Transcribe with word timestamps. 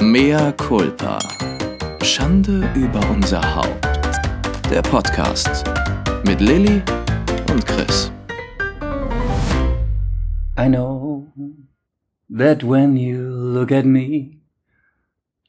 Mea 0.00 0.52
culpa. 0.52 1.18
Schande 2.04 2.70
über 2.76 3.00
unser 3.10 3.42
Haupt. 3.56 3.84
Der 4.70 4.80
Podcast 4.80 5.64
mit 6.24 6.40
Lilly 6.40 6.80
und 7.50 7.66
Chris. 7.66 8.12
I 10.56 10.68
know 10.68 11.26
that 12.30 12.62
when 12.62 12.96
you 12.96 13.18
look 13.28 13.72
at 13.72 13.84
me, 13.84 14.38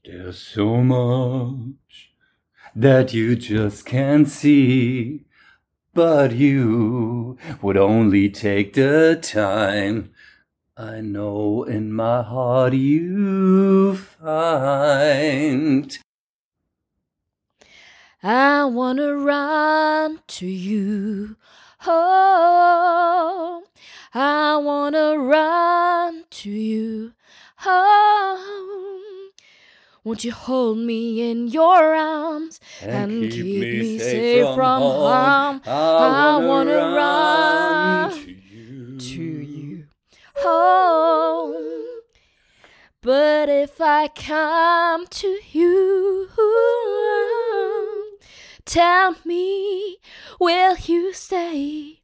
there's 0.03 0.39
so 0.39 0.77
much 0.77 2.15
that 2.75 3.13
you 3.13 3.35
just 3.35 3.85
can't 3.85 4.27
see. 4.27 5.25
But 5.93 6.31
you 6.31 7.37
would 7.61 7.77
only 7.77 8.31
take 8.31 8.73
the 8.73 9.19
time. 9.21 10.09
I 10.79 11.01
know 11.01 11.63
in 11.63 11.91
my 11.91 12.21
heart 12.21 12.71
you 12.71 13.97
find. 13.97 15.99
I 18.23 18.63
wanna 18.63 19.13
run 19.17 20.21
to 20.25 20.47
you. 20.47 21.35
Oh, 21.85 23.63
I 24.13 24.55
wanna 24.55 25.19
run 25.19 26.23
to 26.29 26.49
you. 26.49 27.11
Oh, 27.65 29.31
won't 30.05 30.23
you 30.23 30.31
hold 30.31 30.77
me 30.77 31.29
in 31.29 31.49
your 31.49 31.93
arms 31.93 32.61
and, 32.81 33.29
keep, 33.29 33.43
me, 33.43 33.99
safe 33.99 34.55
from 34.55 34.81
harm? 34.81 35.61
I 35.65 36.37
wanna 36.37 36.77
run 36.95 38.11
to 38.11 38.17
you. 38.19 38.23
to 38.23 38.28
you. 38.28 38.28
Oh, 40.41 42.01
but 43.01 43.49
if 43.49 43.79
I 43.81 44.07
come 44.09 45.05
to 45.07 45.37
you, 45.51 46.27
tell 48.65 49.15
me, 49.25 49.97
will 50.39 50.75
you 50.85 51.13
stay? 51.13 51.99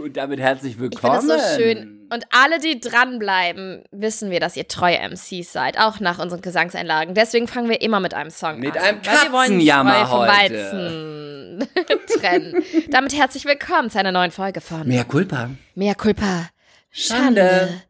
Und 0.04 0.14
damit 0.18 0.40
herzlich 0.40 0.80
willkommen. 0.80 1.20
finde 1.22 1.36
es 1.36 1.54
so 1.56 1.60
schön. 1.62 2.01
Und 2.14 2.26
alle, 2.30 2.60
die 2.60 2.82
dranbleiben, 2.82 3.84
wissen 3.92 4.32
wir, 4.32 4.42
dass 4.42 4.58
ihr 4.58 4.68
treue 4.68 5.00
MCs 5.00 5.54
seid, 5.54 5.80
auch 5.80 6.02
nach 6.02 6.20
unseren 6.20 6.42
Gesangseinlagen. 6.42 7.16
Deswegen 7.16 7.48
fangen 7.48 7.70
wir 7.70 7.82
immer 7.82 8.02
mit 8.02 8.14
einem 8.14 8.30
Song 8.32 8.60
Mit 8.60 8.76
an. 8.76 8.84
einem 8.84 8.98
wollen 9.32 9.60
die 9.60 9.68
Katzenjammer 9.68 10.10
heute. 10.10 10.34
Weizen 10.34 11.70
trennen. 12.20 12.64
Damit 12.90 13.18
herzlich 13.18 13.46
willkommen 13.46 13.90
zu 13.90 13.98
einer 13.98 14.12
neuen 14.12 14.32
Folge 14.32 14.60
von 14.60 14.86
Mehr 14.90 15.06
Culpa. 15.06 15.52
Mea 15.76 15.94
Culpa. 15.94 16.50
Schande. 16.90 17.50
Schande. 17.50 17.82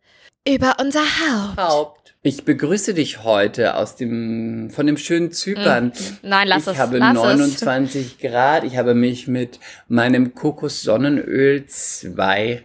Über 0.48 0.76
unser 0.80 1.02
Haupt. 1.02 1.58
Haupt. 1.60 2.14
Ich 2.22 2.46
begrüße 2.46 2.94
dich 2.94 3.24
heute 3.24 3.76
aus 3.76 3.96
dem, 3.96 4.70
von 4.70 4.86
dem 4.86 4.98
schönen 4.98 5.32
Zypern. 5.32 5.94
Nein, 6.22 6.48
lass 6.48 6.68
ich 6.68 6.74
es. 6.74 6.78
habe 6.78 7.00
lass 7.00 7.16
29 7.16 8.20
Grad. 8.20 8.66
Ich 8.66 8.78
habe 8.78 8.94
mich 8.94 9.28
mit 9.28 9.60
meinem 9.88 10.36
Kokos-Sonnenöl 10.36 11.66
2, 11.66 12.64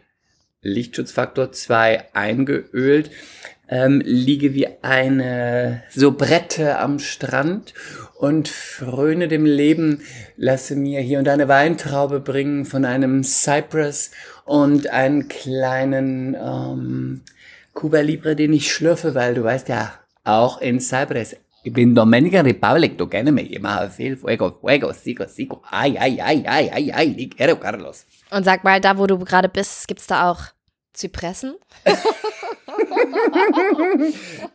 Lichtschutzfaktor 0.67 1.53
2 1.53 2.15
eingeölt. 2.15 3.11
Ähm, 3.69 4.01
liege 4.05 4.55
wie 4.55 4.69
eine 4.83 5.83
Soubrette 5.91 6.79
am 6.79 7.01
Strand 7.01 7.75
und 8.15 8.49
fröne 8.49 9.27
dem 9.27 9.45
Leben, 9.45 10.03
lasse 10.37 10.77
mir 10.77 11.01
hier 11.01 11.19
und 11.19 11.29
eine 11.29 11.49
Weintraube 11.49 12.21
bringen 12.21 12.65
von 12.65 12.85
einem 12.85 13.25
Cypress 13.25 14.13
und 14.45 14.89
einen 14.91 15.27
kleinen 15.27 16.35
ähm, 16.35 17.23
Cuba 17.75 18.01
Libre, 18.01 18.37
den 18.37 18.53
ich 18.53 18.73
schlürfe, 18.73 19.15
weil 19.15 19.35
du 19.35 19.43
weißt 19.43 19.69
ja, 19.69 19.93
auch 20.25 20.61
in 20.61 20.81
Cypress. 20.81 21.37
Ich 21.63 21.73
bin 21.73 21.95
Dominican 21.95 22.47
Republic, 22.47 22.97
du 22.97 23.09
kennst 23.09 23.33
mich, 23.33 23.53
ich 23.53 23.61
mache 23.61 23.91
viel 23.91 24.17
Fuego, 24.17 24.57
Fuego, 24.61 24.93
Sigo, 24.93 25.25
Sigo, 25.27 25.63
ay, 25.69 25.99
ay, 25.99 26.21
ay, 26.23 26.45
ay, 26.47 26.93
ay, 26.95 27.15
die 27.15 27.29
quiero, 27.29 27.57
Carlos. 27.57 28.07
Und 28.31 28.45
sag 28.45 28.63
mal, 28.63 28.81
da 28.81 28.97
wo 28.97 29.07
du 29.09 29.19
gerade 29.19 29.49
bist, 29.49 29.89
gibt's 29.89 30.07
da 30.07 30.31
auch 30.31 30.56
Zypressen? 30.97 31.57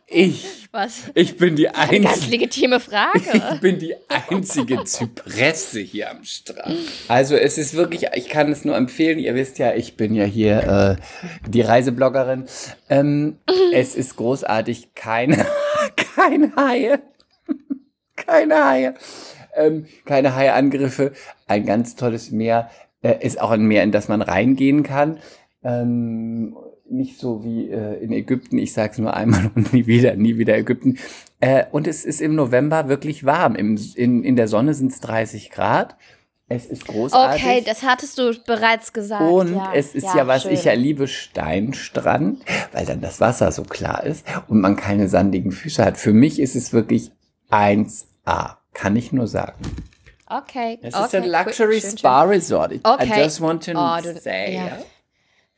Ich, 0.06 0.68
Was? 0.72 1.10
ich 1.14 1.36
bin 1.36 1.54
die 1.56 1.68
Eine 1.68 2.00
ganz 2.00 2.16
einzige, 2.16 2.30
legitime 2.32 2.80
Frage. 2.80 3.20
ich 3.54 3.60
bin 3.60 3.78
die 3.78 3.94
einzige 4.08 4.84
Zypresse 4.84 5.80
hier 5.80 6.10
am 6.10 6.24
Strand. 6.24 6.76
Also 7.08 7.36
es 7.36 7.58
ist 7.58 7.74
wirklich, 7.74 8.08
ich 8.14 8.28
kann 8.28 8.50
es 8.50 8.64
nur 8.64 8.76
empfehlen, 8.76 9.18
ihr 9.18 9.34
wisst 9.34 9.58
ja, 9.58 9.72
ich 9.74 9.96
bin 9.96 10.14
ja 10.14 10.24
hier 10.24 10.98
äh, 10.98 11.48
die 11.48 11.62
Reisebloggerin. 11.62 12.46
Ähm, 12.90 13.38
es 13.72 13.94
ist 13.94 14.16
großartig, 14.16 14.94
keine, 14.94 15.46
keine 16.16 16.54
Haie, 16.56 17.00
keine 18.16 18.64
Haie, 18.64 18.94
ähm, 19.54 19.86
keine 20.04 20.34
Haiangriffe, 20.34 21.12
ein 21.46 21.64
ganz 21.66 21.94
tolles 21.94 22.32
Meer, 22.32 22.68
äh, 23.02 23.14
ist 23.24 23.40
auch 23.40 23.50
ein 23.50 23.64
Meer, 23.64 23.82
in 23.82 23.92
das 23.92 24.08
man 24.08 24.22
reingehen 24.22 24.82
kann. 24.82 25.18
Ähm, 25.64 26.56
nicht 26.88 27.18
so 27.18 27.42
wie 27.44 27.70
äh, 27.70 28.02
in 28.02 28.12
Ägypten, 28.12 28.58
ich 28.58 28.72
sag's 28.72 28.98
nur 28.98 29.14
einmal 29.14 29.50
und 29.54 29.72
nie 29.72 29.86
wieder, 29.86 30.14
nie 30.16 30.36
wieder 30.36 30.56
Ägypten. 30.56 30.98
Äh, 31.40 31.64
und 31.72 31.86
es 31.86 32.04
ist 32.04 32.20
im 32.20 32.34
November 32.34 32.88
wirklich 32.88 33.24
warm. 33.24 33.54
Im, 33.54 33.78
in, 33.94 34.22
in 34.24 34.36
der 34.36 34.48
Sonne 34.48 34.74
sind's 34.74 35.00
30 35.00 35.50
Grad. 35.50 35.96
Es 36.48 36.66
ist 36.66 36.86
großartig. 36.86 37.42
Okay, 37.42 37.62
das 37.64 37.82
hattest 37.82 38.18
du 38.18 38.34
bereits 38.46 38.92
gesagt. 38.92 39.22
Und 39.22 39.54
ja. 39.54 39.72
es 39.74 39.94
ist 39.94 40.14
ja, 40.14 40.26
was 40.26 40.42
schön. 40.42 40.52
ich 40.52 40.64
ja 40.64 40.74
liebe, 40.74 41.08
Steinstrand, 41.08 42.42
weil 42.72 42.84
dann 42.84 43.00
das 43.00 43.20
Wasser 43.20 43.50
so 43.52 43.62
klar 43.62 44.04
ist 44.04 44.26
und 44.48 44.60
man 44.60 44.76
keine 44.76 45.08
sandigen 45.08 45.50
Füße 45.50 45.82
hat. 45.82 45.96
Für 45.96 46.12
mich 46.12 46.38
ist 46.38 46.54
es 46.54 46.74
wirklich 46.74 47.10
1A, 47.50 48.56
kann 48.74 48.96
ich 48.96 49.12
nur 49.12 49.28
sagen. 49.28 49.54
Okay. 50.26 50.78
Es 50.82 50.94
okay, 50.94 51.04
ist 51.04 51.14
ein 51.14 51.30
Luxury 51.30 51.80
schön, 51.80 51.90
schön, 51.90 51.98
Spa 51.98 52.22
Resort. 52.24 52.72
I 52.72 52.80
Okay. 52.84 53.22
just 53.22 53.40
want 53.40 53.64
to 53.64 53.72
Oh, 53.74 53.96
du- 54.02 54.18
say. 54.20 54.56
ja. 54.56 54.78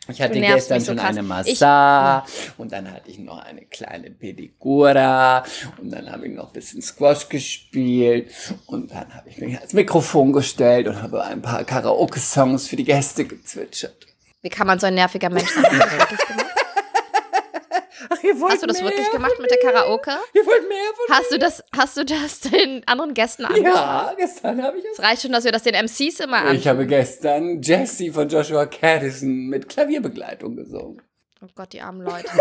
Ich 0.08 0.20
hatte 0.20 0.40
gestern 0.40 0.80
so 0.80 0.86
schon 0.86 0.96
krass. 0.96 1.08
eine 1.08 1.22
Massage 1.22 2.26
und 2.58 2.72
dann 2.72 2.90
hatte 2.90 3.10
ich 3.10 3.18
noch 3.18 3.38
eine 3.38 3.62
kleine 3.62 4.10
Pedicura 4.10 5.44
und 5.80 5.90
dann 5.90 6.10
habe 6.10 6.28
ich 6.28 6.34
noch 6.34 6.48
ein 6.48 6.52
bisschen 6.52 6.82
Squash 6.82 7.28
gespielt 7.28 8.30
und 8.66 8.90
dann 8.90 9.14
habe 9.14 9.30
ich 9.30 9.38
mich 9.38 9.56
ans 9.56 9.72
Mikrofon 9.72 10.32
gestellt 10.32 10.88
und 10.88 11.02
habe 11.02 11.24
ein 11.24 11.40
paar 11.40 11.64
Karaoke-Songs 11.64 12.68
für 12.68 12.76
die 12.76 12.84
Gäste 12.84 13.24
gezwitschert. 13.24 14.06
Wie 14.42 14.50
kann 14.50 14.66
man 14.66 14.78
so 14.78 14.86
ein 14.86 14.94
nerviger 14.94 15.30
Mensch 15.30 15.50
sein? 15.50 15.64
Hast 18.48 18.62
du 18.62 18.66
das 18.66 18.80
mehr 18.80 18.90
wirklich 18.90 19.10
gemacht 19.10 19.34
mit 19.40 19.50
der 19.50 19.58
Karaoke? 19.58 20.10
mir? 20.10 20.40
Ihr 20.40 20.46
wollt 20.46 20.68
mehr 20.68 20.78
von 20.96 21.16
Hast 21.16 21.32
du 21.32 21.38
das, 21.38 21.64
hast 21.76 21.96
du 21.96 22.04
das 22.04 22.40
den 22.40 22.82
anderen 22.86 23.14
Gästen 23.14 23.44
angeschaut? 23.44 23.74
Ja, 23.74 24.14
gestern 24.16 24.62
habe 24.62 24.78
ich 24.78 24.84
es. 24.84 24.98
Es 24.98 25.04
reicht 25.04 25.22
schon, 25.22 25.32
dass 25.32 25.44
wir 25.44 25.52
das 25.52 25.62
den 25.62 25.74
MCs 25.74 26.20
immer 26.20 26.38
anschauen. 26.38 26.56
Ich 26.56 26.68
habe 26.68 26.86
gestern 26.86 27.62
Jesse 27.62 28.12
von 28.12 28.28
Joshua 28.28 28.66
Caddison 28.66 29.46
mit 29.48 29.68
Klavierbegleitung 29.68 30.56
gesungen. 30.56 31.02
Oh 31.42 31.48
Gott, 31.54 31.72
die 31.72 31.80
armen 31.80 32.02
Leute. 32.02 32.28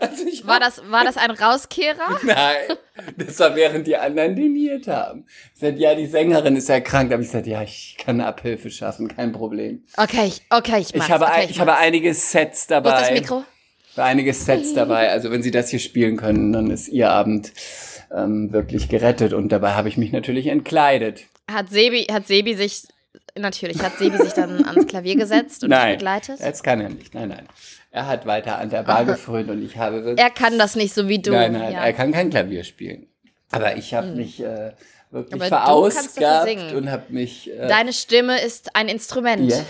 Also 0.00 0.26
ich 0.26 0.46
War 0.46 0.58
das, 0.58 0.82
war 0.90 1.04
das 1.04 1.16
ein 1.16 1.30
Rauskehrer? 1.30 2.18
Nein, 2.22 2.76
das 3.16 3.38
war 3.38 3.54
während 3.54 3.86
die 3.86 3.96
anderen 3.96 4.34
diniert 4.34 4.88
haben. 4.88 5.26
Ich 5.54 5.60
sagte, 5.60 5.78
ja, 5.78 5.94
die 5.94 6.06
Sängerin 6.06 6.56
ist 6.56 6.68
erkrankt. 6.68 7.12
Da 7.12 7.14
habe 7.14 7.22
ich 7.22 7.28
gesagt, 7.28 7.46
ja, 7.46 7.62
ich 7.62 7.96
kann 7.98 8.20
Abhilfe 8.20 8.70
schaffen, 8.70 9.08
kein 9.08 9.32
Problem. 9.32 9.84
Okay, 9.96 10.26
ich, 10.26 10.42
okay, 10.50 10.80
ich 10.80 10.94
mach's. 10.94 11.06
Ich 11.06 11.12
habe, 11.12 11.24
okay, 11.26 11.42
ein, 11.42 11.50
ich 11.50 11.60
habe 11.60 11.76
einige 11.76 12.14
Sets 12.14 12.68
Wo 12.68 12.74
dabei. 12.74 13.00
ist 13.02 13.10
das 13.10 13.10
Mikro? 13.12 13.44
Einige 13.96 14.32
Sets 14.34 14.74
dabei. 14.74 15.10
Also 15.10 15.30
wenn 15.30 15.42
Sie 15.42 15.50
das 15.50 15.70
hier 15.70 15.78
spielen 15.78 16.16
können, 16.16 16.52
dann 16.52 16.70
ist 16.70 16.88
Ihr 16.88 17.10
Abend 17.10 17.52
ähm, 18.14 18.52
wirklich 18.52 18.88
gerettet. 18.88 19.32
Und 19.32 19.50
dabei 19.50 19.72
habe 19.72 19.88
ich 19.88 19.96
mich 19.96 20.12
natürlich 20.12 20.46
entkleidet. 20.48 21.24
Hat 21.50 21.68
Sebi, 21.70 22.04
hat 22.10 22.26
Sebi 22.26 22.54
sich, 22.54 22.82
natürlich, 23.38 23.82
hat 23.82 23.98
Sebi 23.98 24.16
sich 24.18 24.32
dann 24.32 24.64
ans 24.64 24.86
Klavier 24.88 25.16
gesetzt 25.16 25.62
und 25.62 25.70
dich 25.70 25.78
Nein, 25.78 25.96
begleitet? 25.96 26.40
das 26.40 26.62
kann 26.62 26.80
er 26.80 26.88
nicht. 26.88 27.14
Nein, 27.14 27.28
nein. 27.28 27.46
Er 27.90 28.08
hat 28.08 28.26
weiter 28.26 28.58
an 28.58 28.70
der 28.70 28.82
Bar 28.82 29.04
gefrönt 29.04 29.50
und 29.50 29.62
ich 29.64 29.76
habe 29.76 30.04
wirklich 30.04 30.18
Er 30.18 30.30
kann 30.30 30.58
das 30.58 30.74
nicht 30.74 30.92
so 30.94 31.08
wie 31.08 31.20
du. 31.20 31.30
Nein, 31.30 31.52
nein, 31.52 31.72
ja. 31.72 31.84
er 31.84 31.92
kann 31.92 32.10
kein 32.10 32.30
Klavier 32.30 32.64
spielen. 32.64 33.06
Aber 33.50 33.76
ich 33.76 33.94
habe 33.94 34.08
mich 34.08 34.40
äh, 34.40 34.72
wirklich 35.10 35.40
Aber 35.40 35.46
verausgabt 35.46 36.72
und 36.74 36.90
habe 36.90 37.04
mich. 37.08 37.50
Äh, 37.50 37.68
Deine 37.68 37.92
Stimme 37.92 38.40
ist 38.40 38.74
ein 38.76 38.88
Instrument. 38.88 39.42
yes, 39.42 39.62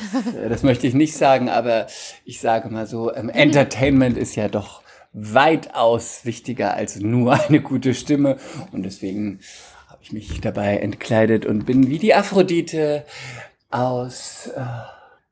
äh, 0.43 0.49
das 0.49 0.62
möchte 0.62 0.87
ich 0.87 0.94
nicht 0.94 1.17
sagen, 1.17 1.49
aber 1.49 1.87
ich 2.25 2.41
sage 2.41 2.69
mal 2.71 2.87
so: 2.87 3.15
ähm, 3.15 3.29
Entertainment 3.29 4.17
ist 4.17 4.37
ja 4.37 4.49
doch 4.49 4.82
weitaus 5.12 6.25
wichtiger 6.25 6.75
als 6.75 6.97
nur 6.97 7.35
eine 7.49 7.61
gute 7.61 7.94
Stimme. 7.94 8.37
Und 8.73 8.85
deswegen 8.85 9.41
habe 9.88 10.00
ich 10.03 10.12
mich 10.12 10.41
dabei 10.41 10.79
entkleidet 10.79 11.47
und 11.47 11.67
bin 11.67 11.88
wie 11.88 11.99
die 11.99 12.15
Aphrodite 12.15 13.05
aus. 13.70 14.49
Äh, 14.56 14.62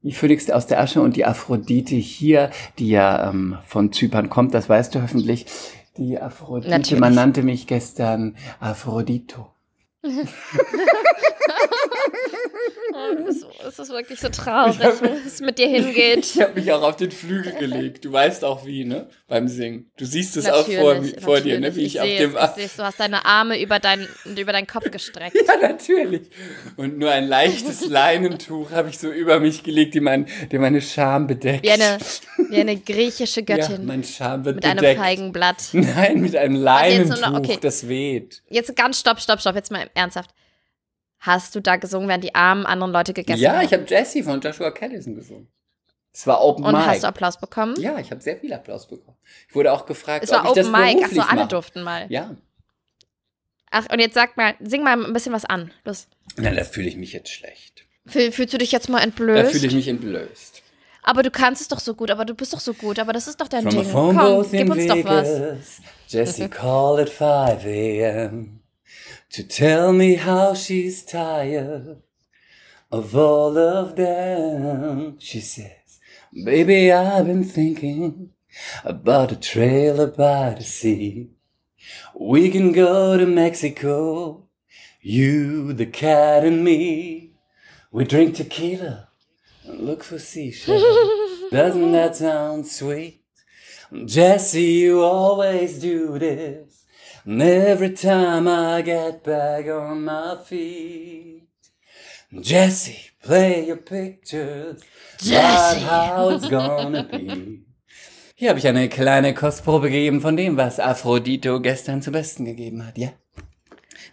die 0.04 0.12
Phönix 0.12 0.50
aus 0.50 0.66
der 0.66 0.80
Asche 0.80 1.00
und 1.00 1.14
die 1.14 1.24
Aphrodite 1.24 1.94
hier, 1.94 2.50
die 2.78 2.88
ja 2.88 3.28
ähm, 3.30 3.58
von 3.64 3.92
Zypern 3.92 4.28
kommt, 4.28 4.52
das 4.52 4.68
weißt 4.68 4.94
du 4.94 5.02
hoffentlich. 5.02 5.46
Die 5.98 6.18
Aphrodite, 6.18 6.70
Natürlich. 6.70 7.00
man 7.00 7.14
nannte 7.14 7.42
mich 7.42 7.66
gestern 7.66 8.36
Aphrodito. 8.60 9.48
ist, 13.18 13.46
es 13.66 13.78
ist 13.78 13.90
wirklich 13.90 14.20
so 14.20 14.28
traurig, 14.28 14.78
wie 14.78 15.26
es 15.26 15.40
mit 15.40 15.58
dir 15.58 15.68
hingeht. 15.68 16.18
Ich 16.18 16.40
habe 16.40 16.54
mich 16.54 16.70
auch 16.72 16.82
auf 16.82 16.96
den 16.96 17.10
Flügel 17.10 17.52
gelegt. 17.52 18.04
Du 18.04 18.12
weißt 18.12 18.44
auch 18.44 18.66
wie, 18.66 18.84
ne? 18.84 19.08
Beim 19.28 19.48
Singen. 19.48 19.90
Du 19.96 20.04
siehst 20.04 20.36
es 20.36 20.46
Natürlich, 20.46 20.78
auch 20.78 20.82
vor, 20.82 21.20
vor 21.20 21.40
dir, 21.40 21.60
ne? 21.60 21.74
Wie 21.74 21.82
ich, 21.82 22.00
auf 22.00 22.06
seh's, 22.06 22.18
dem. 22.18 22.36
ich 22.36 22.50
seh's. 22.56 22.76
Du 22.76 22.82
hast 22.82 23.00
deine 23.00 23.24
Arme 23.24 23.60
über, 23.60 23.78
dein, 23.78 24.06
über 24.24 24.52
deinen 24.52 24.66
Kopf 24.66 24.90
gestreckt. 24.90 25.36
Ja, 25.36 25.68
natürlich. 25.68 26.22
Und 26.76 26.98
nur 26.98 27.10
ein 27.10 27.26
leichtes 27.26 27.86
Leinentuch 27.88 28.70
habe 28.70 28.88
ich 28.88 28.98
so 28.98 29.10
über 29.10 29.40
mich 29.40 29.62
gelegt, 29.62 29.94
die, 29.94 30.00
mein, 30.00 30.26
die 30.50 30.58
meine 30.58 30.80
Scham 30.80 31.26
bedeckt. 31.26 31.64
Wie 31.64 31.70
eine, 31.70 31.98
wie 32.48 32.60
eine 32.60 32.76
griechische 32.76 33.40
ja, 33.40 33.56
Göttin. 33.56 33.86
mein 33.86 34.04
Scham 34.04 34.44
wird 34.44 34.56
mit 34.56 34.64
einem 34.64 34.76
bedeckt. 34.76 35.00
Feigenblatt. 35.00 35.68
Nein, 35.72 36.20
mit 36.20 36.36
einem 36.36 36.56
Leinentuch, 36.56 37.34
okay. 37.34 37.58
das 37.60 37.88
weht. 37.88 38.42
Jetzt 38.48 38.74
ganz 38.76 39.00
stopp, 39.00 39.20
stopp, 39.20 39.40
stopp. 39.40 39.54
Jetzt 39.54 39.70
mal 39.70 39.88
ernsthaft. 39.94 40.30
Hast 41.24 41.54
du 41.54 41.60
da 41.60 41.76
gesungen, 41.76 42.08
während 42.08 42.24
die 42.24 42.34
armen 42.34 42.66
anderen 42.66 42.92
Leute 42.92 43.12
gegessen 43.14 43.40
ja, 43.40 43.54
haben? 43.56 43.64
ich 43.64 43.72
habe 43.72 43.84
Jessie 43.86 44.22
von 44.22 44.40
Joshua 44.40 44.70
Callison 44.72 45.14
gesungen. 45.14 45.48
Es 46.12 46.26
war 46.26 46.42
Open 46.42 46.64
Und 46.64 46.72
Mic. 46.74 46.84
hast 46.84 47.04
du 47.04 47.06
Applaus 47.08 47.38
bekommen? 47.38 47.74
ja, 47.80 47.98
ich 47.98 48.10
habe 48.10 48.20
sehr 48.20 48.36
viel 48.36 48.52
Applaus 48.52 48.86
bekommen. 48.88 49.16
Ich 49.48 49.54
wurde 49.54 49.72
auch 49.72 49.86
gefragt, 49.86 50.24
Es 50.24 50.30
war 50.30 50.40
ob 50.44 50.48
ich 50.48 50.62
das 50.62 50.68
Open 50.68 50.80
Mic. 50.80 50.96
beruflich 50.98 51.20
Achso, 51.20 51.30
alle 51.30 51.40
mache. 51.42 51.48
durften 51.48 51.82
mal. 51.82 52.06
Ja, 52.10 52.36
Ach, 53.70 53.86
und 53.90 54.00
jetzt 54.00 54.14
sag 54.14 54.36
mal, 54.36 54.54
sing 54.60 54.82
mal 54.82 55.02
ein 55.02 55.12
bisschen 55.14 55.32
was 55.32 55.44
an. 55.46 55.70
Los. 55.84 56.06
na, 56.36 56.50
da 56.50 56.62
fühle 56.64 56.88
ich 56.88 56.96
mich 56.96 57.12
jetzt 57.14 57.30
schlecht. 57.30 57.86
Fühl, 58.06 58.30
fühlst 58.32 58.52
du 58.52 58.58
dich 58.58 58.70
jetzt 58.72 58.88
mal 58.90 58.98
Da 58.98 59.04
entblößt? 59.04 59.52
fühle 59.52 59.66
ich 59.68 59.74
mich 59.74 59.88
entblößt. 59.88 60.62
aber 61.04 61.22
du 61.22 61.30
kannst 61.30 61.62
es 61.62 61.68
doch 61.68 61.80
so 61.80 61.94
gut, 61.94 62.10
aber 62.10 62.24
du 62.26 62.34
bist 62.34 62.52
doch 62.52 62.60
so 62.60 62.74
gut, 62.74 62.98
aber 62.98 63.12
das 63.14 63.28
ist 63.28 63.40
doch 63.40 63.48
dein 63.48 63.62
From 63.62 63.70
Ding. 63.70 63.90
Komm, 63.92 64.46
gib 64.50 64.70
uns 64.70 64.86
doch 64.86 65.04
was. 65.04 65.28
Vegas, 65.28 65.80
Jessie 66.08 66.48
called 66.48 67.00
at 67.00 67.08
5 67.08 67.64
a.m. 67.64 68.58
to 69.32 69.42
tell 69.42 69.94
me 69.94 70.16
how 70.16 70.52
she's 70.52 71.02
tired 71.02 72.02
of 72.90 73.16
all 73.16 73.56
of 73.56 73.96
them. 73.96 75.18
She 75.18 75.40
says, 75.40 76.00
Baby, 76.44 76.92
I've 76.92 77.26
been 77.26 77.44
thinking 77.44 78.30
about 78.84 79.32
a 79.32 79.36
trailer 79.36 80.06
by 80.06 80.54
the 80.58 80.64
sea. 80.64 81.30
We 82.14 82.50
can 82.50 82.72
go 82.72 83.16
to 83.16 83.24
Mexico, 83.24 84.48
you, 85.00 85.72
the 85.72 85.86
cat, 85.86 86.44
and 86.44 86.62
me. 86.62 87.32
We 87.90 88.04
drink 88.04 88.36
tequila 88.36 89.08
and 89.64 89.80
look 89.80 90.04
for 90.04 90.18
seashells. 90.18 90.82
Doesn't 91.50 91.92
that 91.92 92.16
sound 92.16 92.66
sweet? 92.66 93.22
Jesse, 94.04 94.62
you 94.62 95.02
always 95.02 95.78
do 95.78 96.18
this. 96.18 96.71
And 97.24 97.40
every 97.40 97.94
time 97.94 98.48
I 98.48 98.82
get 98.82 99.22
back 99.22 99.66
on 99.68 100.04
my 100.04 100.36
feet. 100.44 101.48
Jesse, 102.32 103.10
play 103.22 103.64
your 103.68 103.76
pictures. 103.76 104.80
Jesse. 105.20 105.80
How 105.84 106.30
it's 106.30 106.48
gonna 106.48 107.04
be. 107.04 107.60
Hier 108.34 108.48
habe 108.48 108.58
ich 108.58 108.66
eine 108.66 108.88
kleine 108.88 109.34
Kostprobe 109.34 109.88
gegeben 109.88 110.20
von 110.20 110.36
dem, 110.36 110.56
was 110.56 110.80
Aphrodito 110.80 111.60
gestern 111.60 112.02
zum 112.02 112.12
Besten 112.14 112.44
gegeben 112.44 112.84
hat, 112.84 112.98
ja. 112.98 113.10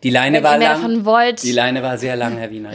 Die 0.03 0.11
Leine 0.11 0.37
Wenn 0.37 0.43
war 0.43 0.53
ihr 0.53 0.59
mehr 0.59 0.69
lang. 0.73 0.81
davon 0.81 1.05
wollt, 1.05 1.43
Die 1.43 1.51
Leine 1.51 1.81
war 1.81 1.97
sehr 1.97 2.15
lang, 2.15 2.37
Herr 2.37 2.51
Wiener. 2.51 2.73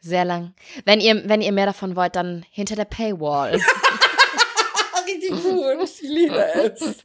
sehr 0.00 0.24
lang. 0.24 0.54
Wenn 0.86 1.00
ihr, 1.00 1.28
wenn 1.28 1.42
ihr 1.42 1.52
mehr 1.52 1.66
davon 1.66 1.96
wollt, 1.96 2.16
dann 2.16 2.46
hinter 2.50 2.76
der 2.76 2.86
Paywall. 2.86 3.60
Richtig 5.06 5.30
gut, 5.42 5.76
ich 5.84 6.00
liebe 6.02 6.46
es. 6.54 7.04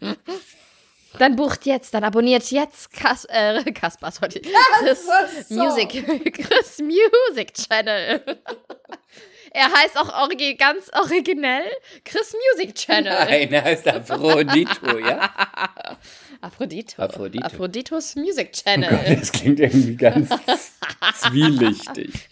Dann 1.19 1.35
bucht 1.35 1.65
jetzt, 1.65 1.93
dann 1.93 2.03
abonniert 2.03 2.51
jetzt 2.51 2.91
Kas 2.91 3.25
äh, 3.25 3.63
Kaspers 3.73 4.21
heute. 4.21 4.41
Chris 4.41 5.07
Music, 5.49 5.89
Chris 6.33 6.79
Music 6.79 7.53
Channel. 7.53 8.21
er 9.51 9.71
heißt 9.71 9.97
auch 9.97 10.23
origi 10.23 10.55
ganz 10.55 10.89
originell 10.93 11.69
Chris 12.03 12.33
Music 12.53 12.75
Channel. 12.75 13.13
Nein, 13.13 13.53
er 13.53 13.63
heißt 13.63 13.87
Aphrodito, 13.87 14.97
ja? 14.99 15.33
Aphrodito. 16.41 17.01
Aphrodito. 17.01 17.45
Aphroditos 17.45 18.15
Music 18.15 18.51
Oh 18.53 18.61
Channel. 18.63 18.89
Gott, 18.89 19.19
das 19.19 19.31
klingt 19.31 19.59
irgendwie 19.59 19.95
ganz 19.95 20.29
zwielichtig. 21.21 22.29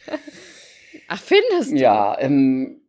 Ach, 1.08 1.22
findest 1.22 1.72
du? 1.72 1.76
Ja, 1.78 2.18
ähm, 2.20 2.83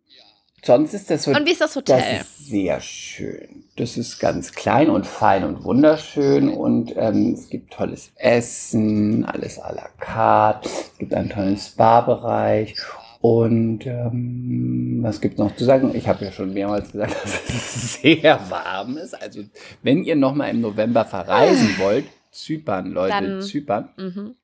sonst 0.64 0.94
ist 0.94 1.10
das 1.10 1.24
so. 1.24 1.30
Und 1.32 1.46
wie 1.46 1.52
ist 1.52 1.60
das 1.60 1.72
das 1.74 1.76
Hotel? 1.76 2.20
ist 2.20 2.46
sehr 2.46 2.80
schön. 2.80 3.64
Das 3.76 3.96
ist 3.96 4.18
ganz 4.18 4.52
klein 4.52 4.90
und 4.90 5.06
fein 5.06 5.44
und 5.44 5.64
wunderschön 5.64 6.48
und 6.48 6.92
ähm, 6.96 7.34
es 7.34 7.48
gibt 7.48 7.72
tolles 7.72 8.12
Essen, 8.16 9.24
alles 9.24 9.60
à 9.60 9.74
la 9.74 9.88
carte. 10.00 10.68
Es 10.68 10.98
gibt 10.98 11.12
einen 11.14 11.30
tollen 11.30 11.56
Spa-Bereich 11.56 12.76
und 13.20 13.86
ähm, 13.86 14.98
was 15.02 15.20
gibt 15.20 15.38
noch 15.38 15.56
zu 15.56 15.64
sagen? 15.64 15.94
Ich 15.94 16.06
habe 16.08 16.24
ja 16.24 16.30
schon 16.32 16.52
mehrmals 16.52 16.92
gesagt, 16.92 17.14
dass 17.24 17.40
es 17.48 17.94
sehr 18.02 18.38
warm 18.50 18.96
ist. 18.96 19.20
Also 19.20 19.40
wenn 19.82 20.04
ihr 20.04 20.14
noch 20.16 20.34
mal 20.34 20.48
im 20.50 20.60
November 20.60 21.04
verreisen 21.04 21.74
wollt, 21.78 22.04
Zypern, 22.30 22.90
Leute, 22.92 23.12
Dann- 23.12 23.42
Zypern. 23.42 23.88
Mhm. 23.96 24.34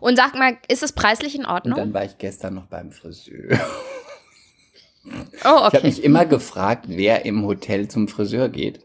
Und 0.00 0.16
sag 0.16 0.34
mal, 0.36 0.56
ist 0.68 0.82
es 0.82 0.92
preislich 0.92 1.34
in 1.36 1.42
Und 1.44 1.50
Ordnung? 1.52 1.78
dann 1.78 1.94
war 1.94 2.04
ich 2.04 2.18
gestern 2.18 2.54
noch 2.54 2.66
beim 2.66 2.90
Friseur. 2.92 3.58
oh, 5.12 5.28
Ich 5.40 5.44
habe 5.44 5.76
okay. 5.78 5.86
mich 5.86 6.04
immer 6.04 6.26
gefragt, 6.26 6.86
wer 6.88 7.24
im 7.24 7.44
Hotel 7.44 7.88
zum 7.88 8.08
Friseur 8.08 8.48
geht. 8.48 8.80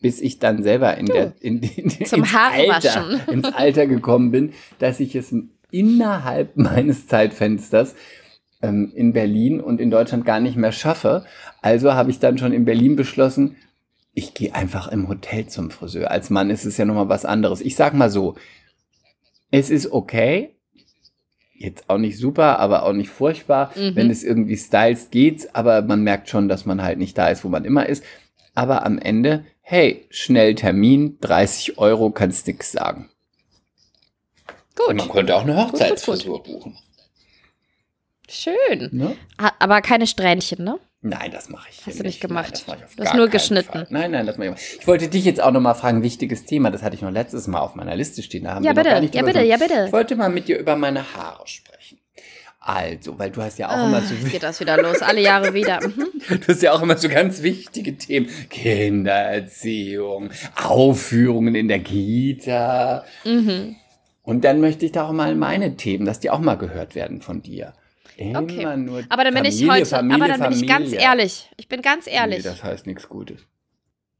Bis 0.00 0.20
ich 0.20 0.40
dann 0.40 0.62
selber 0.62 0.96
in 0.96 1.06
der, 1.06 1.32
in, 1.40 1.60
in, 1.62 1.90
Zum 2.06 2.20
ins. 2.20 2.34
Alter, 2.34 3.28
ins 3.32 3.52
Alter 3.52 3.86
gekommen 3.86 4.32
bin, 4.32 4.52
dass 4.80 4.98
ich 4.98 5.14
es 5.14 5.32
innerhalb 5.70 6.56
meines 6.56 7.06
Zeitfensters 7.06 7.94
ähm, 8.62 8.92
in 8.94 9.12
Berlin 9.12 9.60
und 9.60 9.80
in 9.80 9.90
Deutschland 9.90 10.24
gar 10.24 10.40
nicht 10.40 10.56
mehr 10.56 10.72
schaffe. 10.72 11.24
Also 11.60 11.94
habe 11.94 12.10
ich 12.10 12.18
dann 12.18 12.38
schon 12.38 12.52
in 12.52 12.64
Berlin 12.64 12.96
beschlossen, 12.96 13.56
ich 14.14 14.34
gehe 14.34 14.54
einfach 14.54 14.88
im 14.88 15.08
Hotel 15.08 15.46
zum 15.46 15.70
Friseur. 15.70 16.10
Als 16.10 16.30
Mann 16.30 16.50
ist 16.50 16.64
es 16.64 16.76
ja 16.76 16.84
nochmal 16.84 17.08
was 17.08 17.24
anderes. 17.24 17.60
Ich 17.60 17.76
sag 17.76 17.94
mal 17.94 18.10
so, 18.10 18.34
es 19.50 19.70
ist 19.70 19.90
okay. 19.90 20.54
Jetzt 21.62 21.88
auch 21.88 21.98
nicht 21.98 22.18
super, 22.18 22.58
aber 22.58 22.82
auch 22.82 22.92
nicht 22.92 23.08
furchtbar. 23.10 23.72
Mhm. 23.76 23.94
Wenn 23.94 24.10
es 24.10 24.24
irgendwie 24.24 24.56
styles, 24.56 25.10
geht's, 25.10 25.54
aber 25.54 25.82
man 25.82 26.02
merkt 26.02 26.28
schon, 26.28 26.48
dass 26.48 26.66
man 26.66 26.82
halt 26.82 26.98
nicht 26.98 27.16
da 27.16 27.28
ist, 27.28 27.44
wo 27.44 27.48
man 27.48 27.64
immer 27.64 27.86
ist. 27.86 28.02
Aber 28.56 28.84
am 28.84 28.98
Ende, 28.98 29.44
hey, 29.60 30.04
schnell 30.10 30.56
Termin, 30.56 31.18
30 31.20 31.78
Euro, 31.78 32.10
kannst 32.10 32.48
nix 32.48 32.72
sagen. 32.72 33.10
Gut. 34.74 34.96
Man 34.96 35.08
könnte 35.08 35.36
auch 35.36 35.42
eine 35.42 35.56
Hochzeitsfrisur 35.56 36.42
buchen. 36.42 36.76
Schön. 38.28 38.88
Ne? 38.90 39.14
Aber 39.60 39.82
keine 39.82 40.08
Strähnchen, 40.08 40.64
ne? 40.64 40.80
Nein, 41.04 41.32
das 41.32 41.48
mache 41.48 41.68
ich 41.70 41.84
Hast 41.84 41.98
du 41.98 42.04
nicht 42.04 42.20
gemacht? 42.20 42.64
Nein, 42.68 42.78
das 42.80 42.90
hast 42.96 43.04
gar 43.06 43.16
nur 43.16 43.28
geschnitten. 43.28 43.72
Fall. 43.72 43.86
Nein, 43.90 44.12
nein, 44.12 44.24
das 44.24 44.38
mache 44.38 44.48
ich 44.50 44.54
nicht. 44.54 44.76
Ich 44.80 44.86
wollte 44.86 45.08
dich 45.08 45.24
jetzt 45.24 45.42
auch 45.42 45.50
noch 45.50 45.60
mal 45.60 45.74
fragen, 45.74 46.02
wichtiges 46.02 46.44
Thema, 46.44 46.70
das 46.70 46.82
hatte 46.82 46.94
ich 46.94 47.02
noch 47.02 47.10
letztes 47.10 47.48
Mal 47.48 47.58
auf 47.60 47.74
meiner 47.74 47.96
Liste 47.96 48.22
stehen. 48.22 48.44
Da 48.44 48.54
haben 48.54 48.64
Ja, 48.64 48.70
wir 48.70 48.76
bitte, 48.76 48.90
gar 48.94 49.00
nicht 49.00 49.14
ja, 49.14 49.22
bitte, 49.22 49.42
ja, 49.42 49.56
bitte. 49.56 49.84
Ich 49.86 49.92
wollte 49.92 50.14
mal 50.14 50.28
mit 50.30 50.46
dir 50.46 50.58
über 50.58 50.76
meine 50.76 51.02
Haare 51.14 51.46
sprechen. 51.46 51.98
Also, 52.60 53.18
weil 53.18 53.30
du 53.30 53.42
hast 53.42 53.58
ja 53.58 53.68
auch 53.70 53.72
Ah, 53.76 53.86
immer 53.88 54.00
so 54.02 54.14
jetzt 54.14 54.30
geht 54.30 54.44
das 54.44 54.60
wieder 54.60 54.80
los, 54.80 55.02
alle 55.02 55.20
Jahre 55.20 55.52
wieder. 55.52 55.80
Mhm. 55.84 56.06
Du 56.46 56.46
hast 56.52 56.62
ja 56.62 56.72
auch 56.72 56.80
immer 56.82 56.96
so 56.96 57.08
ganz 57.08 57.42
wichtige 57.42 57.96
Themen. 57.98 58.28
Kindererziehung, 58.48 60.30
Aufführungen 60.54 61.56
in 61.56 61.66
der 61.66 61.80
Kita. 61.80 63.04
Mhm. 63.24 63.74
Und 64.22 64.44
dann 64.44 64.60
möchte 64.60 64.86
ich 64.86 64.92
da 64.92 65.08
auch 65.08 65.12
mal 65.12 65.34
meine 65.34 65.76
Themen, 65.76 66.04
dass 66.06 66.20
die 66.20 66.30
auch 66.30 66.38
mal 66.38 66.54
gehört 66.56 66.94
werden 66.94 67.20
von 67.20 67.42
dir. 67.42 67.72
Immer 68.16 68.42
Okay. 68.42 68.76
nur 68.76 69.02
Aber 69.08 69.24
dann 69.24 69.34
bin 69.34 69.44
ich 69.44 69.54
Familie, 69.56 69.72
heute, 69.72 69.86
Familie, 69.86 70.16
aber 70.24 70.28
dann 70.38 70.50
bin 70.50 70.58
ich 70.60 70.66
ganz 70.68 70.92
ehrlich. 70.92 71.50
Ich 71.56 71.68
bin 71.68 71.82
ganz 71.82 72.06
ehrlich. 72.06 72.38
Nee, 72.38 72.42
das 72.50 72.62
heißt 72.62 72.86
nichts 72.86 73.08
Gutes. 73.08 73.40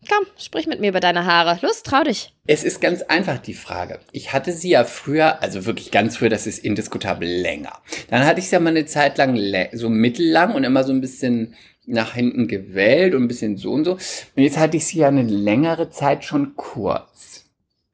Komm, 0.09 0.27
sprich 0.37 0.67
mit 0.67 0.81
mir 0.81 0.89
über 0.89 0.99
deine 0.99 1.27
Haare. 1.27 1.61
Los, 1.63 1.85
trau 1.85 2.03
dich. 2.03 2.35
Es 2.47 2.65
ist 2.65 2.81
ganz 2.81 3.03
einfach 3.03 3.39
die 3.39 3.55
Frage. 3.55 4.01
Ich 4.11 4.33
hatte 4.33 4.53
sie 4.53 4.71
ja 4.71 4.83
früher, 4.83 5.41
also 5.43 5.65
wirklich 5.65 5.93
ganz 5.93 6.17
früher, 6.17 6.29
das 6.29 6.49
ist 6.49 6.59
indiskutabel 6.59 7.29
länger. 7.29 7.79
Dann 8.11 8.25
hatte 8.27 8.41
ich 8.41 8.47
sie 8.49 8.55
ja 8.57 8.61
mal 8.61 8.71
eine 8.71 8.85
Zeit 8.87 9.17
lang 9.19 9.39
so 9.73 9.89
mittellang 9.89 10.55
und 10.55 10.65
immer 10.65 10.83
so 10.83 10.93
ein 10.93 11.01
bisschen 11.01 11.55
nach 11.87 12.15
hinten 12.15 12.49
gewellt 12.49 13.15
und 13.15 13.23
ein 13.23 13.29
bisschen 13.29 13.57
so 13.57 13.73
und 13.73 13.85
so. 13.85 13.93
Und 13.93 14.43
jetzt 14.43 14.59
hatte 14.59 14.77
ich 14.77 14.87
sie 14.87 14.99
ja 14.99 15.09
eine 15.09 15.23
längere 15.23 15.91
Zeit 15.91 16.25
schon 16.25 16.57
kurz. 16.57 17.45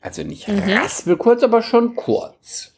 Also 0.01 0.23
nicht 0.23 0.49
Mhm. 0.49 0.61
raspelkurz, 0.61 1.43
aber 1.43 1.61
schon 1.63 1.95
kurz. 1.95 2.73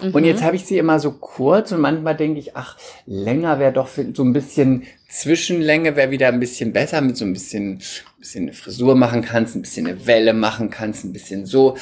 Und 0.00 0.24
jetzt 0.24 0.42
habe 0.42 0.56
ich 0.56 0.64
sie 0.66 0.78
immer 0.78 0.98
so 1.00 1.12
kurz 1.12 1.72
und 1.72 1.80
manchmal 1.80 2.16
denke 2.16 2.38
ich, 2.40 2.56
ach, 2.56 2.76
länger 3.06 3.58
wäre 3.58 3.72
doch 3.72 3.88
für- 3.88 4.12
so 4.14 4.22
ein 4.24 4.32
bisschen 4.32 4.84
Zwischenlänge 5.08 5.96
wäre 5.96 6.10
wieder 6.10 6.28
ein 6.28 6.40
bisschen 6.40 6.72
besser, 6.72 7.00
mit 7.00 7.16
so 7.16 7.24
ein 7.24 7.32
bisschen, 7.32 7.80
bisschen 8.18 8.44
eine 8.44 8.52
Frisur 8.52 8.94
machen 8.96 9.22
kannst, 9.22 9.54
ein 9.56 9.62
bisschen 9.62 9.86
eine 9.86 10.06
Welle 10.06 10.32
machen 10.34 10.70
kannst, 10.70 11.04
ein 11.04 11.12
bisschen 11.12 11.46
so. 11.46 11.76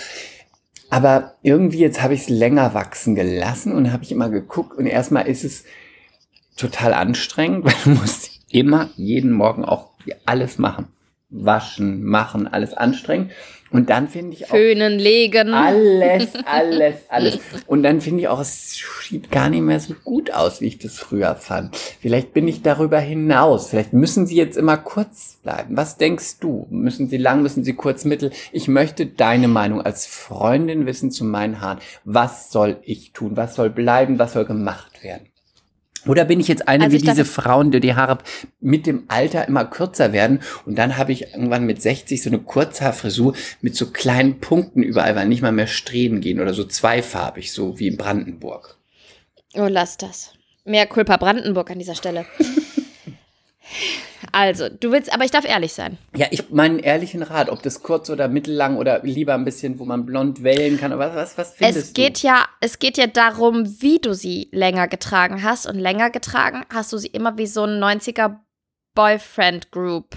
Aber 0.90 1.34
irgendwie 1.42 1.78
jetzt 1.78 2.02
habe 2.02 2.14
ich 2.14 2.22
es 2.22 2.28
länger 2.28 2.74
wachsen 2.74 3.14
gelassen 3.14 3.72
und 3.72 3.92
habe 3.92 4.04
ich 4.04 4.12
immer 4.12 4.28
geguckt 4.28 4.76
und 4.78 4.86
erstmal 4.86 5.26
ist 5.26 5.44
es 5.44 5.64
total 6.56 6.92
anstrengend, 6.94 7.64
weil 7.64 7.74
du 7.84 7.90
musst 7.90 8.30
immer 8.50 8.90
jeden 8.96 9.32
Morgen 9.32 9.64
auch 9.64 9.90
alles 10.26 10.58
machen. 10.58 10.86
waschen, 11.30 12.04
machen, 12.04 12.46
alles 12.46 12.74
anstrengend. 12.74 13.32
Und 13.74 13.90
dann 13.90 14.08
finde 14.08 14.34
ich 14.34 14.46
auch 14.46 14.50
Föhnen, 14.50 14.98
legen. 14.98 15.52
alles, 15.52 16.28
alles, 16.46 16.94
alles. 17.08 17.38
Und 17.66 17.82
dann 17.82 18.00
finde 18.00 18.20
ich 18.20 18.28
auch, 18.28 18.40
es 18.40 18.80
sieht 19.02 19.30
gar 19.30 19.50
nicht 19.50 19.62
mehr 19.62 19.80
so 19.80 19.94
gut 20.04 20.32
aus, 20.32 20.60
wie 20.60 20.66
ich 20.66 20.78
das 20.78 20.98
früher 20.98 21.34
fand. 21.34 21.76
Vielleicht 21.76 22.32
bin 22.32 22.46
ich 22.46 22.62
darüber 22.62 23.00
hinaus. 23.00 23.68
Vielleicht 23.68 23.92
müssen 23.92 24.26
sie 24.26 24.36
jetzt 24.36 24.56
immer 24.56 24.76
kurz 24.76 25.38
bleiben. 25.42 25.76
Was 25.76 25.96
denkst 25.96 26.38
du? 26.38 26.66
Müssen 26.70 27.08
sie 27.08 27.16
lang, 27.16 27.42
müssen 27.42 27.64
sie 27.64 27.74
kurz, 27.74 28.04
mittel? 28.04 28.30
Ich 28.52 28.68
möchte 28.68 29.06
deine 29.06 29.48
Meinung 29.48 29.82
als 29.82 30.06
Freundin 30.06 30.86
wissen 30.86 31.10
zu 31.10 31.24
meinen 31.24 31.60
Haaren. 31.60 31.80
Was 32.04 32.52
soll 32.52 32.78
ich 32.84 33.12
tun? 33.12 33.36
Was 33.36 33.56
soll 33.56 33.70
bleiben? 33.70 34.18
Was 34.18 34.34
soll 34.34 34.44
gemacht 34.44 35.02
werden? 35.02 35.26
Oder 36.06 36.24
bin 36.24 36.40
ich 36.40 36.48
jetzt 36.48 36.68
eine 36.68 36.84
Also 36.84 36.96
wie 36.96 37.00
diese 37.00 37.24
Frauen, 37.24 37.70
die 37.70 37.80
die 37.80 37.94
Haare 37.94 38.18
mit 38.60 38.86
dem 38.86 39.04
Alter 39.08 39.48
immer 39.48 39.64
kürzer 39.64 40.12
werden 40.12 40.40
und 40.66 40.76
dann 40.76 40.96
habe 40.96 41.12
ich 41.12 41.32
irgendwann 41.32 41.64
mit 41.64 41.80
60 41.80 42.22
so 42.22 42.30
eine 42.30 42.38
Kurzhaarfrisur 42.38 43.34
mit 43.60 43.76
so 43.76 43.90
kleinen 43.90 44.40
Punkten 44.40 44.82
überall, 44.82 45.16
weil 45.16 45.28
nicht 45.28 45.42
mal 45.42 45.52
mehr 45.52 45.66
Strähnen 45.66 46.20
gehen 46.20 46.40
oder 46.40 46.54
so 46.54 46.64
zweifarbig, 46.64 47.52
so 47.52 47.78
wie 47.78 47.88
in 47.88 47.96
Brandenburg. 47.96 48.76
Oh, 49.54 49.68
lass 49.68 49.96
das. 49.96 50.32
Mehr 50.64 50.86
Culpa 50.86 51.16
Brandenburg 51.16 51.70
an 51.70 51.78
dieser 51.78 51.94
Stelle. 51.94 52.26
also, 54.34 54.68
du 54.68 54.92
willst, 54.92 55.12
aber 55.14 55.24
ich 55.24 55.30
darf 55.30 55.44
ehrlich 55.44 55.72
sein. 55.72 55.96
Ja, 56.16 56.26
ich 56.30 56.50
meinen 56.50 56.78
ehrlichen 56.78 57.22
Rat, 57.22 57.48
ob 57.48 57.62
das 57.62 57.82
kurz 57.82 58.10
oder 58.10 58.28
mittellang 58.28 58.76
oder 58.76 59.00
lieber 59.02 59.34
ein 59.34 59.44
bisschen, 59.44 59.78
wo 59.78 59.84
man 59.84 60.04
blond 60.04 60.42
wählen 60.42 60.78
kann, 60.78 60.92
aber 60.92 61.14
was, 61.14 61.38
was 61.38 61.52
findest 61.54 61.78
Es 61.88 61.92
geht 61.94 62.22
du? 62.22 62.26
ja, 62.28 62.44
es 62.60 62.78
geht 62.78 62.96
ja 62.98 63.06
darum, 63.06 63.80
wie 63.80 63.98
du 63.98 64.14
sie 64.14 64.48
länger 64.52 64.88
getragen 64.88 65.42
hast 65.42 65.66
und 65.66 65.78
länger 65.78 66.10
getragen 66.10 66.64
hast 66.72 66.92
du 66.92 66.98
sie 66.98 67.08
immer 67.08 67.38
wie 67.38 67.46
so 67.46 67.64
ein 67.64 67.82
90er 67.82 68.36
Boyfriend 68.94 69.70
Group 69.72 70.16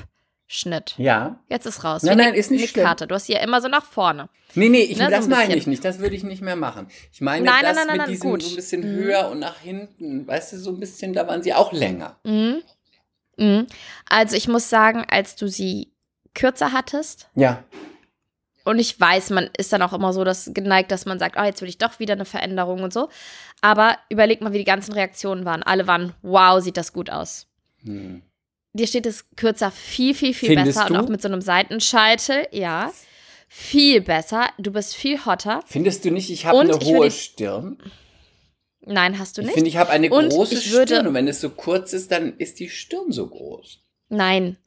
Schnitt. 0.50 0.93
Ja. 0.97 1.39
Jetzt 1.50 1.65
ist 1.65 1.83
raus. 1.83 2.03
Nein, 2.03 2.13
Wie 2.13 2.17
nein, 2.19 2.27
eine- 2.29 2.38
ist 2.38 2.51
nicht 2.51 2.74
eine. 2.77 2.86
Karte. 2.86 3.05
Du 3.05 3.15
hast 3.15 3.25
sie 3.25 3.33
ja 3.33 3.39
immer 3.39 3.59
so 3.62 3.67
nach 3.67 3.83
vorne. 3.83 4.29
Nee, 4.55 4.69
nee, 4.69 4.79
ich, 4.83 4.97
Ne, 4.97 5.05
so 5.05 5.12
das 5.12 5.25
ein 5.25 5.29
meine 5.31 5.55
ich 5.57 5.67
nicht. 5.67 5.83
Das 5.83 6.00
würde 6.00 6.15
ich 6.15 6.24
nicht 6.24 6.41
mehr 6.41 6.55
machen. 6.55 6.88
Ich 7.12 7.19
meine 7.19 7.43
Nein, 7.45 7.63
das 7.63 7.75
nein, 7.75 7.88
nein, 7.88 7.97
mit 7.97 8.07
diesem 8.07 8.29
gut. 8.31 8.43
so 8.43 8.50
ein 8.51 8.55
bisschen 8.55 8.81
Mhm. 8.81 8.95
höher 8.95 9.29
und 9.29 9.39
nach 9.39 9.59
hinten. 9.59 10.25
Weißt 10.25 10.53
du, 10.53 10.57
so 10.57 10.69
ein 10.69 10.79
bisschen, 10.79 11.12
da 11.12 11.27
waren 11.27 11.43
sie 11.43 11.53
auch 11.53 11.74
länger. 11.74 12.15
Mhm. 12.24 12.62
Mhm. 13.38 13.67
Also 14.10 14.36
ich 14.36 14.48
muss 14.48 14.70
sagen, 14.70 15.06
als 15.10 15.36
du 15.36 15.48
sie 15.48 15.91
kürzer 16.34 16.72
hattest, 16.74 17.29
Ja. 17.36 17.63
und 18.65 18.79
ich 18.79 19.00
weiß, 19.00 19.29
man 19.32 19.50
ist 19.58 19.72
dann 19.74 19.82
auch 19.82 19.94
immer 19.94 20.13
so 20.13 20.24
das 20.24 20.51
geneigt, 20.53 20.91
dass 20.91 21.06
man 21.06 21.20
sagt, 21.20 21.38
ah, 21.38 21.46
jetzt 21.46 21.62
will 21.62 21.70
ich 21.70 21.77
doch 21.77 22.00
wieder 22.00 22.13
eine 22.13 22.25
Veränderung 22.25 22.84
und 22.84 22.94
so. 22.94 23.10
Aber 23.62 23.98
überleg 24.10 24.41
mal, 24.41 24.53
wie 24.53 24.58
die 24.60 24.63
ganzen 24.65 24.94
Reaktionen 24.94 25.46
waren. 25.46 25.63
Alle 25.63 25.88
waren, 25.88 26.13
wow, 26.22 26.62
sieht 26.62 26.77
das 26.77 26.94
gut 26.94 27.10
aus. 27.10 27.48
Hm. 27.84 28.22
Dir 28.74 28.86
steht 28.86 29.06
es 29.08 29.25
kürzer 29.36 29.72
viel, 29.72 30.13
viel, 30.13 30.34
viel 30.34 30.50
Findest 30.50 30.77
besser 30.77 30.88
du? 30.89 30.94
und 30.94 31.00
auch 31.00 31.10
mit 31.10 31.22
so 31.22 31.27
einem 31.27 31.41
Seitenscheitel, 31.41 32.48
ja. 32.51 32.91
Viel 33.48 34.01
besser. 34.01 34.50
Du 34.60 34.72
bist 34.72 34.94
viel 34.96 35.25
hotter. 35.25 35.62
Findest 35.65 36.03
du 36.06 36.12
nicht, 36.12 36.29
ich 36.29 36.46
habe 36.46 36.60
eine 36.60 36.74
hohe 36.74 37.10
Stirn? 37.10 37.77
Nein, 38.88 39.20
hast 39.20 39.38
du 39.38 39.41
Ich 39.41 39.48
nicht? 39.48 39.53
finde, 39.56 39.70
ich 39.70 39.77
habe 39.77 39.89
eine 39.91 40.10
Und 40.10 40.29
große 40.29 40.56
ich 40.56 40.72
würde- 40.72 40.94
Stirn 40.94 41.08
und 41.08 41.13
wenn 41.13 41.27
es 41.27 41.41
so 41.41 41.50
kurz 41.50 41.94
ist, 41.94 42.12
dann 42.12 42.38
ist 42.38 42.60
die 42.60 42.70
Stirn 42.70 43.12
so 43.12 43.27
groß. 43.27 43.79
Nein. 44.10 44.58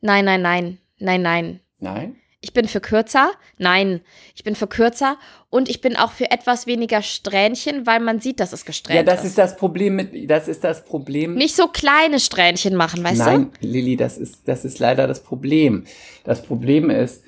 Nein, 0.00 0.24
nein, 0.24 0.42
nein. 0.42 0.78
Nein, 0.98 1.22
nein. 1.22 1.60
Nein? 1.78 2.16
Ich 2.40 2.52
bin 2.52 2.68
für 2.68 2.80
kürzer. 2.80 3.32
Nein, 3.56 4.00
ich 4.36 4.44
bin 4.44 4.54
für 4.54 4.68
kürzer 4.68 5.18
und 5.50 5.68
ich 5.68 5.80
bin 5.80 5.96
auch 5.96 6.12
für 6.12 6.30
etwas 6.30 6.66
weniger 6.68 7.02
Strähnchen, 7.02 7.84
weil 7.86 7.98
man 7.98 8.20
sieht, 8.20 8.38
dass 8.38 8.52
es 8.52 8.64
gesträhnt 8.64 8.96
Ja, 8.96 9.02
das 9.02 9.20
ist. 9.24 9.30
ist 9.30 9.38
das 9.38 9.56
Problem 9.56 9.96
mit, 9.96 10.30
das 10.30 10.46
ist 10.46 10.62
das 10.62 10.84
Problem. 10.84 11.34
Nicht 11.34 11.56
so 11.56 11.66
kleine 11.66 12.20
Strähnchen 12.20 12.76
machen, 12.76 13.02
weißt 13.02 13.18
Nein, 13.18 13.50
Lilly, 13.60 13.96
das 13.96 14.18
ist, 14.18 14.46
das 14.46 14.64
ist 14.64 14.78
leider 14.78 15.08
das 15.08 15.22
Problem. 15.24 15.84
Das 16.24 16.42
Problem 16.42 16.90
ist, 16.90 17.24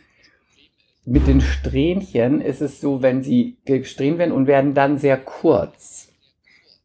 mit 1.04 1.26
den 1.26 1.40
Strähnchen 1.40 2.40
ist 2.40 2.60
es 2.60 2.80
so, 2.80 3.02
wenn 3.02 3.22
sie 3.24 3.56
gesträhnt 3.64 4.18
werden 4.18 4.32
und 4.32 4.46
werden 4.46 4.74
dann 4.74 4.98
sehr 4.98 5.16
kurz, 5.16 6.08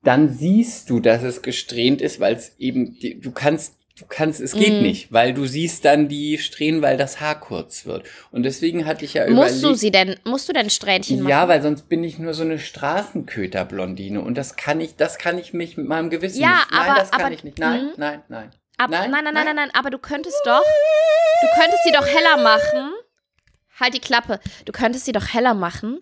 dann 0.05 0.29
siehst 0.29 0.89
du, 0.89 1.00
dass 1.00 1.24
es 1.24 1.41
gesträhnt 1.41 2.01
ist, 2.01 2.19
weil 2.19 2.35
es 2.35 2.53
eben, 2.59 2.97
du 3.21 3.31
kannst, 3.31 3.75
du 3.97 4.05
kannst, 4.07 4.39
es 4.41 4.53
geht 4.53 4.75
Mhm. 4.75 4.81
nicht, 4.81 5.12
weil 5.12 5.33
du 5.33 5.45
siehst 5.45 5.83
dann 5.85 6.07
die 6.07 6.38
Strähnen, 6.38 6.81
weil 6.81 6.95
das 6.97 7.19
Haar 7.21 7.39
kurz 7.39 7.85
wird. 7.85 8.05
Und 8.31 8.43
deswegen 8.43 8.85
hatte 8.85 9.03
ich 9.05 9.13
ja 9.15 9.25
du? 9.25 9.33
Musst 9.33 9.55
du 9.55 9.59
überlegt, 9.67 9.79
sie 9.79 9.91
denn, 9.91 10.15
musst 10.25 10.47
du 10.50 10.53
denn 10.53 10.69
Strähnchen 10.69 11.19
machen? 11.19 11.29
ja, 11.29 11.47
weil 11.47 11.62
sonst 11.62 11.89
bin 11.89 12.03
ich 12.03 12.19
nur 12.19 12.33
so 12.33 12.43
eine 12.43 12.59
Straßenköter-Blondine 12.59 14.21
und 14.21 14.35
das 14.38 14.55
kann 14.55 14.81
ich, 14.81 14.95
das 14.95 15.17
kann 15.17 15.38
ich 15.38 15.53
mich 15.53 15.77
mit 15.77 15.88
meinem 15.88 16.09
Gewissen 16.09 16.41
Ja, 16.41 16.55
nicht. 16.57 16.71
Nein, 16.71 16.89
aber- 16.89 17.00
das 17.00 17.12
kann 17.12 17.21
aber- 17.21 17.31
ich 17.33 17.43
nicht. 17.43 17.59
Nein, 17.59 17.85
Mhm. 17.85 17.91
nein, 17.97 18.21
nein. 18.29 18.51
Ab, 18.77 18.89
Nein, 18.89 19.09
nein, 19.09 19.24
nein, 19.24 19.24
nein, 19.24 19.33
nein. 19.33 19.45
nein, 19.45 19.55
nein, 19.55 19.69
aber 19.74 19.89
du 19.89 19.97
könntest 19.97 20.35
doch, 20.45 20.62
du 21.41 21.47
könntest 21.62 21.83
sie 21.85 21.91
doch 21.93 22.05
heller 22.05 22.43
machen. 22.43 22.91
Halt 23.79 23.93
die 23.93 24.00
Klappe. 24.00 24.39
Du 24.65 24.71
könntest 24.74 25.05
sie 25.05 25.12
doch 25.13 25.33
heller 25.33 25.53
machen, 25.53 26.00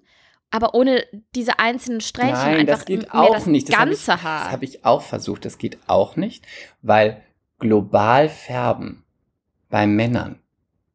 aber 0.53 0.75
ohne 0.75 1.03
diese 1.35 1.57
einzelnen 1.59 1.99
Strähnchen 1.99 2.35
Nein, 2.35 2.59
einfach 2.59 2.77
das 2.77 2.85
geht 2.85 3.01
mehr 3.01 3.15
auch 3.15 3.33
das 3.33 3.47
nicht. 3.47 3.67
Das 3.69 3.75
hab 3.77 3.87
ganze 3.87 4.11
ich, 4.13 4.23
Haar. 4.23 4.43
Das 4.43 4.51
habe 4.53 4.65
ich 4.65 4.85
auch 4.85 5.01
versucht. 5.01 5.45
Das 5.45 5.57
geht 5.57 5.79
auch 5.87 6.15
nicht, 6.15 6.45
weil 6.83 7.21
global 7.59 8.29
färben 8.29 9.03
bei 9.69 9.87
Männern 9.87 10.39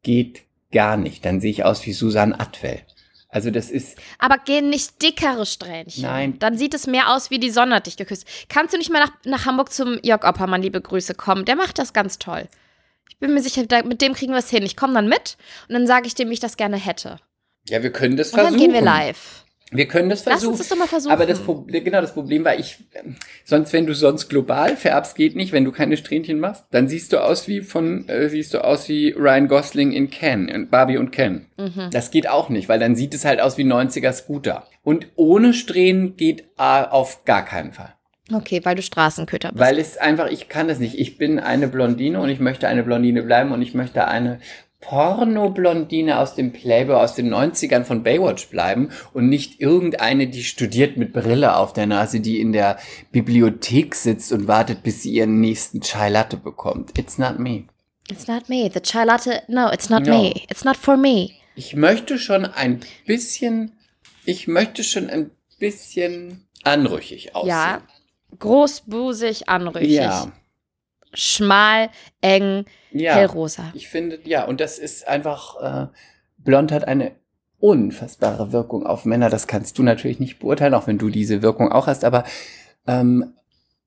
geht 0.03 0.43
gar 0.71 0.97
nicht. 0.97 1.25
Dann 1.25 1.41
sehe 1.41 1.51
ich 1.51 1.65
aus 1.65 1.85
wie 1.87 1.93
Susanne 1.93 2.39
Atwell. 2.39 2.83
Also 3.31 3.51
das 3.51 3.69
ist, 3.71 3.99
Aber 4.19 4.39
gehen 4.39 4.71
nicht 4.71 5.03
dickere 5.03 5.45
Strähnchen. 5.45 6.05
Nein. 6.05 6.39
Dann 6.39 6.57
sieht 6.57 6.73
es 6.73 6.87
mehr 6.87 7.13
aus, 7.15 7.31
wie 7.31 7.39
die 7.39 7.51
Sonne 7.51 7.75
hat 7.75 7.87
dich 7.87 7.97
geküsst. 7.97 8.27
Kannst 8.49 8.73
du 8.73 8.79
nicht 8.79 8.91
mal 8.91 9.01
nach, 9.01 9.13
nach 9.25 9.45
Hamburg 9.45 9.71
zum 9.73 9.99
Jörg 10.03 10.25
Oppermann, 10.25 10.63
liebe 10.63 10.81
Grüße, 10.81 11.15
kommen? 11.15 11.45
Der 11.45 11.57
macht 11.57 11.79
das 11.79 11.93
ganz 11.93 12.19
toll. 12.19 12.49
Ich 13.11 13.19
bin 13.19 13.35
mir 13.35 13.43
sicher, 13.43 13.67
da, 13.67 13.83
mit 13.83 14.01
dem 14.01 14.15
kriegen 14.15 14.33
wir 14.33 14.39
es 14.39 14.49
hin. 14.51 14.63
Ich 14.63 14.77
komme 14.77 14.95
dann 14.95 15.09
mit 15.09 15.37
und 15.69 15.75
dann 15.75 15.87
sage 15.87 16.07
ich 16.07 16.15
dem, 16.15 16.31
wie 16.31 16.35
ich 16.35 16.41
das 16.41 16.57
gerne 16.57 16.77
hätte. 16.77 17.19
ja, 17.69 17.83
wir 17.83 17.93
können 17.93 18.17
das 18.17 18.31
Und 18.31 18.37
dann 18.39 18.47
versuchen. 18.47 18.63
gehen 18.63 18.73
wir 18.73 18.81
live. 18.83 19.45
Wir 19.71 19.87
können 19.87 20.09
das 20.09 20.25
Lass 20.25 20.35
versuchen. 20.41 20.51
uns 20.53 20.59
das 20.59 20.69
doch 20.69 20.77
mal 20.77 20.87
versuchen. 20.87 21.13
Aber 21.13 21.27
das 21.27 21.41
Problem, 21.41 21.85
genau, 21.85 22.01
das 22.01 22.15
Problem 22.15 22.45
war, 22.45 22.59
ich, 22.59 22.79
sonst, 23.45 23.73
wenn 23.73 23.87
du 23.87 23.95
sonst 23.95 24.29
global 24.29 24.77
färbst, 24.77 25.15
geht 25.15 25.37
nicht, 25.37 25.53
wenn 25.53 25.65
du 25.65 25.73
keine 25.73 25.97
Strähnchen 25.97 26.41
machst, 26.41 26.65
dann 26.71 26.89
siehst 26.89 27.13
du 27.13 27.23
aus 27.23 27.49
wie 27.49 27.61
von, 27.61 28.09
äh, 28.09 28.29
siehst 28.31 28.55
du 28.55 28.65
aus 28.65 28.89
wie 28.89 29.11
Ryan 29.11 29.47
Gosling 29.49 29.93
in 29.93 30.09
Ken, 30.11 30.49
in 30.49 30.71
Barbie 30.71 30.97
und 30.97 31.11
Ken. 31.11 31.47
Mhm. 31.59 31.91
Das 31.93 32.11
geht 32.11 32.29
auch 32.29 32.49
nicht, 32.49 32.69
weil 32.69 32.79
dann 32.79 32.97
sieht 32.97 33.13
es 33.13 33.25
halt 33.25 33.41
aus 33.41 33.59
wie 33.59 33.65
90er 33.65 34.13
Scooter. 34.13 34.65
Und 34.83 35.09
ohne 35.17 35.53
Strähnen 35.53 36.17
geht 36.17 36.45
äh, 36.59 36.83
auf 36.85 37.25
gar 37.27 37.45
keinen 37.45 37.73
Fall. 37.73 37.95
Okay, 38.33 38.61
weil 38.65 38.77
du 38.77 38.83
Straßenköter 38.83 39.53
bist. 39.53 39.61
Weil 39.61 39.79
es 39.79 39.97
einfach, 39.97 40.31
ich 40.31 40.49
kann 40.49 40.69
das 40.69 40.79
nicht. 40.79 40.99
Ich 40.99 41.17
bin 41.17 41.39
eine 41.39 41.67
Blondine 41.69 42.21
und 42.21 42.29
ich 42.29 42.41
möchte 42.41 42.69
eine 42.69 42.83
Blondine 42.83 43.23
bleiben 43.23 43.53
und 43.53 43.63
ich 43.63 43.75
möchte 43.75 44.07
eine 44.07 44.39
Porno-Blondine 44.81 46.19
aus 46.19 46.35
dem 46.35 46.53
Playboy 46.53 46.95
aus 46.97 47.15
den 47.15 47.33
90ern 47.35 47.85
von 47.85 48.03
Baywatch 48.03 48.49
bleiben 48.49 48.91
und 49.13 49.29
nicht 49.29 49.61
irgendeine, 49.61 50.29
die 50.29 50.45
studiert 50.45 50.97
mit 50.97 51.13
Brille 51.13 51.57
auf 51.57 51.73
der 51.73 51.87
Nase, 51.87 52.21
die 52.21 52.41
in 52.41 52.53
der 52.53 52.79
Bibliothek 53.11 53.95
sitzt 53.95 54.33
und 54.33 54.47
wartet, 54.47 54.83
bis 54.83 55.03
sie 55.03 55.13
ihren 55.13 55.41
nächsten 55.41 55.81
Chai 55.81 56.09
Latte 56.11 56.37
bekommt. 56.37 56.97
It's 56.99 57.19
not 57.19 57.39
me. 57.39 57.65
It's 58.11 58.27
not 58.27 58.49
me. 58.49 58.71
The 58.73 58.81
chai 58.81 59.05
latte. 59.05 59.43
No, 59.49 59.71
it's 59.71 59.91
not 59.91 60.07
No. 60.07 60.17
me. 60.17 60.43
It's 60.49 60.65
not 60.65 60.77
for 60.77 60.97
me. 60.97 61.31
Ich 61.57 61.75
möchte 61.75 62.19
schon 62.19 62.47
ein 62.47 62.81
bisschen, 63.07 63.73
ich 64.25 64.49
möchte 64.49 64.83
schon 64.83 65.11
ein 65.11 65.31
bisschen 65.59 66.47
anrüchig 66.65 67.35
aussehen. 67.35 67.51
Ja. 67.51 67.83
Großbusig, 68.39 69.49
anrüchig. 69.49 69.91
Ja. 69.91 70.33
Schmal, 71.13 71.91
eng, 72.21 72.65
Ja. 72.93 73.15
hellrosa. 73.15 73.71
Ich 73.75 73.89
finde, 73.89 74.19
ja, 74.25 74.45
und 74.45 74.61
das 74.61 74.79
ist 74.79 75.07
einfach, 75.09 75.61
äh, 75.61 75.87
blond 76.39 76.73
hat 76.73 76.85
eine 76.85 77.13
unfassbare 77.61 78.53
Wirkung 78.53 78.87
auf 78.87 79.05
Männer. 79.05 79.31
Das 79.31 79.47
kannst 79.47 79.79
du 79.79 79.83
natürlich 79.83 80.21
nicht 80.21 80.39
beurteilen, 80.39 80.75
auch 80.75 80.87
wenn 80.87 80.99
du 80.99 81.09
diese 81.11 81.43
Wirkung 81.43 81.73
auch 81.73 81.87
hast, 81.87 82.05
aber 82.05 82.25
ähm, 82.87 83.35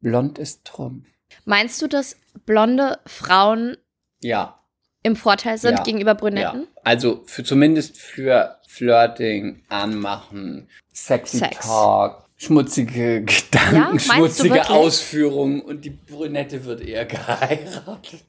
blond 0.01 0.37
ist 0.39 0.65
Trumpf. 0.65 1.07
Meinst 1.45 1.81
du, 1.81 1.87
dass 1.87 2.17
blonde 2.45 2.99
Frauen 3.05 3.77
Ja, 4.21 4.59
im 5.03 5.15
Vorteil 5.15 5.57
sind 5.57 5.77
Ja. 5.77 5.83
gegenüber 5.83 6.11
ja. 6.11 6.15
Brünetten? 6.15 6.67
Also 6.83 7.23
für, 7.25 7.43
zumindest 7.43 7.97
für 7.97 8.57
Flirting, 8.67 9.63
Anmachen, 9.69 10.67
sexy 10.91 11.37
Sex. 11.39 11.65
Talk, 11.65 12.25
schmutzige 12.37 13.23
Gedanken, 13.23 13.75
Ja? 13.75 13.99
Schmutzige? 13.99 14.69
Ausführungen 14.69 15.61
und 15.61 15.85
die 15.85 15.89
Brünette 15.91 16.65
wird 16.65 16.81
eher 16.81 17.05
geheiratet. 17.05 18.21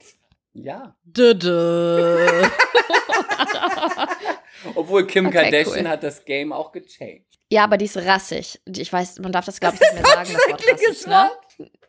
Ja. 0.54 0.94
Obwohl 4.74 5.06
Kim 5.06 5.26
Okay, 5.26 5.42
Kardashian 5.50 5.86
cool. 5.86 5.88
hat 5.88 6.02
das 6.02 6.24
Game 6.24 6.52
auch 6.52 6.72
gechanged. 6.72 7.24
Ja, 7.50 7.64
aber 7.64 7.76
die 7.76 7.84
ist 7.86 7.96
rassig. 7.96 8.60
Ich 8.66 8.92
weiß, 8.92 9.18
man 9.18 9.32
darf 9.32 9.44
das, 9.44 9.58
glaube 9.60 9.74
ich, 9.76 9.80
nicht 9.80 9.94
mehr 9.94 10.04
sagen, 10.06 10.30
das 10.32 10.48
Wort 10.48 10.64
rassig, 10.72 11.06
ne? 11.06 11.30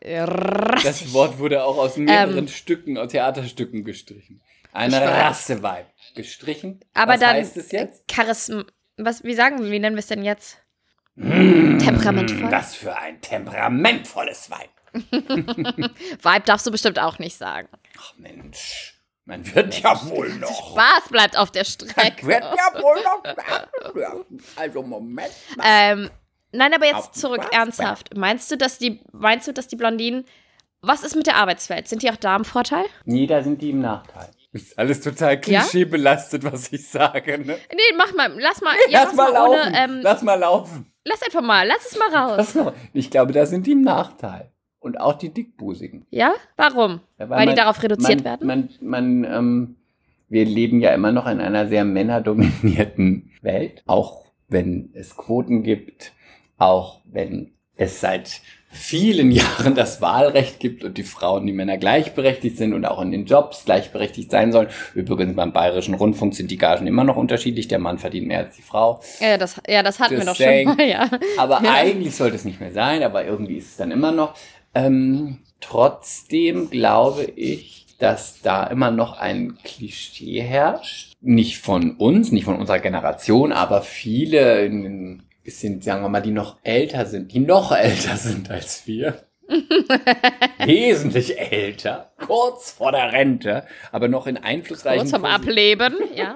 Rassig. 0.01 0.83
Das 0.83 1.13
Wort 1.13 1.39
wurde 1.39 1.63
auch 1.63 1.77
aus 1.77 1.97
mehreren 1.97 2.37
Ähm. 2.39 2.47
Stücken, 2.47 2.97
aus 2.97 3.11
Theaterstücken 3.11 3.83
gestrichen. 3.83 4.41
Eine. 4.73 4.99
Rasseweib. 5.01 5.87
Gestrichen? 6.15 6.79
Aber 6.93 7.13
Was 7.13 7.19
dann 7.19 7.35
heißt 7.35 7.57
es 7.57 7.71
jetzt? 7.71 8.03
Charism. 8.11 8.61
Was, 8.97 9.23
wie 9.23 9.33
sagen 9.35 9.63
wir, 9.63 9.71
wie 9.71 9.79
nennen 9.79 9.95
wir 9.95 9.99
es 10.01 10.07
denn 10.07 10.23
jetzt? 10.23 10.57
Temperamentvoll? 11.15 12.49
Das 12.49 12.73
für 12.75 12.95
ein 12.97 13.21
temperamentvolles 13.21 14.49
Weib. 14.49 14.69
Vibe 14.93 16.43
darfst 16.45 16.65
du 16.67 16.71
bestimmt 16.71 16.99
auch 16.99 17.19
nicht 17.19 17.37
sagen. 17.37 17.67
Ach 17.99 18.13
Mensch. 18.17 18.89
Man 19.25 19.55
wird 19.55 19.79
ja 19.81 19.99
wohl 20.09 20.29
noch. 20.35 20.71
Spaß 20.73 21.09
bleibt 21.09 21.37
auf 21.37 21.49
der 21.51 21.63
Strecke. 21.63 22.27
Wird 22.27 22.43
ja 22.43 22.81
wohl 22.81 23.01
noch. 23.03 24.25
Also 24.57 24.83
Moment. 24.83 25.31
mal. 25.55 25.63
Ähm, 25.65 26.09
nein, 26.51 26.73
aber 26.73 26.85
Auf 26.93 27.05
jetzt 27.05 27.15
zurück, 27.21 27.41
was? 27.43 27.51
ernsthaft. 27.51 28.15
Meinst 28.17 28.51
du, 28.51 28.57
dass 28.57 28.77
die, 28.79 28.99
meinst 29.13 29.47
du, 29.47 29.53
dass 29.53 29.67
die 29.67 29.77
Blondinen, 29.77 30.25
was 30.81 31.03
ist 31.03 31.15
mit 31.15 31.25
der 31.27 31.37
Arbeitswelt? 31.37 31.87
Sind 31.87 32.03
die 32.03 32.11
auch 32.11 32.17
da 32.17 32.35
im 32.35 32.43
Vorteil? 32.43 32.83
Nee, 33.05 33.25
da 33.25 33.41
sind 33.41 33.61
die 33.61 33.69
im 33.69 33.79
Nachteil. 33.79 34.29
Ist 34.51 34.77
alles 34.77 34.99
total 35.01 35.35
Ja? 35.35 35.61
klischeebelastet, 35.61 36.43
was 36.43 36.71
ich 36.73 36.87
sage. 36.89 37.37
Ne? 37.39 37.57
Nee, 37.71 37.95
mach 37.97 38.13
mal, 38.13 38.31
lass 38.39 38.61
mal, 38.61 38.75
ja, 38.89 39.03
lass, 39.03 39.15
mal 39.15 39.31
ohne, 39.31 39.55
laufen. 39.57 39.73
ähm, 39.75 39.99
lass 40.03 40.21
mal 40.21 40.35
laufen. 40.39 40.93
lass 41.05 41.23
einfach 41.23 41.41
mal, 41.41 41.65
lass 41.65 41.91
es 41.91 41.97
mal 41.97 42.13
raus. 42.15 42.33
Lass 42.37 42.55
mal. 42.55 42.73
Ich 42.93 43.09
glaube, 43.09 43.31
da 43.31 43.45
sind 43.45 43.65
die 43.65 43.71
im 43.71 43.81
Nachteil. 43.81 44.51
Und 44.83 44.99
auch 44.99 45.13
die 45.13 45.29
Dickbusigen. 45.29 46.05
Ja? 46.11 46.33
Warum? 46.57 46.99
Ja, 47.17 47.29
Weil 47.29 47.41
die 47.41 47.45
man- 47.47 47.55
darauf 47.55 47.81
reduziert 47.81 48.23
man, 48.23 48.25
werden? 48.25 48.47
Man, 48.47 48.69
man, 48.81 49.23
ähm, 49.23 49.75
wir 50.29 50.45
leben 50.45 50.81
ja 50.81 50.91
immer 50.93 51.11
noch 51.13 51.25
in 51.25 51.39
einer 51.39 51.67
sehr 51.67 51.85
männerdominierten 51.85 53.31
Welt, 53.41 53.81
auch 53.87 54.25
wenn 54.49 54.91
es 54.93 55.15
Quoten 55.15 55.63
gibt, 55.63 56.11
auch 56.57 56.99
wenn 57.05 57.51
es 57.75 58.01
seit 58.01 58.41
vielen 58.69 59.31
Jahren 59.31 59.75
das 59.75 60.01
Wahlrecht 60.01 60.59
gibt 60.59 60.83
und 60.83 60.97
die 60.97 61.03
Frauen 61.03 61.41
und 61.41 61.47
die 61.47 61.53
Männer 61.53 61.77
gleichberechtigt 61.77 62.57
sind 62.57 62.73
und 62.73 62.85
auch 62.85 63.01
in 63.01 63.11
den 63.11 63.25
Jobs 63.25 63.65
gleichberechtigt 63.65 64.31
sein 64.31 64.51
sollen. 64.51 64.67
Übrigens 64.95 65.35
beim 65.35 65.53
Bayerischen 65.53 65.93
Rundfunk 65.93 66.33
sind 66.35 66.49
die 66.49 66.57
Gagen 66.57 66.87
immer 66.87 67.03
noch 67.03 67.15
unterschiedlich. 67.15 67.67
Der 67.67 67.77
Mann 67.79 67.99
verdient 67.99 68.27
mehr 68.27 68.39
als 68.39 68.55
die 68.55 68.63
Frau. 68.63 68.99
Ja, 69.19 69.37
das, 69.37 69.61
ja, 69.67 69.83
das 69.83 69.99
hatten 69.99 70.11
wir 70.17 70.25
Just 70.25 70.29
doch 70.29 70.35
schon 70.45 70.63
mal, 70.65 70.81
ja. 70.81 71.07
Aber 71.37 71.61
Ja. 71.63 71.73
eigentlich 71.73 72.15
sollte 72.15 72.35
es 72.35 72.45
nicht 72.45 72.59
mehr 72.59 72.71
sein, 72.71 73.03
aber 73.03 73.25
irgendwie 73.25 73.57
ist 73.57 73.69
es 73.69 73.77
dann 73.77 73.91
immer 73.91 74.11
noch. 74.11 74.33
Ähm, 74.75 75.39
trotzdem 75.59 76.69
glaube 76.69 77.23
ich, 77.23 77.85
dass 77.99 78.41
da 78.41 78.65
immer 78.67 78.91
noch 78.91 79.17
ein 79.17 79.57
Klischee 79.63 80.41
herrscht. 80.41 81.13
Nicht 81.21 81.59
von 81.59 81.95
uns, 81.95 82.31
nicht 82.31 82.45
von 82.45 82.57
unserer 82.57 82.79
Generation, 82.79 83.51
aber 83.51 83.81
viele 83.81 84.65
in 84.65 84.83
ein 84.83 85.23
bisschen, 85.43 85.81
sagen 85.81 86.01
wir 86.01 86.09
mal, 86.09 86.21
die 86.21 86.31
noch 86.31 86.57
älter 86.63 87.05
sind, 87.05 87.33
die 87.33 87.39
noch 87.39 87.71
älter 87.71 88.17
sind 88.17 88.49
als 88.49 88.87
wir. 88.87 89.23
Wesentlich 90.65 91.37
älter, 91.37 92.11
kurz 92.25 92.71
vor 92.71 92.91
der 92.91 93.11
Rente, 93.11 93.65
aber 93.91 94.07
noch 94.07 94.25
in 94.25 94.37
einflussreichen 94.37 95.09
Kurz 95.09 95.11
vom 95.11 95.25
Ableben, 95.25 95.95
ja. 96.15 96.35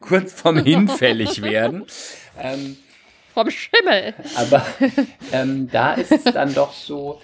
kurz 0.00 0.32
vom 0.32 0.58
hinfällig 0.58 1.42
werden. 1.42 1.86
Ähm, 2.42 2.78
Vom 3.34 3.50
Schimmel. 3.50 4.14
aber 4.34 4.64
ähm, 5.30 5.68
da 5.70 5.92
ist 5.92 6.10
es 6.10 6.24
dann 6.24 6.54
doch 6.54 6.72
so, 6.72 7.20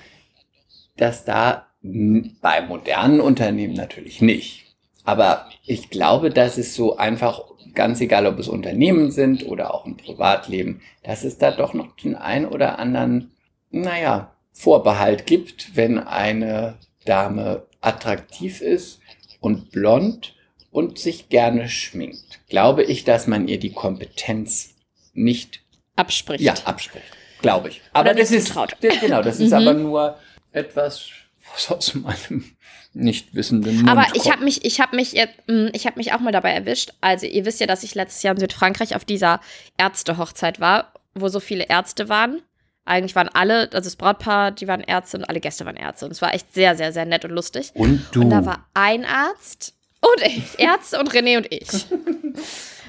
dass 0.97 1.25
da 1.25 1.67
bei 1.83 2.61
modernen 2.63 3.21
Unternehmen 3.21 3.75
natürlich 3.75 4.21
nicht. 4.21 4.65
Aber 5.05 5.49
ich 5.65 5.91
glaube, 5.91 6.31
dass 6.31 6.59
es 6.59 6.75
so 6.75 6.97
einfach, 6.97 7.43
ganz 7.75 8.01
egal 8.01 8.27
ob 8.27 8.39
es 8.39 8.49
Unternehmen 8.49 9.11
sind 9.13 9.47
oder 9.47 9.73
auch 9.73 9.87
im 9.87 9.97
Privatleben, 9.97 10.81
dass 11.05 11.23
es 11.23 11.39
da 11.39 11.51
doch 11.53 11.75
noch 11.75 11.95
den 11.97 12.17
ein 12.17 12.47
oder 12.47 12.79
anderen, 12.79 13.31
naja, 13.71 14.33
Vorbehalt 14.53 15.27
gibt, 15.27 15.77
wenn 15.77 15.99
eine 15.99 16.75
Dame 17.05 17.63
attraktiv 17.83 18.63
ist 18.63 19.01
und 19.41 19.71
blond 19.71 20.35
und 20.73 20.99
sich 20.99 21.29
gerne 21.29 21.69
schminkt. 21.69 22.41
Glaube 22.49 22.83
ich, 22.83 23.05
dass 23.05 23.27
man 23.27 23.47
ihr 23.49 23.61
die 23.61 23.73
Kompetenz 23.73 24.75
nicht 25.15 25.61
Abspricht. 25.95 26.43
ja, 26.43 26.55
abspricht. 26.65 27.05
Glaube 27.43 27.69
ich. 27.69 27.81
Aber 27.93 28.13
das 28.15 28.31
ist, 28.31 28.49
zutraut. 28.49 28.77
d- 28.83 28.89
genau, 29.01 29.23
das 29.23 29.39
ist 29.41 29.51
Mhm. 29.51 29.57
aber 29.57 29.75
nur 29.75 30.17
etwas, 30.57 31.09
was 31.53 31.71
aus 31.71 31.95
meinem 31.95 32.57
nicht 32.93 33.35
wissenden 33.35 33.77
Mund 33.77 33.89
Aber 33.89 34.07
ich 34.15 34.31
habe 34.31 34.43
mich, 34.43 34.65
ich 34.65 34.81
habe 34.81 34.97
mich, 34.97 35.15
mh, 35.47 35.71
ich 35.75 35.87
habe 35.87 35.99
mich 35.99 36.13
auch 36.13 36.21
mal 36.21 36.33
dabei 36.33 36.53
erwischt. 36.53 36.93
Also 37.01 37.27
ihr 37.27 37.45
wisst 37.45 37.61
ja, 37.61 37.67
dass 37.67 37.83
ich 37.83 37.95
letztes 37.95 38.23
Jahr 38.23 38.35
in 38.35 38.41
Südfrankreich 38.41 38.97
auf 38.97 39.05
dieser 39.05 39.41
Ärztehochzeit 39.77 40.61
war, 40.61 40.93
wo 41.15 41.29
so 41.29 41.41
viele 41.41 41.65
Ärzte 41.65 42.09
waren. 42.09 42.43
Eigentlich 42.87 43.17
waren 43.17 43.29
alle, 43.29 43.63
also 43.73 43.89
das 43.89 43.97
Brautpaar, 43.97 44.53
die 44.53 44.69
waren 44.69 44.81
Ärzte 44.81 45.19
und 45.19 45.25
alle 45.25 45.41
Gäste 45.41 45.67
waren 45.67 45.77
Ärzte. 45.77 46.07
Und 46.07 46.13
es 46.13 46.23
war 46.23 46.33
echt 46.33 46.55
sehr, 46.55 46.77
sehr, 46.77 46.93
sehr 46.93 47.05
nett 47.05 47.25
und 47.25 47.33
lustig. 47.33 47.73
Und 47.75 48.07
du. 48.13 48.23
Und 48.23 48.31
da 48.31 48.47
war 48.47 48.67
ein 48.75 49.05
Arzt 49.05 49.75
und 50.01 50.23
ich, 50.27 50.59
Ärzte 50.59 50.99
und 50.99 51.11
René 51.13 51.37
und 51.37 51.53
ich. 51.53 51.87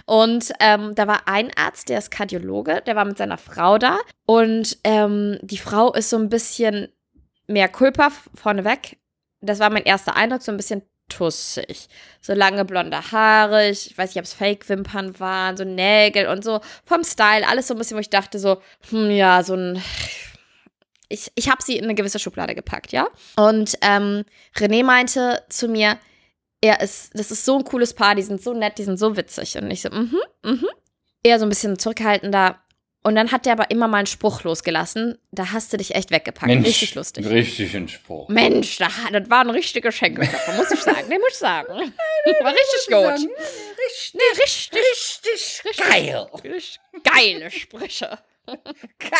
Und 0.05 0.53
ähm, 0.61 0.95
da 0.95 1.05
war 1.05 1.27
ein 1.27 1.51
Arzt, 1.57 1.89
der 1.89 1.97
ist 1.97 2.11
Kardiologe, 2.11 2.81
der 2.85 2.95
war 2.95 3.03
mit 3.03 3.17
seiner 3.17 3.37
Frau 3.37 3.77
da. 3.77 3.97
Und 4.25 4.77
ähm, 4.85 5.37
die 5.41 5.57
Frau 5.57 5.91
ist 5.91 6.09
so 6.09 6.17
ein 6.17 6.29
bisschen 6.29 6.87
mehr 7.47 7.69
Kulpa 7.69 8.11
vorneweg. 8.35 8.97
Das 9.41 9.59
war 9.59 9.69
mein 9.69 9.83
erster 9.83 10.15
Eindruck, 10.15 10.41
so 10.41 10.51
ein 10.51 10.57
bisschen 10.57 10.83
tussig. 11.09 11.87
So 12.21 12.33
lange 12.33 12.65
blonde 12.65 13.11
Haare, 13.11 13.69
ich 13.69 13.97
weiß 13.97 14.09
nicht, 14.09 14.19
ob 14.19 14.25
es 14.25 14.33
Fake-Wimpern 14.33 15.19
waren, 15.19 15.55
so 15.55 15.63
Nägel 15.63 16.27
und 16.27 16.43
so. 16.43 16.59
Vom 16.85 17.03
Style, 17.03 17.47
alles 17.47 17.67
so 17.67 17.73
ein 17.73 17.77
bisschen, 17.77 17.95
wo 17.95 18.01
ich 18.01 18.09
dachte 18.09 18.39
so, 18.39 18.61
hm, 18.89 19.11
ja, 19.11 19.43
so 19.43 19.55
ein 19.55 19.81
ich, 21.09 21.31
ich 21.35 21.49
habe 21.49 21.63
sie 21.63 21.77
in 21.77 21.85
eine 21.85 21.95
gewisse 21.95 22.19
Schublade 22.19 22.55
gepackt, 22.55 22.91
ja. 22.91 23.07
Und 23.37 23.77
ähm, 23.81 24.25
René 24.55 24.83
meinte 24.83 25.43
zu 25.49 25.67
mir, 25.67 25.97
er 26.61 26.81
ist, 26.81 27.17
das 27.17 27.31
ist 27.31 27.45
so 27.45 27.57
ein 27.57 27.63
cooles 27.63 27.93
Paar, 27.93 28.15
die 28.15 28.23
sind 28.23 28.41
so 28.41 28.53
nett, 28.53 28.77
die 28.77 28.83
sind 28.83 28.97
so 28.97 29.15
witzig. 29.15 29.57
Und 29.57 29.71
ich 29.71 29.81
so, 29.81 29.89
mhm, 29.89 30.19
mhm. 30.43 30.67
Eher 31.23 31.39
so 31.39 31.45
ein 31.45 31.49
bisschen 31.49 31.79
zurückhaltender. 31.79 32.59
Und 33.07 33.15
dann 33.15 33.31
hat 33.31 33.45
der 33.45 33.53
aber 33.53 33.71
immer 33.71 33.87
mal 33.87 33.99
einen 33.99 34.05
Spruch 34.07 34.43
losgelassen. 34.43 35.17
Da 35.31 35.53
hast 35.53 35.71
du 35.71 35.77
dich 35.77 35.95
echt 35.95 36.11
weggepackt. 36.11 36.51
Richtig 36.51 36.93
lustig. 36.95 37.25
Richtig 37.25 37.73
ein 37.73 37.87
Spruch. 37.87 38.27
Mensch, 38.27 38.77
da, 38.79 38.89
das 39.13 39.29
war 39.29 39.41
ein 39.41 39.49
richtiger 39.49 39.93
Schenkelklopfer, 39.93 40.53
muss 40.57 40.71
ich 40.71 40.81
sagen. 40.81 41.05
Nee, 41.07 41.17
muss 41.17 41.29
ich 41.31 41.37
sagen. 41.37 41.67
War 42.41 42.51
richtig 42.53 42.87
gut. 42.87 43.29
Richtig, 43.29 44.13
Nee, 44.13 44.41
richtig, 44.43 44.71
richtig, 44.73 45.61
richtig 45.65 45.87
geil. 45.89 46.27
richtig 46.43 46.79
geile 47.03 47.49
Sprüche. 47.51 48.19
Geile 48.45 49.13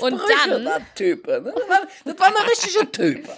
Und 0.00 0.18
Sprüche, 0.20 0.48
dann- 0.48 0.64
das 0.64 0.82
Type. 0.94 1.30
ne? 1.42 1.52
Das 1.54 1.68
war, 1.68 1.86
das 2.04 2.18
war 2.18 2.26
eine 2.28 2.50
richtige 2.50 2.90
Type. 2.92 3.28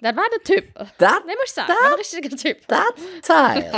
Das 0.00 0.14
war 0.14 0.24
der 0.30 0.42
Typ. 0.42 0.74
Das, 0.98 1.12
Nee, 1.26 1.32
muss 1.34 1.44
ich 1.46 1.52
sagen. 1.52 1.68
War 1.68 1.88
ein 1.88 1.94
richtiger 1.94 2.36
Typ. 2.36 2.66
das 2.68 2.84
Teil. 3.22 3.70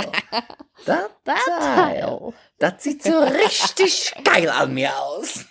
Das 0.85 1.09
Das 1.23 1.45
Teil. 1.45 1.75
Teil. 2.01 2.33
Das 2.59 2.83
sieht 2.83 3.03
so 3.03 3.19
richtig 3.19 4.13
geil 4.23 4.49
an 4.49 4.73
mir 4.73 4.95
aus. 4.97 5.45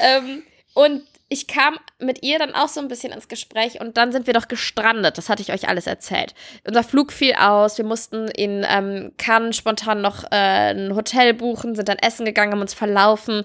Ähm, 0.00 0.42
und 0.74 1.06
ich 1.34 1.48
kam 1.48 1.76
mit 1.98 2.22
ihr 2.22 2.38
dann 2.38 2.54
auch 2.54 2.68
so 2.68 2.78
ein 2.78 2.86
bisschen 2.86 3.12
ins 3.12 3.26
Gespräch 3.26 3.80
und 3.80 3.96
dann 3.96 4.12
sind 4.12 4.28
wir 4.28 4.34
doch 4.34 4.46
gestrandet. 4.46 5.18
Das 5.18 5.28
hatte 5.28 5.42
ich 5.42 5.52
euch 5.52 5.68
alles 5.68 5.88
erzählt. 5.88 6.32
Unser 6.64 6.84
Flug 6.84 7.12
fiel 7.12 7.34
aus. 7.34 7.76
Wir 7.76 7.84
mussten 7.84 8.28
in 8.28 8.64
ähm, 8.68 9.10
Cannes 9.18 9.56
spontan 9.56 10.00
noch 10.00 10.22
äh, 10.30 10.72
ein 10.72 10.94
Hotel 10.94 11.34
buchen, 11.34 11.74
sind 11.74 11.88
dann 11.88 11.98
essen 11.98 12.24
gegangen, 12.24 12.52
haben 12.52 12.60
uns 12.60 12.72
verlaufen, 12.72 13.42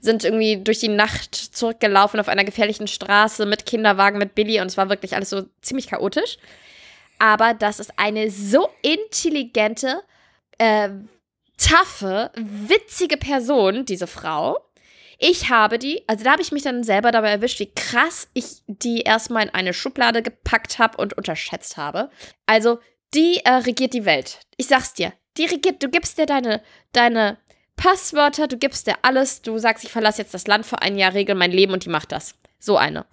sind 0.00 0.22
irgendwie 0.24 0.58
durch 0.58 0.78
die 0.78 0.86
Nacht 0.86 1.34
zurückgelaufen 1.34 2.20
auf 2.20 2.28
einer 2.28 2.44
gefährlichen 2.44 2.86
Straße 2.86 3.44
mit 3.44 3.66
Kinderwagen, 3.66 4.18
mit 4.18 4.36
Billy 4.36 4.60
und 4.60 4.68
es 4.68 4.76
war 4.76 4.88
wirklich 4.88 5.16
alles 5.16 5.30
so 5.30 5.42
ziemlich 5.62 5.88
chaotisch. 5.88 6.38
Aber 7.18 7.54
das 7.54 7.80
ist 7.80 7.92
eine 7.96 8.30
so 8.30 8.68
intelligente, 8.82 10.00
äh, 10.58 10.90
taffe, 11.58 12.30
witzige 12.36 13.16
Person, 13.16 13.84
diese 13.84 14.06
Frau. 14.06 14.58
Ich 15.24 15.50
habe 15.50 15.78
die, 15.78 16.02
also 16.08 16.24
da 16.24 16.32
habe 16.32 16.42
ich 16.42 16.50
mich 16.50 16.64
dann 16.64 16.82
selber 16.82 17.12
dabei 17.12 17.30
erwischt, 17.30 17.60
wie 17.60 17.72
krass 17.72 18.26
ich 18.34 18.62
die 18.66 19.02
erstmal 19.02 19.44
in 19.44 19.54
eine 19.54 19.72
Schublade 19.72 20.20
gepackt 20.20 20.80
habe 20.80 20.96
und 20.96 21.16
unterschätzt 21.16 21.76
habe. 21.76 22.10
Also, 22.44 22.80
die 23.14 23.36
äh, 23.44 23.52
regiert 23.52 23.94
die 23.94 24.04
Welt. 24.04 24.40
Ich 24.56 24.66
sag's 24.66 24.94
dir. 24.94 25.12
Die 25.36 25.44
regiert, 25.44 25.80
du 25.80 25.88
gibst 25.88 26.18
dir 26.18 26.26
deine, 26.26 26.60
deine 26.92 27.38
Passwörter, 27.76 28.48
du 28.48 28.56
gibst 28.56 28.88
dir 28.88 28.96
alles, 29.02 29.42
du 29.42 29.58
sagst, 29.58 29.84
ich 29.84 29.92
verlasse 29.92 30.22
jetzt 30.22 30.34
das 30.34 30.48
Land 30.48 30.66
für 30.66 30.82
ein 30.82 30.98
Jahr, 30.98 31.14
regel 31.14 31.36
mein 31.36 31.52
Leben 31.52 31.72
und 31.72 31.84
die 31.84 31.88
macht 31.90 32.10
das. 32.10 32.34
So 32.58 32.76
eine. 32.76 33.06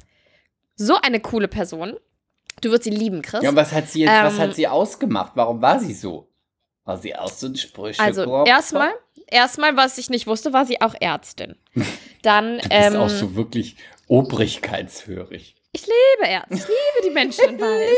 So 0.76 0.96
eine 0.96 1.20
coole 1.20 1.48
Person. 1.48 1.96
Du 2.62 2.72
wirst 2.72 2.86
sie 2.86 2.90
lieben, 2.90 3.22
Chris. 3.22 3.44
Ja, 3.44 3.52
und 3.52 3.56
was 3.56 3.72
hat 3.72 3.88
sie 3.88 4.02
jetzt, 4.02 4.12
was 4.12 4.34
Ähm, 4.34 4.40
hat 4.40 4.56
sie 4.56 4.68
ausgemacht? 4.68 5.34
Warum 5.36 5.62
war 5.62 5.80
sie 5.80 5.94
so? 5.94 6.28
War 6.86 6.98
sie 6.98 7.16
auch 7.16 7.30
so 7.32 7.46
ein 7.46 7.56
Sprüche? 7.56 8.02
Also 8.02 8.46
erstmal, 8.46 8.94
erstmal, 9.32 9.76
was 9.78 9.98
ich 9.98 10.10
nicht 10.10 10.28
wusste, 10.28 10.54
war 10.54 10.66
sie 10.66 10.82
auch 10.82 10.96
Ärztin. 11.00 11.56
Dann, 12.22 12.58
Du 12.58 12.62
bist 12.70 12.72
ähm, 12.72 12.96
auch 12.98 13.10
so 13.10 13.36
wirklich 13.36 13.76
obrigkeitshörig. 14.08 15.56
ich 15.72 15.82
liebe 15.86 16.30
Ärzte, 16.32 16.56
ich 16.56 16.62
liebe 16.68 17.08
die 17.08 17.10
Menschen 17.12 17.46
in 17.50 17.60
Weiß, 17.60 17.98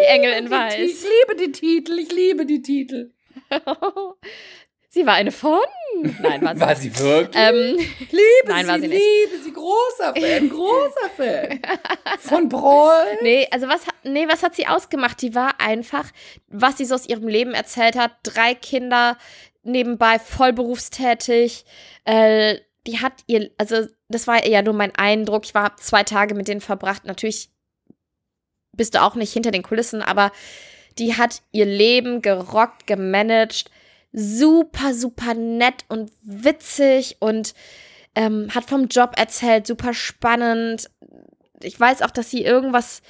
die 0.00 0.04
Engel 0.04 0.32
in 0.34 0.50
Weiß. 0.50 0.76
liebe 0.78 1.36
die 1.46 1.52
Titel, 1.52 1.98
ich 1.98 2.12
liebe 2.12 2.46
die 2.46 2.62
Titel. 2.62 3.10
sie 4.88 5.06
war 5.06 5.14
eine 5.14 5.32
von? 5.32 5.60
Nein, 6.20 6.42
war 6.42 6.54
sie. 6.54 6.60
War 6.60 6.76
sie 6.76 6.98
wirklich? 6.98 7.42
Ähm, 7.42 7.76
ich 7.78 8.12
liebe 8.12 8.22
nein, 8.48 8.64
sie, 8.66 8.70
war 8.70 8.80
sie 8.80 8.88
nicht. 8.88 9.02
liebe 9.02 9.42
sie, 9.42 9.52
großer 9.52 10.14
Fan, 10.14 10.48
großer 10.50 11.10
Fan. 11.16 11.60
Von 12.18 12.48
Broll. 12.48 13.18
nee, 13.22 13.46
also 13.50 13.68
was, 13.68 13.82
nee, 14.04 14.26
was 14.28 14.42
hat 14.42 14.54
sie 14.54 14.66
ausgemacht? 14.66 15.20
Die 15.22 15.34
war 15.34 15.60
einfach, 15.60 16.04
was 16.48 16.78
sie 16.78 16.84
so 16.84 16.94
aus 16.94 17.08
ihrem 17.08 17.28
Leben 17.28 17.52
erzählt 17.54 17.96
hat, 17.96 18.12
drei 18.22 18.54
Kinder 18.54 19.16
nebenbei, 19.66 20.18
voll 20.18 20.52
berufstätig. 20.52 21.64
Äh, 22.04 22.58
die 22.86 23.00
hat 23.00 23.12
ihr, 23.26 23.50
also 23.58 23.86
das 24.08 24.26
war 24.26 24.46
ja 24.46 24.62
nur 24.62 24.74
mein 24.74 24.94
Eindruck. 24.94 25.44
Ich 25.44 25.54
war 25.54 25.76
zwei 25.76 26.02
Tage 26.02 26.34
mit 26.34 26.48
denen 26.48 26.60
verbracht. 26.60 27.04
Natürlich 27.04 27.50
bist 28.72 28.94
du 28.94 29.02
auch 29.02 29.14
nicht 29.14 29.32
hinter 29.32 29.50
den 29.50 29.62
Kulissen, 29.62 30.02
aber 30.02 30.32
die 30.98 31.16
hat 31.16 31.42
ihr 31.52 31.66
Leben 31.66 32.22
gerockt, 32.22 32.86
gemanagt, 32.86 33.70
super, 34.12 34.94
super 34.94 35.34
nett 35.34 35.84
und 35.88 36.12
witzig 36.22 37.16
und 37.20 37.54
ähm, 38.14 38.48
hat 38.54 38.64
vom 38.64 38.86
Job 38.88 39.12
erzählt, 39.16 39.66
super 39.66 39.92
spannend. 39.92 40.90
Ich 41.60 41.78
weiß 41.78 42.02
auch, 42.02 42.10
dass 42.10 42.30
sie 42.30 42.42
irgendwas 42.42 43.02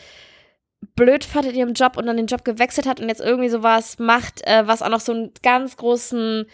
blöd 0.95 1.25
fand 1.25 1.47
in 1.47 1.55
ihrem 1.55 1.73
Job 1.73 1.97
und 1.97 2.07
dann 2.07 2.17
den 2.17 2.27
Job 2.27 2.45
gewechselt 2.45 2.87
hat 2.87 3.01
und 3.01 3.09
jetzt 3.09 3.21
irgendwie 3.21 3.49
sowas 3.49 3.99
macht, 3.99 4.47
äh, 4.47 4.67
was 4.67 4.83
auch 4.83 4.89
noch 4.89 5.01
so 5.01 5.13
einen 5.13 5.33
ganz 5.43 5.77
großen, 5.77 6.47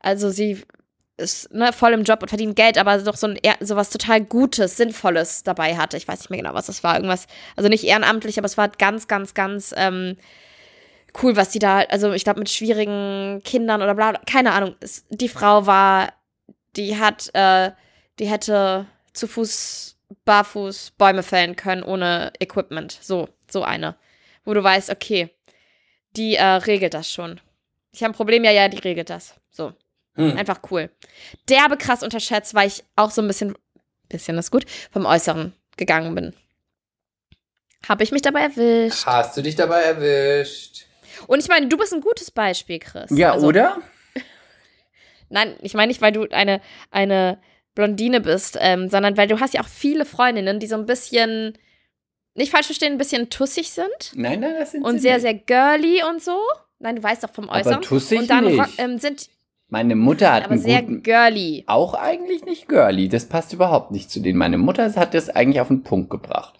also 0.00 0.30
sie 0.30 0.62
ist 1.16 1.52
ne, 1.52 1.72
voll 1.72 1.92
im 1.92 2.04
Job 2.04 2.22
und 2.22 2.28
verdient 2.28 2.56
Geld, 2.56 2.78
aber 2.78 2.96
doch 2.98 3.16
so 3.16 3.26
ein 3.26 3.38
sowas 3.60 3.90
total 3.90 4.24
Gutes, 4.24 4.76
Sinnvolles 4.76 5.42
dabei 5.42 5.76
hatte. 5.76 5.96
Ich 5.96 6.06
weiß 6.06 6.20
nicht 6.20 6.30
mehr 6.30 6.38
genau, 6.40 6.54
was 6.54 6.66
das 6.66 6.84
war. 6.84 6.94
Irgendwas, 6.94 7.26
also 7.56 7.68
nicht 7.68 7.84
ehrenamtlich, 7.84 8.38
aber 8.38 8.46
es 8.46 8.56
war 8.56 8.68
ganz, 8.68 9.08
ganz, 9.08 9.34
ganz 9.34 9.74
ähm, 9.76 10.16
cool, 11.22 11.36
was 11.36 11.50
die 11.50 11.58
da, 11.58 11.78
also 11.80 12.12
ich 12.12 12.24
glaube 12.24 12.38
mit 12.38 12.50
schwierigen 12.50 13.42
Kindern 13.44 13.82
oder 13.82 13.94
bla, 13.94 14.12
bla 14.12 14.20
keine 14.26 14.52
Ahnung. 14.52 14.76
Es, 14.80 15.04
die 15.08 15.28
Frau 15.28 15.66
war, 15.66 16.12
die 16.76 16.98
hat, 16.98 17.30
äh, 17.34 17.72
die 18.20 18.26
hätte 18.26 18.86
zu 19.12 19.26
Fuß, 19.26 19.96
barfuß 20.24 20.92
Bäume 20.96 21.24
fällen 21.24 21.56
können 21.56 21.82
ohne 21.82 22.32
Equipment. 22.38 22.96
So, 23.00 23.28
so 23.52 23.62
eine. 23.62 23.96
Wo 24.44 24.54
du 24.54 24.62
weißt, 24.62 24.90
okay, 24.90 25.30
die 26.16 26.36
äh, 26.36 26.44
regelt 26.44 26.94
das 26.94 27.12
schon. 27.12 27.40
Ich 27.92 28.02
habe 28.02 28.12
ein 28.12 28.16
Problem, 28.16 28.44
ja, 28.44 28.50
ja, 28.50 28.68
die 28.68 28.78
regelt 28.78 29.10
das. 29.10 29.34
So. 29.50 29.72
Hm. 30.14 30.36
Einfach 30.36 30.60
cool. 30.70 30.90
Derbe 31.48 31.76
krass 31.76 32.02
unterschätzt, 32.02 32.54
weil 32.54 32.68
ich 32.68 32.82
auch 32.96 33.10
so 33.10 33.22
ein 33.22 33.28
bisschen, 33.28 33.56
bisschen 34.08 34.36
ist 34.36 34.50
gut, 34.50 34.66
vom 34.90 35.06
Äußeren 35.06 35.54
gegangen 35.76 36.14
bin. 36.14 36.34
Habe 37.88 38.02
ich 38.02 38.10
mich 38.10 38.22
dabei 38.22 38.42
erwischt. 38.42 39.06
Hast 39.06 39.36
du 39.36 39.42
dich 39.42 39.54
dabei 39.54 39.82
erwischt? 39.82 40.86
Und 41.26 41.40
ich 41.40 41.48
meine, 41.48 41.68
du 41.68 41.76
bist 41.76 41.92
ein 41.92 42.00
gutes 42.00 42.30
Beispiel, 42.30 42.78
Chris. 42.78 43.10
Ja, 43.10 43.32
also, 43.32 43.46
oder? 43.46 43.78
Nein, 45.28 45.56
ich 45.62 45.74
meine 45.74 45.88
nicht, 45.88 46.00
weil 46.00 46.12
du 46.12 46.26
eine, 46.30 46.60
eine 46.90 47.38
Blondine 47.74 48.20
bist, 48.20 48.58
ähm, 48.60 48.88
sondern 48.88 49.16
weil 49.16 49.28
du 49.28 49.40
hast 49.40 49.54
ja 49.54 49.60
auch 49.60 49.68
viele 49.68 50.04
Freundinnen, 50.04 50.58
die 50.58 50.66
so 50.66 50.74
ein 50.74 50.86
bisschen, 50.86 51.56
nicht 52.38 52.50
falsch 52.52 52.66
verstehen, 52.66 52.92
ein 52.92 52.98
bisschen 52.98 53.28
tussig 53.30 53.70
sind. 53.70 53.88
Nein, 54.14 54.40
nein, 54.40 54.54
das 54.58 54.72
sind 54.72 54.84
Und 54.84 54.96
sie 54.96 55.00
sehr, 55.02 55.14
nicht. 55.14 55.22
sehr 55.22 55.34
girly 55.34 56.02
und 56.08 56.22
so. 56.22 56.38
Nein, 56.78 56.96
du 56.96 57.02
weißt 57.02 57.24
doch 57.24 57.30
vom 57.32 57.48
Äußeren. 57.48 57.74
Aber 57.74 57.82
tussig 57.82 58.20
und 58.20 58.30
dann 58.30 58.44
nicht. 58.44 58.62
Ähm, 58.78 58.98
sind 58.98 59.28
Meine 59.68 59.96
Mutter 59.96 60.32
hat 60.32 60.44
aber 60.44 60.52
einen 60.52 60.62
sehr 60.62 60.82
guten, 60.82 61.02
girly. 61.02 61.64
auch 61.66 61.94
eigentlich 61.94 62.44
nicht 62.44 62.68
girly. 62.68 63.08
Das 63.08 63.26
passt 63.26 63.52
überhaupt 63.52 63.90
nicht 63.90 64.10
zu 64.10 64.20
denen. 64.20 64.38
Meine 64.38 64.58
Mutter 64.58 64.94
hat 64.94 65.12
das 65.14 65.28
eigentlich 65.28 65.60
auf 65.60 65.68
den 65.68 65.82
Punkt 65.82 66.08
gebracht. 66.10 66.54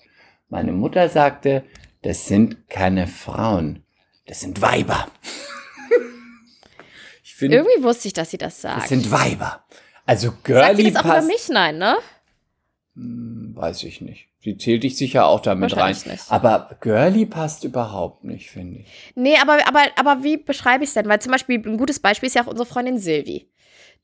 Meine 0.49 0.73
Mutter 0.73 1.09
sagte, 1.09 1.63
das 2.03 2.27
sind 2.27 2.69
keine 2.69 3.07
Frauen, 3.07 3.85
das 4.27 4.41
sind 4.41 4.61
Weiber. 4.63 5.09
ich 7.23 7.35
finde, 7.35 7.59
Irgendwie 7.59 7.83
wusste 7.83 8.09
ich, 8.09 8.15
dass 8.15 8.31
sie 8.31 8.39
das 8.39 8.61
sagt. 8.61 8.83
das 8.83 8.89
sind 8.89 9.11
Weiber. 9.11 9.65
Also 10.07 10.29
Sagt 10.29 10.47
sie 10.47 10.53
girly 10.53 10.93
das 10.93 11.03
auch 11.03 11.05
über 11.07 11.23
mich? 11.23 11.49
Nein, 11.49 11.79
ne? 11.79 11.97
Hm, 12.95 13.53
Weiß 13.55 13.83
ich 13.85 14.01
nicht. 14.01 14.28
Sie 14.41 14.57
zählt 14.57 14.85
dich 14.85 14.97
sicher 14.97 15.27
auch 15.27 15.41
damit 15.41 15.77
rein. 15.77 15.97
Nicht. 16.07 16.31
Aber 16.31 16.77
girly 16.81 17.27
passt 17.27 17.65
überhaupt 17.65 18.23
nicht, 18.23 18.51
finde 18.51 18.81
ich. 18.81 18.87
Nee, 19.17 19.37
aber, 19.43 19.59
aber, 19.67 19.81
aber 19.97 20.23
wie 20.23 20.37
beschreibe 20.37 20.85
ich 20.85 20.91
es 20.91 20.95
denn? 20.95 21.09
Weil 21.09 21.21
zum 21.21 21.33
Beispiel 21.33 21.59
ein 21.59 21.77
gutes 21.77 21.99
Beispiel 21.99 22.29
ist 22.29 22.35
ja 22.35 22.45
auch 22.45 22.49
unsere 22.49 22.67
Freundin 22.67 22.99
Silvi. 22.99 23.51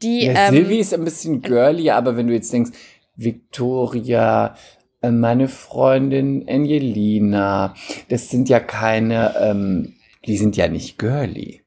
Die, 0.02 0.26
Ja, 0.26 0.48
ähm, 0.48 0.54
Silvi 0.54 0.78
ist 0.80 0.92
ein 0.92 1.04
bisschen 1.04 1.40
girly, 1.40 1.90
aber 1.90 2.16
wenn 2.16 2.26
du 2.26 2.34
jetzt 2.34 2.52
denkst, 2.52 2.72
Victoria, 3.14 4.56
äh, 5.02 5.10
meine 5.12 5.48
Freundin 5.48 6.48
Angelina, 6.48 7.74
das 8.08 8.28
sind 8.28 8.48
ja 8.48 8.58
keine, 8.58 9.36
ähm, 9.40 9.94
die 10.26 10.36
sind 10.36 10.56
ja 10.56 10.66
nicht 10.66 10.98
girly. 10.98 11.62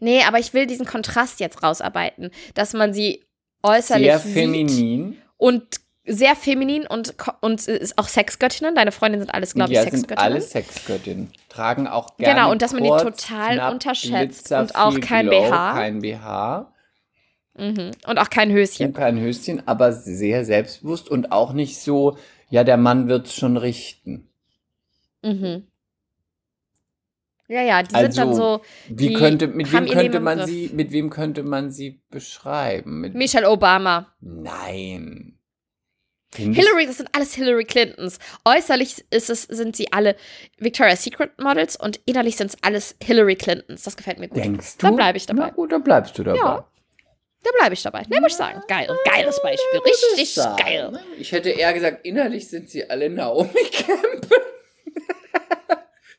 Nee, 0.00 0.22
aber 0.22 0.38
ich 0.38 0.54
will 0.54 0.66
diesen 0.66 0.86
Kontrast 0.86 1.40
jetzt 1.40 1.62
rausarbeiten, 1.62 2.30
dass 2.54 2.72
man 2.72 2.94
sie 2.94 3.24
äußerlich 3.62 4.06
Sehr 4.06 4.20
feminin. 4.20 5.16
und 5.36 5.80
sehr 6.04 6.34
feminin 6.34 6.86
und, 6.86 7.14
und 7.40 7.66
ist 7.68 7.96
auch 7.98 8.08
Sexgöttinnen. 8.08 8.74
Deine 8.74 8.92
Freundinnen 8.92 9.24
sind 9.24 9.34
alles, 9.34 9.54
glaube 9.54 9.70
ich, 9.72 9.76
ja, 9.76 9.82
sind 9.82 9.92
Sexgöttinnen. 9.92 10.24
alle 10.32 10.40
Sexgöttinnen. 10.40 11.32
Tragen 11.48 11.86
auch 11.86 12.16
gerne 12.16 12.34
Genau, 12.34 12.50
und 12.50 12.60
dass 12.62 12.72
man 12.72 12.82
die 12.82 12.88
kurz, 12.88 13.26
total 13.26 13.54
knapp, 13.54 13.72
unterschätzt 13.72 14.46
Glitzer, 14.48 14.60
und 14.60 14.74
auch 14.74 15.00
kein 15.00 15.28
Glow, 15.28 15.48
BH. 15.48 15.72
Kein 15.74 16.00
BH. 16.00 16.72
Mhm. 17.54 17.90
Und 18.06 18.18
auch 18.18 18.30
kein 18.30 18.50
Höschen. 18.50 18.86
Und 18.86 18.92
kein 18.94 19.20
Höschen, 19.20 19.62
aber 19.68 19.92
sehr 19.92 20.44
selbstbewusst 20.44 21.08
und 21.10 21.30
auch 21.32 21.52
nicht 21.52 21.78
so, 21.80 22.16
ja, 22.50 22.64
der 22.64 22.78
Mann 22.78 23.08
wird's 23.08 23.34
schon 23.34 23.56
richten. 23.56 24.28
Mhm. 25.22 25.66
Ja, 27.48 27.62
ja, 27.62 27.82
die 27.82 27.94
Also, 27.94 28.12
sind 28.12 28.16
dann 28.18 28.34
so 28.34 28.62
Wie 28.88 29.12
könnte, 29.12 29.46
mit 29.46 29.70
wem 29.72 29.86
könnte 29.86 30.20
man 30.20 30.38
Griff. 30.38 30.48
sie, 30.48 30.70
mit 30.72 30.90
wem 30.90 31.10
könnte 31.10 31.42
man 31.42 31.70
sie 31.70 32.00
beschreiben? 32.10 33.00
Mit, 33.02 33.14
Michelle 33.14 33.48
Obama. 33.50 34.06
Nein. 34.20 35.38
Findest- 36.34 36.60
Hillary, 36.66 36.86
das 36.86 36.96
sind 36.96 37.08
alles 37.12 37.34
Hillary 37.34 37.64
Clintons. 37.64 38.18
Äußerlich 38.44 39.04
ist 39.10 39.28
es, 39.30 39.42
sind 39.42 39.76
sie 39.76 39.92
alle 39.92 40.16
Victoria's 40.58 41.02
Secret 41.04 41.38
Models 41.38 41.76
und 41.76 42.00
innerlich 42.06 42.36
sind 42.36 42.48
es 42.48 42.56
alles 42.62 42.96
Hillary 43.02 43.36
Clintons. 43.36 43.82
Das 43.82 43.96
gefällt 43.96 44.18
mir 44.18 44.28
gut. 44.28 44.38
Denkst 44.42 44.78
du? 44.78 44.86
Da 44.86 44.92
bleibe 44.92 45.18
ich 45.18 45.26
dabei. 45.26 45.42
Na 45.42 45.50
gut, 45.50 45.72
da 45.72 45.78
bleibst 45.78 46.16
du 46.18 46.22
dabei. 46.24 46.38
Ja, 46.38 46.68
Da 47.44 47.50
bleibe 47.58 47.74
ich 47.74 47.82
dabei. 47.82 48.02
Ne, 48.08 48.20
muss 48.20 48.32
ich 48.32 48.36
sagen. 48.38 48.62
Geil. 48.68 48.88
Geiles 49.04 49.42
Beispiel. 49.42 49.80
Richtig 49.84 50.34
geil. 50.36 50.98
Ich 51.18 51.32
hätte 51.32 51.50
eher 51.50 51.72
gesagt, 51.74 52.06
innerlich 52.06 52.48
sind 52.48 52.70
sie 52.70 52.88
alle 52.88 53.10
Naomi 53.10 53.50
Campbell. 53.70 54.38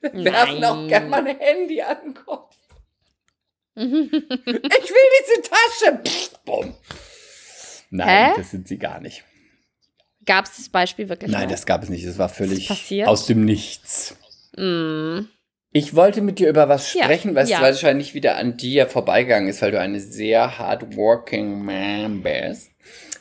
Werfen 0.26 0.64
auch 0.66 0.88
gerne 0.88 1.08
mal 1.08 1.26
ein 1.26 1.38
Handy 1.40 1.82
an 1.82 1.98
den 2.04 2.14
Kopf. 2.14 2.56
Ich 3.76 3.82
will 3.92 5.10
diese 5.20 5.42
Tasche. 5.50 6.00
Bumm. 6.46 6.76
Nein, 7.90 8.32
Hä? 8.32 8.34
das 8.38 8.52
sind 8.52 8.68
sie 8.68 8.78
gar 8.78 9.00
nicht. 9.00 9.24
Gab 10.26 10.46
es 10.46 10.58
das 10.58 10.70
Beispiel 10.70 11.10
wirklich? 11.10 11.32
Nein, 11.32 11.44
mal? 11.48 11.52
das 11.52 11.66
gab 11.66 11.84
es 11.84 11.90
nicht. 11.90 12.08
Das 12.08 12.18
war 12.18 12.30
völlig 12.30 12.70
aus 13.06 13.26
dem 13.26 13.46
Nichts. 13.46 14.16
Mm. 14.58 15.22
Ich 15.76 15.96
wollte 15.96 16.22
mit 16.22 16.38
dir 16.38 16.50
über 16.50 16.70
was 16.70 16.94
Ja, 16.94 17.04
sprechen, 17.06 17.34
was 17.34 17.50
ja. 17.50 17.60
wahrscheinlich 17.62 18.14
wieder 18.14 18.38
an 18.38 18.58
dir 18.58 18.86
vorbeigegangen 18.86 19.50
ist, 19.50 19.62
weil 19.64 19.72
du 19.72 19.80
eine 19.80 20.00
sehr 20.00 20.60
hardworking 20.60 21.66
man 21.66 22.22
bist. 22.22 22.70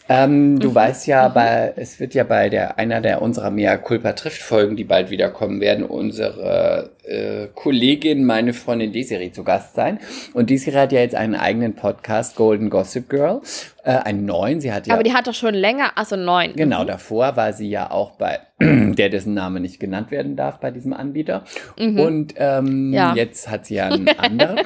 Ähm, 0.08 0.58
du 0.58 0.70
Mhm. 0.70 0.74
weißt 0.74 1.06
ja, 1.06 1.28
bei, 1.28 1.72
es 1.76 1.98
wird 2.00 2.12
ja 2.12 2.24
bei 2.24 2.50
der 2.50 2.76
einer 2.76 3.00
der 3.00 3.22
unserer 3.22 3.50
Mea 3.50 3.76
Culpa 3.78 4.12
trifft 4.12 4.42
Folgen, 4.42 4.76
die 4.76 4.84
bald 4.84 5.08
wiederkommen 5.10 5.60
werden, 5.60 5.84
unsere 5.86 6.90
äh, 7.04 7.46
Kollegin, 7.54 8.24
meine 8.24 8.52
Freundin 8.52 8.92
Desiree 8.92 9.30
zu 9.30 9.44
Gast 9.44 9.74
sein. 9.74 10.00
Und 10.34 10.50
Desiree 10.50 10.76
hat 10.76 10.92
ja 10.92 11.00
jetzt 11.00 11.14
einen 11.14 11.36
eigenen 11.36 11.74
Podcast, 11.74 12.34
Golden 12.36 12.68
Gossip 12.68 13.08
Girl, 13.08 13.40
äh, 13.84 13.90
einen 13.98 14.24
neuen. 14.24 14.60
Sie 14.60 14.72
hat 14.72 14.86
ja 14.86 14.94
Aber 14.94 15.02
die 15.02 15.12
hat 15.12 15.26
doch 15.26 15.34
schon 15.34 15.54
länger, 15.54 15.92
also 15.96 16.16
neun. 16.16 16.54
Genau, 16.54 16.84
davor 16.84 17.36
war 17.36 17.52
sie 17.52 17.68
ja 17.68 17.90
auch 17.90 18.12
bei 18.12 18.40
der, 18.60 19.08
dessen 19.08 19.34
Name 19.34 19.60
nicht 19.60 19.80
genannt 19.80 20.10
werden 20.10 20.36
darf, 20.36 20.58
bei 20.60 20.70
diesem 20.70 20.92
Anbieter. 20.92 21.44
Und 21.78 22.34
ähm, 22.36 22.88
Mhm. 22.88 22.94
Ja. 22.94 23.14
jetzt 23.14 23.48
hat 23.50 23.66
sie 23.66 23.74
ja 23.76 23.88
einen 23.88 24.08
anderen. 24.18 24.60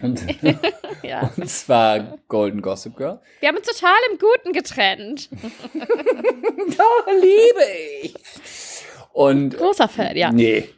und, 0.00 0.22
Ja. 1.02 1.30
und 1.36 1.48
zwar 1.48 2.18
Golden 2.28 2.62
Gossip 2.62 2.96
Girl. 2.96 3.20
Wir 3.40 3.48
haben 3.48 3.56
uns 3.56 3.66
total 3.66 3.96
im 4.12 4.18
Guten 4.18 4.52
getrennt. 4.52 5.28
Oh, 6.76 7.10
liebe 7.20 7.64
ich. 8.02 8.14
Und 9.12 9.56
Großer 9.56 9.88
Fan, 9.88 10.16
ja. 10.16 10.32
nee. 10.32 10.68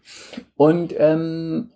Und 0.57 0.95
ähm, 0.99 1.71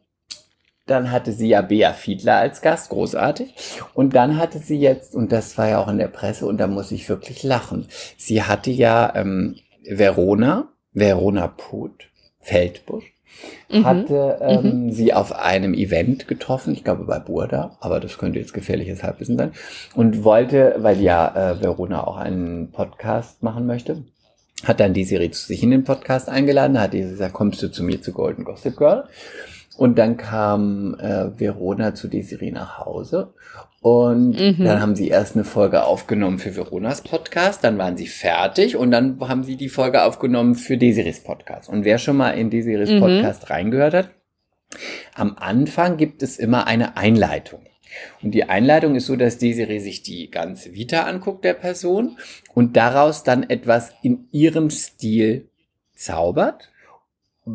dann 0.91 1.11
hatte 1.11 1.33
sie 1.33 1.49
ja 1.49 1.63
Bea 1.63 1.93
Fiedler 1.93 2.37
als 2.37 2.61
Gast, 2.61 2.91
großartig. 2.91 3.55
Und 3.95 4.15
dann 4.15 4.37
hatte 4.39 4.59
sie 4.59 4.79
jetzt, 4.79 5.15
und 5.15 5.33
das 5.33 5.57
war 5.57 5.69
ja 5.69 5.79
auch 5.79 5.89
in 5.89 5.99
der 5.99 6.09
Presse, 6.09 6.47
und 6.47 6.59
da 6.59 6.67
muss 6.67 6.93
ich 6.93 7.09
wirklich 7.09 7.43
lachen. 7.43 7.87
Sie 8.17 8.43
hatte 8.43 8.71
ja 8.71 9.13
ähm, 9.15 9.57
Verona, 9.89 10.69
Verona 10.93 11.49
Put, 11.49 12.11
Feldbusch, 12.41 13.05
Mhm. 13.71 13.85
hatte 13.87 14.39
ähm, 14.43 14.93
sie 14.93 15.15
auf 15.15 15.33
einem 15.33 15.73
Event 15.73 16.27
getroffen, 16.27 16.73
ich 16.75 16.83
glaube 16.85 17.05
bei 17.05 17.21
Burda, 17.21 17.79
aber 17.81 18.01
das 18.01 18.19
könnte 18.19 18.39
jetzt 18.41 18.53
gefährliches 18.53 19.03
Halbwissen 19.03 19.39
sein, 19.39 19.53
und 19.95 20.25
wollte, 20.25 20.75
weil 20.79 21.01
ja 21.01 21.53
äh, 21.53 21.63
Verona 21.63 22.07
auch 22.07 22.17
einen 22.17 22.73
Podcast 22.73 23.43
machen 23.43 23.67
möchte, 23.67 24.03
hat 24.65 24.81
dann 24.81 24.93
die 24.93 25.05
Serie 25.05 25.31
zu 25.31 25.47
sich 25.47 25.63
in 25.63 25.71
den 25.71 25.85
Podcast 25.85 26.29
eingeladen, 26.29 26.79
hat 26.81 26.93
die 26.93 27.01
gesagt, 27.01 27.33
kommst 27.33 27.63
du 27.63 27.71
zu 27.71 27.83
mir 27.85 28.03
zu 28.03 28.13
Golden 28.13 28.45
Gossip 28.45 28.77
Girl? 28.77 29.05
Und 29.81 29.99
dann 29.99 30.19
kam 30.19 30.95
äh, 31.01 31.41
Verona 31.41 31.95
zu 31.95 32.09
Desiree 32.09 32.51
nach 32.51 32.79
Hause 32.85 33.33
und 33.81 34.33
Mhm. 34.39 34.63
dann 34.63 34.79
haben 34.83 34.95
sie 34.95 35.09
erst 35.09 35.37
eine 35.37 35.45
Folge 35.45 35.85
aufgenommen 35.85 36.39
für 36.39 36.55
Veronas 36.55 37.01
Podcast, 37.01 37.65
dann 37.65 37.79
waren 37.79 37.97
sie 37.97 38.07
fertig 38.09 38.77
und 38.77 38.91
dann 38.91 39.19
haben 39.27 39.43
sie 39.43 39.57
die 39.57 39.71
Folge 39.71 40.03
aufgenommen 40.05 40.55
für 40.55 40.77
Desirees 40.77 41.21
Podcast. 41.25 41.71
Und 41.71 41.87
wer 41.87 41.97
schon 41.97 42.19
mal 42.19 42.33
in 42.33 42.51
Desirees 42.51 42.91
Mhm. 42.91 43.01
Podcast 43.01 43.49
reingehört 43.49 43.95
hat, 43.95 44.11
am 45.15 45.37
Anfang 45.39 45.97
gibt 45.97 46.23
es 46.23 46.37
immer 46.39 46.67
eine 46.67 46.99
Einleitung. 46.99 47.61
Und 48.23 48.33
die 48.33 48.45
Einleitung 48.45 48.97
ist 48.97 49.07
so, 49.07 49.17
dass 49.17 49.39
Desiree 49.39 49.79
sich 49.79 50.03
die 50.03 50.31
ganze 50.31 50.75
Vita 50.75 51.05
anguckt 51.05 51.43
der 51.43 51.55
Person 51.55 52.19
und 52.53 52.77
daraus 52.77 53.23
dann 53.25 53.49
etwas 53.49 53.93
in 54.03 54.29
ihrem 54.31 54.69
Stil 54.69 55.49
zaubert 55.95 56.70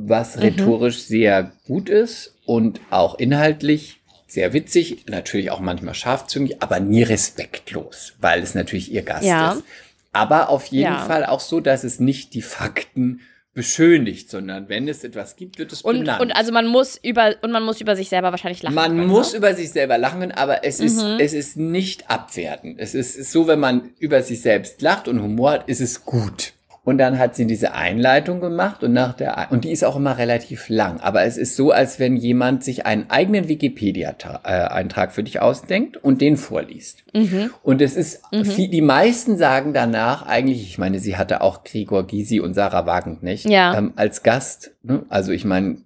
was 0.07 0.39
rhetorisch 0.41 0.99
sehr 1.03 1.51
gut 1.67 1.89
ist 1.89 2.35
und 2.45 2.79
auch 2.89 3.17
inhaltlich 3.19 3.99
sehr 4.27 4.53
witzig, 4.53 5.05
natürlich 5.07 5.51
auch 5.51 5.59
manchmal 5.59 5.93
scharfzüngig, 5.93 6.61
aber 6.61 6.79
nie 6.79 7.03
respektlos, 7.03 8.13
weil 8.19 8.41
es 8.43 8.55
natürlich 8.55 8.91
ihr 8.91 9.03
Gast 9.03 9.23
Ja. 9.23 9.53
ist. 9.53 9.63
Aber 10.11 10.49
auf 10.49 10.65
jeden 10.67 10.93
Ja. 10.93 11.05
Fall 11.05 11.25
auch 11.25 11.39
so, 11.39 11.59
dass 11.59 11.83
es 11.83 11.99
nicht 11.99 12.33
die 12.33 12.41
Fakten 12.41 13.21
beschönigt, 13.53 14.29
sondern 14.29 14.67
wenn 14.67 14.87
es 14.89 15.03
etwas 15.05 15.37
gibt, 15.37 15.59
wird 15.59 15.71
es 15.71 15.81
Und, 15.81 15.99
benannt. 15.99 16.21
und 16.21 16.31
also 16.35 16.51
man 16.51 16.67
muss 16.67 16.99
über 17.01 17.35
und 17.41 17.51
man 17.51 17.63
muss 17.63 17.79
über 17.79 17.95
sich 17.95 18.09
selber 18.09 18.31
wahrscheinlich 18.31 18.61
lachen. 18.61 18.75
Man 18.75 18.97
können, 18.97 19.07
muss 19.07 19.31
ne? 19.31 19.37
über 19.37 19.53
sich 19.55 19.71
selber 19.71 19.97
lachen 19.97 20.19
können, 20.19 20.33
aber 20.33 20.65
es 20.65 20.81
ist, 20.81 21.01
Mhm. 21.01 21.17
es 21.19 21.31
ist 21.31 21.55
nicht 21.55 22.09
abwertend. 22.09 22.75
Es 22.79 22.93
ist, 22.93 23.15
ist 23.15 23.31
so, 23.31 23.47
wenn 23.47 23.59
man 23.61 23.91
über 23.97 24.21
sich 24.23 24.41
selbst 24.41 24.81
lacht 24.81 25.07
und 25.07 25.21
Humor 25.21 25.51
hat, 25.51 25.69
ist 25.69 25.79
es 25.79 26.03
gut. 26.03 26.51
Und 26.85 26.99
dann 26.99 27.17
hat 27.17 27.35
sie 27.35 27.47
diese 27.47 27.73
Einleitung 27.73 28.39
gemacht 28.39 28.83
und 28.83 28.93
nach 28.93 29.13
der, 29.13 29.47
und 29.49 29.63
die 29.65 29.71
ist 29.71 29.83
auch 29.83 29.95
immer 29.95 30.19
relativ 30.19 30.69
lang. 30.69 30.99
Aber 31.01 31.23
es 31.23 31.35
ist 31.35 31.55
so, 31.55 31.71
als 31.71 31.99
wenn 31.99 32.15
jemand 32.15 32.63
sich 32.63 32.85
einen 32.85 33.09
eigenen 33.09 33.47
Wikipedia-Eintrag 33.47 35.11
für 35.11 35.23
dich 35.23 35.41
ausdenkt 35.41 35.97
und 35.97 36.21
den 36.21 36.37
vorliest. 36.37 37.03
Mhm. 37.13 37.49
Und 37.63 37.81
es 37.81 37.95
ist, 37.95 38.21
viel, 38.43 38.69
die 38.69 38.81
meisten 38.81 39.35
sagen 39.37 39.73
danach 39.73 40.27
eigentlich, 40.27 40.61
ich 40.63 40.77
meine, 40.77 40.99
sie 40.99 41.17
hatte 41.17 41.41
auch 41.41 41.63
Gregor 41.63 42.05
Gysi 42.05 42.39
und 42.39 42.53
Sarah 42.53 42.85
Wagenknecht 42.85 43.49
Ja. 43.49 43.75
ähm, 43.75 43.93
als 43.95 44.21
Gast. 44.23 44.75
Ne? 44.83 45.03
Also 45.09 45.31
ich 45.31 45.43
meine, 45.43 45.77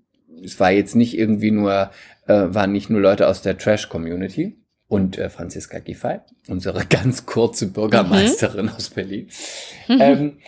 es 0.43 0.59
war 0.59 0.71
jetzt 0.71 0.95
nicht 0.95 1.17
irgendwie 1.17 1.51
nur, 1.51 1.91
äh, 2.27 2.33
waren 2.49 2.71
nicht 2.71 2.89
nur 2.89 2.99
Leute 2.99 3.27
aus 3.27 3.41
der 3.41 3.57
Trash-Community 3.57 4.57
und 4.89 5.17
äh, 5.17 5.29
Franziska 5.29 5.79
Giffey, 5.79 6.19
unsere 6.49 6.85
ganz 6.89 7.25
kurze 7.25 7.67
Bürgermeisterin 7.67 8.69
aus 8.69 8.89
Berlin. 8.89 9.29
Ähm, 9.87 10.39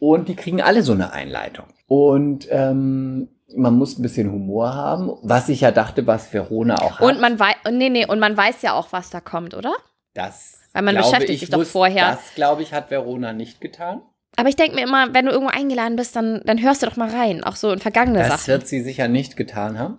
und 0.00 0.28
die 0.28 0.36
kriegen 0.36 0.60
alle 0.62 0.82
so 0.82 0.92
eine 0.92 1.12
Einleitung. 1.12 1.66
Und 1.86 2.46
ähm, 2.50 3.28
man 3.56 3.74
muss 3.74 3.98
ein 3.98 4.02
bisschen 4.02 4.30
Humor 4.30 4.74
haben, 4.74 5.10
was 5.22 5.48
ich 5.48 5.62
ja 5.62 5.70
dachte, 5.70 6.06
was 6.06 6.32
Verona 6.32 6.76
auch 6.82 6.98
hat. 7.00 7.06
Und 7.06 7.20
man 7.20 7.38
weiß, 7.40 7.54
nee, 7.72 7.88
nee, 7.88 8.06
und 8.06 8.18
man 8.20 8.36
weiß 8.36 8.62
ja 8.62 8.74
auch, 8.74 8.92
was 8.92 9.10
da 9.10 9.20
kommt, 9.20 9.54
oder? 9.54 9.72
das 10.14 10.54
Weil 10.72 10.82
man 10.82 10.96
beschäftigt 10.96 11.30
ich, 11.30 11.40
sich 11.40 11.50
doch 11.50 11.58
wusste- 11.60 11.72
vorher. 11.72 12.10
Das, 12.10 12.34
glaube 12.34 12.62
ich, 12.62 12.72
hat 12.72 12.90
Verona 12.90 13.32
nicht 13.32 13.60
getan. 13.60 14.02
Aber 14.36 14.48
ich 14.48 14.56
denke 14.56 14.74
mir 14.76 14.82
immer, 14.84 15.14
wenn 15.14 15.24
du 15.26 15.32
irgendwo 15.32 15.50
eingeladen 15.52 15.96
bist, 15.96 16.14
dann, 16.14 16.42
dann 16.44 16.60
hörst 16.62 16.82
du 16.82 16.86
doch 16.86 16.96
mal 16.96 17.08
rein, 17.10 17.42
auch 17.42 17.56
so 17.56 17.70
in 17.72 17.78
vergangene 17.78 18.18
Das 18.20 18.28
Sachen. 18.28 18.46
wird 18.48 18.68
sie 18.68 18.82
sicher 18.82 19.08
nicht 19.08 19.36
getan 19.36 19.78
haben. 19.78 19.98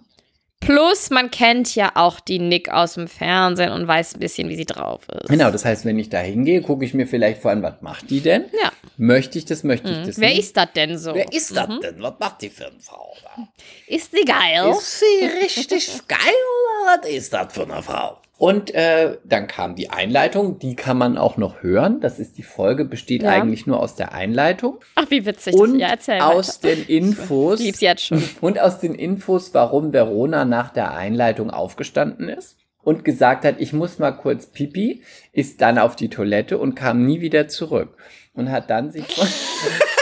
Plus, 0.62 1.10
man 1.10 1.32
kennt 1.32 1.74
ja 1.76 1.92
auch 1.96 2.20
die 2.20 2.38
Nick 2.38 2.70
aus 2.70 2.94
dem 2.96 3.08
Fernsehen 3.08 3.72
und 3.72 3.88
weiß 3.88 4.16
ein 4.16 4.20
bisschen, 4.20 4.50
wie 4.50 4.56
sie 4.56 4.66
drauf 4.66 5.02
ist. 5.10 5.30
Genau, 5.30 5.50
das 5.52 5.64
heißt, 5.66 5.86
wenn 5.86 5.98
ich 5.98 6.10
da 6.10 6.20
hingehe, 6.20 6.62
gucke 6.62 6.84
ich 6.86 6.94
mir 6.94 7.08
vielleicht 7.08 7.42
vor 7.42 7.52
an, 7.52 7.64
was 7.64 7.82
macht 7.82 8.10
die 8.10 8.20
denn? 8.22 8.46
Ja. 8.62 8.72
Möchte 8.98 9.38
ich 9.38 9.46
das, 9.46 9.64
möchte 9.64 9.90
ich 9.90 10.06
das 10.06 10.20
Wer 10.20 10.30
nicht? 10.30 10.40
ist 10.40 10.58
das 10.58 10.68
denn 10.76 10.98
so? 10.98 11.16
Wer 11.16 11.32
ist 11.32 11.56
das 11.56 11.68
Mhm. 11.70 11.80
denn? 11.82 12.02
Was 12.02 12.14
macht 12.20 12.42
die 12.42 12.50
für 12.50 12.68
eine 12.68 12.80
Frau? 12.80 13.14
da? 13.24 13.48
Ist 13.88 14.12
sie 14.12 14.26
geil? 14.26 14.70
Ist 14.72 15.00
sie 15.00 15.26
richtig 15.26 15.90
geil 16.08 16.20
oder 16.20 17.02
was 17.02 17.10
ist 17.10 17.34
das 17.34 17.54
für 17.54 17.64
eine 17.64 17.82
Frau? 17.82 18.18
Und 18.40 18.74
äh, 18.74 19.18
dann 19.26 19.48
kam 19.48 19.76
die 19.76 19.90
Einleitung, 19.90 20.60
die 20.60 20.78
kann 20.78 20.98
man 20.98 21.18
auch 21.18 21.36
noch 21.36 21.62
hören. 21.62 22.00
Das 22.00 22.20
ist 22.20 22.38
die 22.38 22.44
Folge, 22.44 22.86
besteht 22.86 23.22
Ja. 23.22 23.32
eigentlich 23.32 23.68
nur 23.68 23.82
aus 23.82 23.96
der 23.96 24.14
Einleitung 24.14 24.80
Ach, 24.96 25.06
wie 25.10 25.26
witzig. 25.26 25.54
und 25.56 25.78
ja, 25.78 25.90
erzähl 25.90 26.22
aus 26.22 26.64
weiter. 26.64 26.74
den 26.78 26.86
Infos. 26.86 27.60
Ich 27.60 27.66
lieb's 27.66 27.82
jetzt 27.82 28.06
schon. 28.06 28.24
Und 28.40 28.58
aus 28.58 28.80
den 28.80 28.96
Infos, 28.96 29.54
warum 29.54 29.92
Verona 29.92 30.46
nach 30.46 30.72
der 30.72 30.94
Einleitung 30.94 31.52
aufgestanden 31.52 32.30
ist 32.30 32.56
und 32.82 33.04
gesagt 33.04 33.44
hat, 33.44 33.56
ich 33.60 33.74
muss 33.74 34.00
mal 34.00 34.12
kurz 34.12 34.46
pipi, 34.48 35.04
ist 35.34 35.60
dann 35.62 35.78
auf 35.78 35.98
die 35.98 36.10
Toilette 36.10 36.60
und 36.60 36.76
kam 36.76 37.06
nie 37.06 37.20
wieder 37.20 37.50
zurück. 37.50 37.98
Und 38.34 38.52
hat 38.52 38.70
dann 38.70 38.90
sich 38.90 39.04
von 39.06 39.28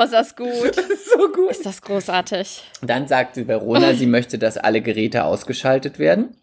Boah, 0.00 0.04
ist 0.04 0.12
das 0.14 0.34
gut. 0.34 0.74
so 0.74 1.28
gut. 1.30 1.50
Ist 1.50 1.66
das 1.66 1.82
großartig. 1.82 2.62
Dann 2.80 3.06
sagte 3.06 3.46
Verona, 3.46 3.92
sie 3.92 4.06
möchte, 4.06 4.38
dass 4.38 4.56
alle 4.56 4.80
Geräte 4.80 5.24
ausgeschaltet 5.24 5.98
werden. 5.98 6.36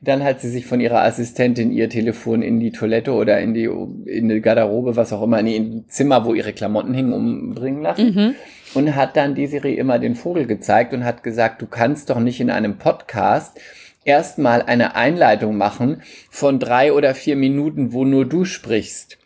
Dann 0.00 0.24
hat 0.24 0.40
sie 0.40 0.48
sich 0.48 0.64
von 0.64 0.80
ihrer 0.80 1.02
Assistentin 1.02 1.70
ihr 1.70 1.90
Telefon 1.90 2.40
in 2.40 2.60
die 2.60 2.72
Toilette 2.72 3.12
oder 3.12 3.40
in 3.40 3.52
die, 3.52 3.64
in 3.64 4.28
die 4.30 4.40
Garderobe, 4.40 4.96
was 4.96 5.12
auch 5.12 5.22
immer, 5.22 5.40
in 5.40 5.46
die 5.46 5.86
Zimmer, 5.86 6.24
wo 6.24 6.32
ihre 6.32 6.54
Klamotten 6.54 6.94
hingen, 6.94 7.12
umbringen 7.12 7.82
lassen. 7.82 8.14
Mhm. 8.14 8.34
Und 8.72 8.96
hat 8.96 9.18
dann 9.18 9.34
Desiree 9.34 9.74
immer 9.74 9.98
den 9.98 10.14
Vogel 10.14 10.46
gezeigt 10.46 10.94
und 10.94 11.04
hat 11.04 11.22
gesagt, 11.22 11.60
du 11.60 11.66
kannst 11.66 12.08
doch 12.08 12.20
nicht 12.20 12.40
in 12.40 12.50
einem 12.50 12.78
Podcast 12.78 13.60
erstmal 14.04 14.62
eine 14.62 14.96
Einleitung 14.96 15.58
machen 15.58 16.02
von 16.30 16.58
drei 16.58 16.92
oder 16.92 17.14
vier 17.14 17.36
Minuten, 17.36 17.92
wo 17.92 18.06
nur 18.06 18.24
du 18.26 18.46
sprichst. 18.46 19.18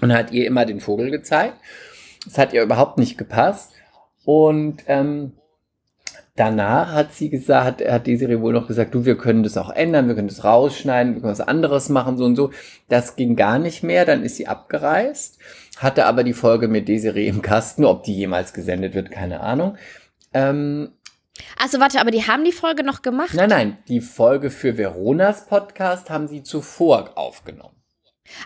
Und 0.00 0.14
hat 0.14 0.32
ihr 0.32 0.46
immer 0.46 0.64
den 0.64 0.80
Vogel 0.80 1.10
gezeigt. 1.10 1.54
Das 2.24 2.38
hat 2.38 2.52
ihr 2.52 2.62
überhaupt 2.62 2.98
nicht 2.98 3.18
gepasst. 3.18 3.72
Und 4.24 4.82
ähm, 4.86 5.32
danach 6.36 6.92
hat 6.92 7.12
sie 7.14 7.30
gesagt, 7.30 7.82
hat 7.86 8.06
Desiree 8.06 8.40
wohl 8.40 8.52
noch 8.52 8.66
gesagt, 8.66 8.94
du, 8.94 9.04
wir 9.04 9.16
können 9.16 9.42
das 9.42 9.56
auch 9.56 9.70
ändern, 9.70 10.08
wir 10.08 10.14
können 10.14 10.28
das 10.28 10.44
rausschneiden, 10.44 11.14
wir 11.14 11.20
können 11.20 11.32
was 11.32 11.40
anderes 11.40 11.88
machen, 11.88 12.16
so 12.16 12.24
und 12.24 12.36
so. 12.36 12.50
Das 12.88 13.16
ging 13.16 13.36
gar 13.36 13.58
nicht 13.58 13.82
mehr, 13.82 14.04
dann 14.04 14.22
ist 14.22 14.36
sie 14.36 14.46
abgereist, 14.46 15.38
hatte 15.78 16.06
aber 16.06 16.24
die 16.24 16.32
Folge 16.32 16.68
mit 16.68 16.88
Desiree 16.88 17.28
im 17.28 17.42
Kasten, 17.42 17.84
ob 17.84 18.04
die 18.04 18.14
jemals 18.14 18.52
gesendet 18.52 18.94
wird, 18.94 19.10
keine 19.10 19.40
Ahnung. 19.40 19.76
Ähm, 20.32 20.92
Achso, 21.58 21.80
warte, 21.80 22.00
aber 22.00 22.10
die 22.10 22.26
haben 22.26 22.44
die 22.44 22.52
Folge 22.52 22.84
noch 22.84 23.02
gemacht? 23.02 23.34
nein, 23.34 23.48
nein, 23.48 23.78
die 23.88 24.00
Folge 24.00 24.50
für 24.50 24.76
Veronas 24.76 25.46
Podcast 25.46 26.10
haben 26.10 26.28
sie 26.28 26.42
zuvor 26.42 27.16
aufgenommen. 27.16 27.79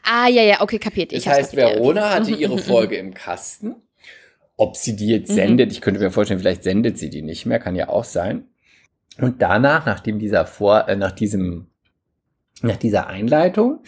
Ah, 0.03 0.29
ja, 0.29 0.43
ja, 0.43 0.61
okay, 0.61 0.79
kapiert. 0.79 1.13
Das 1.13 1.19
Ich 1.21 1.29
hab's 1.29 1.39
heißt. 1.39 1.57
Verona 1.57 2.11
hatte 2.11 2.31
Mhm, 2.33 2.37
ihre 2.39 2.55
mhm, 2.57 2.61
Folge 2.61 2.97
im 2.97 3.15
Kasten. 3.15 3.77
Ob 4.57 4.77
sie 4.77 4.95
die 4.97 5.09
jetzt 5.09 5.31
Mhm. 5.31 5.35
sendet, 5.35 5.73
ich 5.73 5.81
könnte 5.81 6.01
mir 6.01 6.11
vorstellen, 6.11 6.41
vielleicht 6.41 6.63
sendet 6.63 6.99
sie 6.99 7.11
die 7.11 7.23
nicht 7.23 7.47
mehr, 7.47 7.59
kann 7.59 7.75
ja 7.77 7.89
auch 7.89 8.05
sein. 8.05 8.45
Und 9.21 9.43
danach, 9.43 9.87
nachdem 9.87 10.19
dieser 10.19 10.47
Vor, 10.47 10.89
äh, 10.89 10.97
nach 10.97 11.13
diesem, 11.13 11.67
nach 12.63 12.77
dieser 12.77 13.07
Einleitung, 13.09 13.81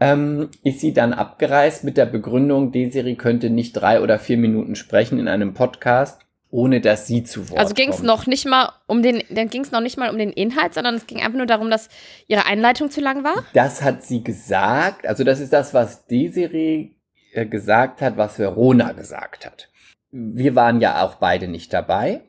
ähm, 0.00 0.50
ist 0.62 0.80
sie 0.80 0.92
dann 0.92 1.12
abgereist 1.14 1.84
mit 1.84 1.96
der 1.96 2.06
Begründung, 2.06 2.72
Desiree 2.72 3.14
könnte 3.14 3.48
nicht 3.48 3.72
drei 3.72 4.00
oder 4.02 4.18
vier 4.18 4.36
Minuten 4.36 4.74
sprechen 4.74 5.18
in 5.18 5.28
einem 5.28 5.54
Podcast, 5.54 6.20
ohne 6.50 6.80
dass 6.80 7.06
sie 7.06 7.24
zu 7.24 7.50
Wort 7.50 7.58
Also 7.58 7.74
ging 7.74 7.90
es 7.90 8.02
noch 8.02 8.26
nicht 8.26 8.46
mal 8.46 8.72
um 8.86 9.02
den, 9.02 9.22
dann 9.30 9.48
ging 9.48 9.62
es 9.62 9.72
noch 9.72 9.80
nicht 9.80 9.98
mal 9.98 10.10
um 10.10 10.18
den 10.18 10.30
Inhalt, 10.30 10.74
sondern 10.74 10.94
es 10.94 11.06
ging 11.06 11.18
einfach 11.18 11.36
nur 11.36 11.46
darum, 11.46 11.70
dass 11.70 11.88
ihre 12.28 12.46
Einleitung 12.46 12.90
zu 12.90 13.00
lang 13.00 13.24
war. 13.24 13.44
Das 13.52 13.82
hat 13.82 14.02
sie 14.02 14.22
gesagt. 14.22 15.06
Also 15.06 15.24
das 15.24 15.40
ist 15.40 15.52
das, 15.52 15.74
was 15.74 16.06
Desiree 16.06 16.92
äh, 17.32 17.46
gesagt 17.46 18.00
hat, 18.00 18.16
was 18.16 18.38
Verona 18.38 18.92
gesagt 18.92 19.44
hat. 19.44 19.68
Wir 20.10 20.54
waren 20.54 20.80
ja 20.80 21.04
auch 21.04 21.16
beide 21.16 21.48
nicht 21.48 21.72
dabei. 21.72 22.22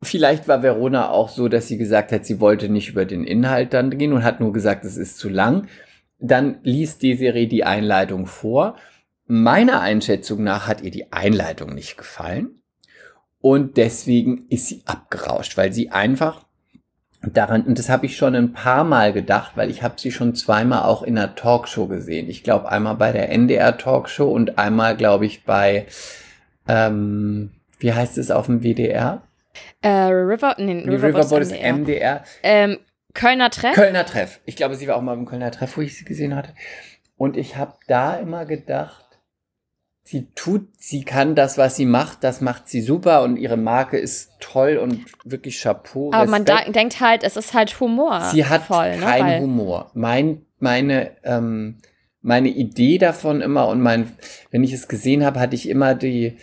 Vielleicht 0.00 0.46
war 0.46 0.62
Verona 0.62 1.10
auch 1.10 1.28
so, 1.28 1.48
dass 1.48 1.66
sie 1.66 1.76
gesagt 1.76 2.12
hat, 2.12 2.24
sie 2.24 2.38
wollte 2.38 2.68
nicht 2.68 2.90
über 2.90 3.04
den 3.04 3.24
Inhalt 3.24 3.74
dann 3.74 3.98
gehen 3.98 4.12
und 4.12 4.22
hat 4.22 4.38
nur 4.38 4.52
gesagt, 4.52 4.84
es 4.84 4.96
ist 4.96 5.18
zu 5.18 5.28
lang. 5.28 5.66
Dann 6.20 6.60
ließ 6.62 6.98
Desiree 6.98 7.46
die 7.46 7.64
Einleitung 7.64 8.26
vor. 8.26 8.76
Meiner 9.26 9.80
Einschätzung 9.80 10.44
nach 10.44 10.68
hat 10.68 10.80
ihr 10.80 10.92
die 10.92 11.12
Einleitung 11.12 11.74
nicht 11.74 11.98
gefallen. 11.98 12.57
Und 13.40 13.76
deswegen 13.76 14.46
ist 14.48 14.66
sie 14.66 14.82
abgerauscht, 14.86 15.56
weil 15.56 15.72
sie 15.72 15.90
einfach 15.90 16.44
daran, 17.22 17.62
und 17.62 17.78
das 17.78 17.88
habe 17.88 18.06
ich 18.06 18.16
schon 18.16 18.34
ein 18.34 18.52
paar 18.52 18.84
Mal 18.84 19.12
gedacht, 19.12 19.52
weil 19.56 19.70
ich 19.70 19.82
habe 19.82 19.94
sie 19.98 20.10
schon 20.10 20.34
zweimal 20.34 20.82
auch 20.82 21.02
in 21.02 21.18
einer 21.18 21.34
Talkshow 21.34 21.86
gesehen. 21.86 22.28
Ich 22.28 22.42
glaube 22.42 22.70
einmal 22.70 22.96
bei 22.96 23.12
der 23.12 23.30
NDR 23.30 23.76
Talkshow 23.76 24.30
und 24.30 24.58
einmal, 24.58 24.96
glaube 24.96 25.26
ich, 25.26 25.44
bei, 25.44 25.86
ähm, 26.66 27.52
wie 27.78 27.92
heißt 27.92 28.18
es 28.18 28.30
auf 28.30 28.46
dem 28.46 28.62
WDR? 28.62 29.22
Äh, 29.82 29.88
River, 29.88 30.56
nee, 30.58 30.84
Riverboat 30.88 31.42
ist 31.42 31.52
MDR. 31.52 31.72
MDR. 31.72 32.24
Ähm, 32.42 32.78
Kölner 33.14 33.50
Treff. 33.50 33.74
Kölner 33.74 34.06
Treff. 34.06 34.40
Ich 34.44 34.56
glaube, 34.56 34.76
sie 34.76 34.86
war 34.86 34.96
auch 34.96 35.02
mal 35.02 35.14
im 35.14 35.26
Kölner 35.26 35.50
Treff, 35.50 35.76
wo 35.76 35.80
ich 35.80 35.96
sie 35.96 36.04
gesehen 36.04 36.36
hatte. 36.36 36.54
Und 37.16 37.36
ich 37.36 37.56
habe 37.56 37.74
da 37.88 38.14
immer 38.14 38.44
gedacht, 38.44 39.07
sie 40.10 40.26
tut, 40.34 40.66
sie 40.78 41.04
kann 41.04 41.34
das, 41.34 41.58
was 41.58 41.76
sie 41.76 41.84
macht, 41.84 42.24
das 42.24 42.40
macht 42.40 42.66
sie 42.66 42.80
super 42.80 43.22
und 43.22 43.36
ihre 43.36 43.58
Marke 43.58 43.98
ist 43.98 44.30
toll 44.40 44.78
und 44.78 45.04
wirklich 45.24 45.60
Chapeau. 45.60 46.10
aber 46.12 46.30
man 46.30 46.42
Respekt. 46.44 46.68
da, 46.68 46.72
denkt 46.72 47.00
halt, 47.00 47.22
es 47.24 47.36
ist 47.36 47.52
halt 47.52 47.78
Humor. 47.78 48.22
Sie 48.32 48.46
hat 48.46 48.62
voll, 48.62 48.92
ne? 48.96 49.02
keinen 49.02 49.26
Weil- 49.26 49.40
Humor. 49.42 49.90
Mein, 49.92 50.46
meine, 50.60 51.10
ähm, 51.24 51.76
meine 52.22 52.48
Idee 52.48 52.96
davon 52.96 53.42
immer 53.42 53.68
und 53.68 53.82
mein, 53.82 54.12
wenn 54.50 54.64
ich 54.64 54.72
es 54.72 54.88
gesehen 54.88 55.24
habe, 55.26 55.40
hatte 55.40 55.54
ich 55.54 55.68
immer 55.68 55.94
die, 55.94 56.38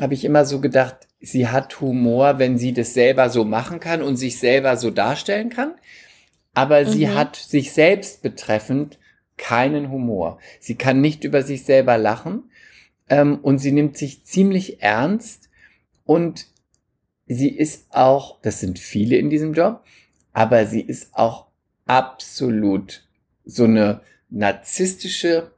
habe 0.00 0.14
ich 0.14 0.24
immer 0.24 0.46
so 0.46 0.60
gedacht, 0.60 0.96
sie 1.20 1.48
hat 1.48 1.80
Humor, 1.82 2.38
wenn 2.38 2.56
sie 2.56 2.72
das 2.72 2.94
selber 2.94 3.28
so 3.28 3.44
machen 3.44 3.80
kann 3.80 4.02
und 4.02 4.16
sich 4.16 4.38
selber 4.38 4.76
so 4.78 4.90
darstellen 4.90 5.50
kann. 5.50 5.74
Aber 6.54 6.86
sie 6.86 7.06
Mhm. 7.06 7.14
hat 7.16 7.36
sich 7.36 7.72
selbst 7.72 8.22
betreffend 8.22 8.98
keinen 9.36 9.90
Humor. 9.90 10.38
Sie 10.58 10.74
kann 10.76 11.00
nicht 11.02 11.22
über 11.24 11.42
sich 11.42 11.64
selber 11.64 11.98
lachen 11.98 12.44
ähm, 13.08 13.38
und 13.40 13.58
sie 13.58 13.72
nimmt 13.72 13.96
sich 13.96 14.24
ziemlich 14.24 14.82
ernst 14.82 15.48
und 16.04 16.46
sie 17.26 17.48
ist 17.48 17.86
auch, 17.90 18.40
das 18.42 18.60
sind 18.60 18.78
viele 18.78 19.16
in 19.16 19.30
diesem 19.30 19.54
Job, 19.54 19.84
aber 20.32 20.66
sie 20.66 20.80
ist 20.80 21.10
auch 21.12 21.46
absolut 21.86 23.02
so 23.44 23.64
eine 23.64 24.00
narzisstische 24.30 25.52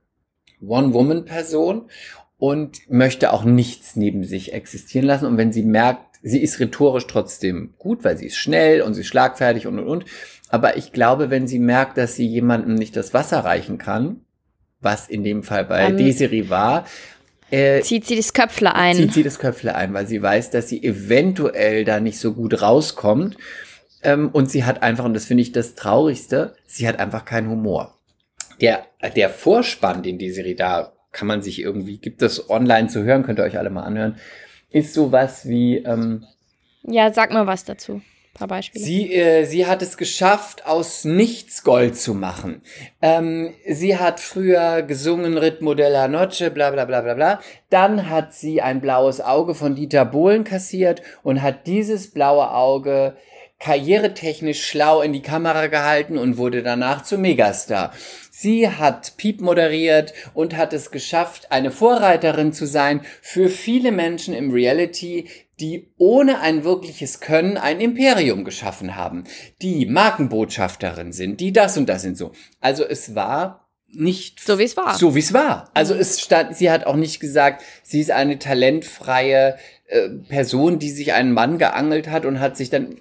One-Woman-Person 0.61 1.91
und 2.39 2.91
möchte 2.91 3.33
auch 3.33 3.45
nichts 3.45 3.97
neben 3.97 4.25
sich 4.25 4.53
existieren 4.53 5.07
lassen. 5.07 5.27
Und 5.27 5.37
wenn 5.37 5.53
sie 5.53 5.63
merkt, 5.63 6.19
sie 6.23 6.43
ist 6.43 6.61
rhetorisch 6.61 7.07
trotzdem 7.07 7.75
gut, 7.79 8.05
weil 8.05 8.17
sie 8.17 8.27
ist 8.27 8.37
schnell 8.37 8.83
und 8.83 8.95
sie 8.95 9.03
ist 9.03 9.09
schlagfertig 9.09 9.67
und 9.67 9.79
und 9.79 9.87
und. 9.87 10.05
Aber 10.49 10.77
ich 10.77 10.93
glaube, 10.93 11.31
wenn 11.31 11.47
sie 11.47 11.59
merkt, 11.59 11.97
dass 11.97 12.17
sie 12.17 12.27
jemandem 12.27 12.75
nicht 12.75 12.97
das 12.97 13.15
Wasser 13.15 13.41
reichen 13.41 13.79
kann, 13.79 14.23
was 14.81 15.09
in 15.09 15.25
dem 15.25 15.43
Fall 15.43 15.65
bei 15.65 15.83
Ähm, 15.83 15.97
Desiree 15.97 16.49
war, 16.49 16.87
äh, 17.51 17.81
Zieht 17.81 18.07
sie 18.07 18.17
das 18.17 18.33
Köpfle 18.33 18.75
ein. 18.75 18.95
zieht 18.97 19.13
sie 19.13 19.23
das 19.23 19.39
Köpfle 19.39 19.75
ein, 19.75 19.93
weil 19.95 20.07
sie 20.07 20.23
weiß, 20.23 20.51
dass 20.51 20.69
sie 20.69 20.83
eventuell 20.83 21.85
da 21.85 22.01
nicht 22.01 22.19
so 22.19 22.33
gut 22.33 22.63
rauskommt. 22.63 23.37
Ähm, 24.03 24.31
und 24.33 24.51
sie 24.51 24.65
hat 24.65 24.83
einfach, 24.83 25.05
und 25.05 25.15
das 25.15 25.27
finde 25.27 25.43
ich 25.43 25.53
das 25.53 25.75
Traurigste, 25.75 26.55
sie 26.67 26.89
hat 26.89 26.99
einfach 26.99 27.25
keinen 27.25 27.51
Humor. 27.51 27.99
Der, 28.61 28.87
der 29.17 29.31
Vorspann, 29.31 30.03
den 30.03 30.19
die 30.19 30.31
Serie 30.31 30.55
da, 30.55 30.93
kann 31.13 31.29
man 31.29 31.43
sich 31.43 31.61
irgendwie, 31.61 31.99
gibt 31.99 32.23
es 32.23 32.49
online 32.49 32.89
zu 32.89 33.03
hören, 33.03 33.25
könnt 33.25 33.39
ihr 33.39 33.45
euch 33.45 33.59
alle 33.59 33.71
mal 33.71 33.83
anhören, 33.83 34.17
ist 34.71 34.95
sowas 34.95 35.49
wie, 35.49 35.79
ähm, 35.79 36.25
ja, 36.83 37.13
sag 37.13 37.33
mal 37.33 37.47
was 37.47 37.65
dazu. 37.65 38.01
Paar 38.41 38.49
Beispiele. 38.49 38.83
Sie, 38.83 39.15
äh, 39.15 39.45
sie 39.45 39.67
hat 39.67 39.83
es 39.83 39.99
geschafft, 39.99 40.65
aus 40.65 41.05
nichts 41.05 41.63
Gold 41.63 41.99
zu 41.99 42.15
machen. 42.15 42.63
Ähm, 43.03 43.53
sie 43.69 43.99
hat 43.99 44.19
früher 44.19 44.81
gesungen 44.81 45.37
Ritmo 45.37 45.75
de 45.75 45.91
la 45.91 46.09
Noche, 46.09 46.51
bla 46.51 46.71
bla 46.71 46.87
bla 46.87 47.03
bla 47.03 47.13
bla. 47.13 47.41
Dann 47.69 48.09
hat 48.09 48.33
sie 48.33 48.63
ein 48.63 48.81
blaues 48.81 49.21
Auge 49.21 49.55
von 49.55 49.75
Dieter 49.75 50.07
Bohlen 50.07 50.45
kassiert 50.45 51.03
und 51.23 51.43
hat 51.43 51.67
dieses 51.67 52.13
blaue 52.13 52.51
Auge 52.55 53.15
karrieretechnisch 53.59 54.65
schlau 54.65 55.03
in 55.03 55.13
die 55.13 55.21
Kamera 55.21 55.67
gehalten 55.67 56.17
und 56.17 56.39
wurde 56.39 56.63
danach 56.63 57.03
zu 57.03 57.19
Megastar. 57.19 57.93
Sie 58.31 58.71
hat 58.71 59.19
Piep 59.19 59.43
moderiert 59.43 60.15
und 60.33 60.57
hat 60.57 60.73
es 60.73 60.91
geschafft, 60.91 61.53
eine 61.53 61.71
Vorreiterin 61.71 62.55
zu 62.55 62.65
sein 62.65 63.03
für 63.21 63.51
viele 63.51 63.93
Menschen 63.93 64.33
im 64.33 64.51
Reality, 64.51 65.29
die 65.61 65.93
ohne 65.99 66.41
ein 66.41 66.65
wirkliches 66.65 67.21
Können 67.21 67.57
ein 67.57 67.81
Imperium 67.81 68.45
geschaffen 68.45 68.97
haben, 68.97 69.25
die 69.63 69.87
Markenbotschafterin 69.87 71.13
sind, 71.13 71.41
die 71.41 71.53
das 71.53 71.77
und 71.77 71.89
das 71.89 72.03
sind 72.03 72.17
so. 72.17 72.33
Also 72.61 72.85
es 72.85 73.15
war 73.15 73.69
nicht 73.93 74.41
So, 74.41 74.59
wie 74.59 74.65
es 74.65 74.77
war. 74.77 74.95
So 74.97 75.15
wie 75.15 75.19
es 75.21 75.33
war. 75.33 75.71
Also 75.75 75.95
es 75.95 76.21
stand, 76.21 76.57
sie 76.57 76.71
hat 76.71 76.87
auch 76.87 76.97
nicht 76.97 77.21
gesagt, 77.21 77.63
sie 77.83 78.01
ist 78.01 78.11
eine 78.11 78.39
talentfreie 78.39 79.57
äh, 79.87 80.09
Person, 80.29 80.79
die 80.79 80.91
sich 80.91 81.13
einen 81.13 81.33
Mann 81.33 81.59
geangelt 81.59 82.09
hat 82.09 82.25
und 82.25 82.41
hat 82.41 82.57
sich 82.57 82.71
dann 82.71 82.97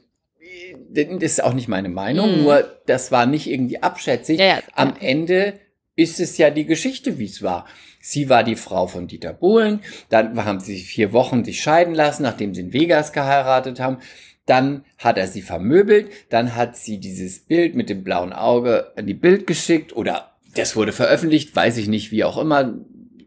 das 0.92 1.06
ist 1.22 1.44
auch 1.44 1.54
nicht 1.54 1.68
meine 1.68 1.90
Meinung, 1.90 2.38
Mhm. 2.38 2.44
nur 2.44 2.82
das 2.88 3.12
war 3.12 3.26
nicht 3.26 3.48
irgendwie 3.48 3.82
abschätzig. 3.82 4.40
Ja, 4.40 4.46
ja, 4.46 4.60
Am 4.74 4.90
ja. 5.00 5.08
Ende 5.08 5.60
ist 5.96 6.20
es 6.20 6.38
ja 6.38 6.50
die 6.50 6.66
Geschichte, 6.66 7.20
wie 7.20 7.26
es 7.26 7.44
war. 7.44 7.66
Sie 8.00 8.30
war 8.30 8.44
die 8.44 8.56
Frau 8.56 8.88
von 8.88 9.08
Dieter 9.08 9.34
Bohlen, 9.34 9.82
dann 10.10 10.44
haben 10.46 10.60
sie 10.60 10.78
vier 10.78 11.12
Wochen 11.14 11.44
sich 11.44 11.62
scheiden 11.62 11.94
lassen, 11.94 12.24
nachdem 12.24 12.54
sie 12.54 12.62
in 12.62 12.74
Vegas 12.74 13.12
geheiratet 13.12 13.80
haben. 13.80 13.98
Dann 14.46 14.84
hat 14.98 15.18
er 15.18 15.28
sie 15.28 15.42
vermöbelt, 15.42 16.10
dann 16.30 16.56
hat 16.56 16.76
sie 16.76 17.00
dieses 17.00 17.40
Bild 17.40 17.76
mit 17.76 17.90
dem 17.90 18.04
blauen 18.04 18.34
Auge 18.34 18.92
an 18.96 19.06
die 19.06 19.14
Bild 19.14 19.46
geschickt 19.46 19.96
oder 19.96 20.32
das 20.56 20.76
wurde 20.76 20.92
veröffentlicht, 20.92 21.56
weiß 21.56 21.78
ich 21.78 21.88
nicht, 21.88 22.12
wie 22.12 22.24
auch 22.24 22.38
immer. 22.38 22.74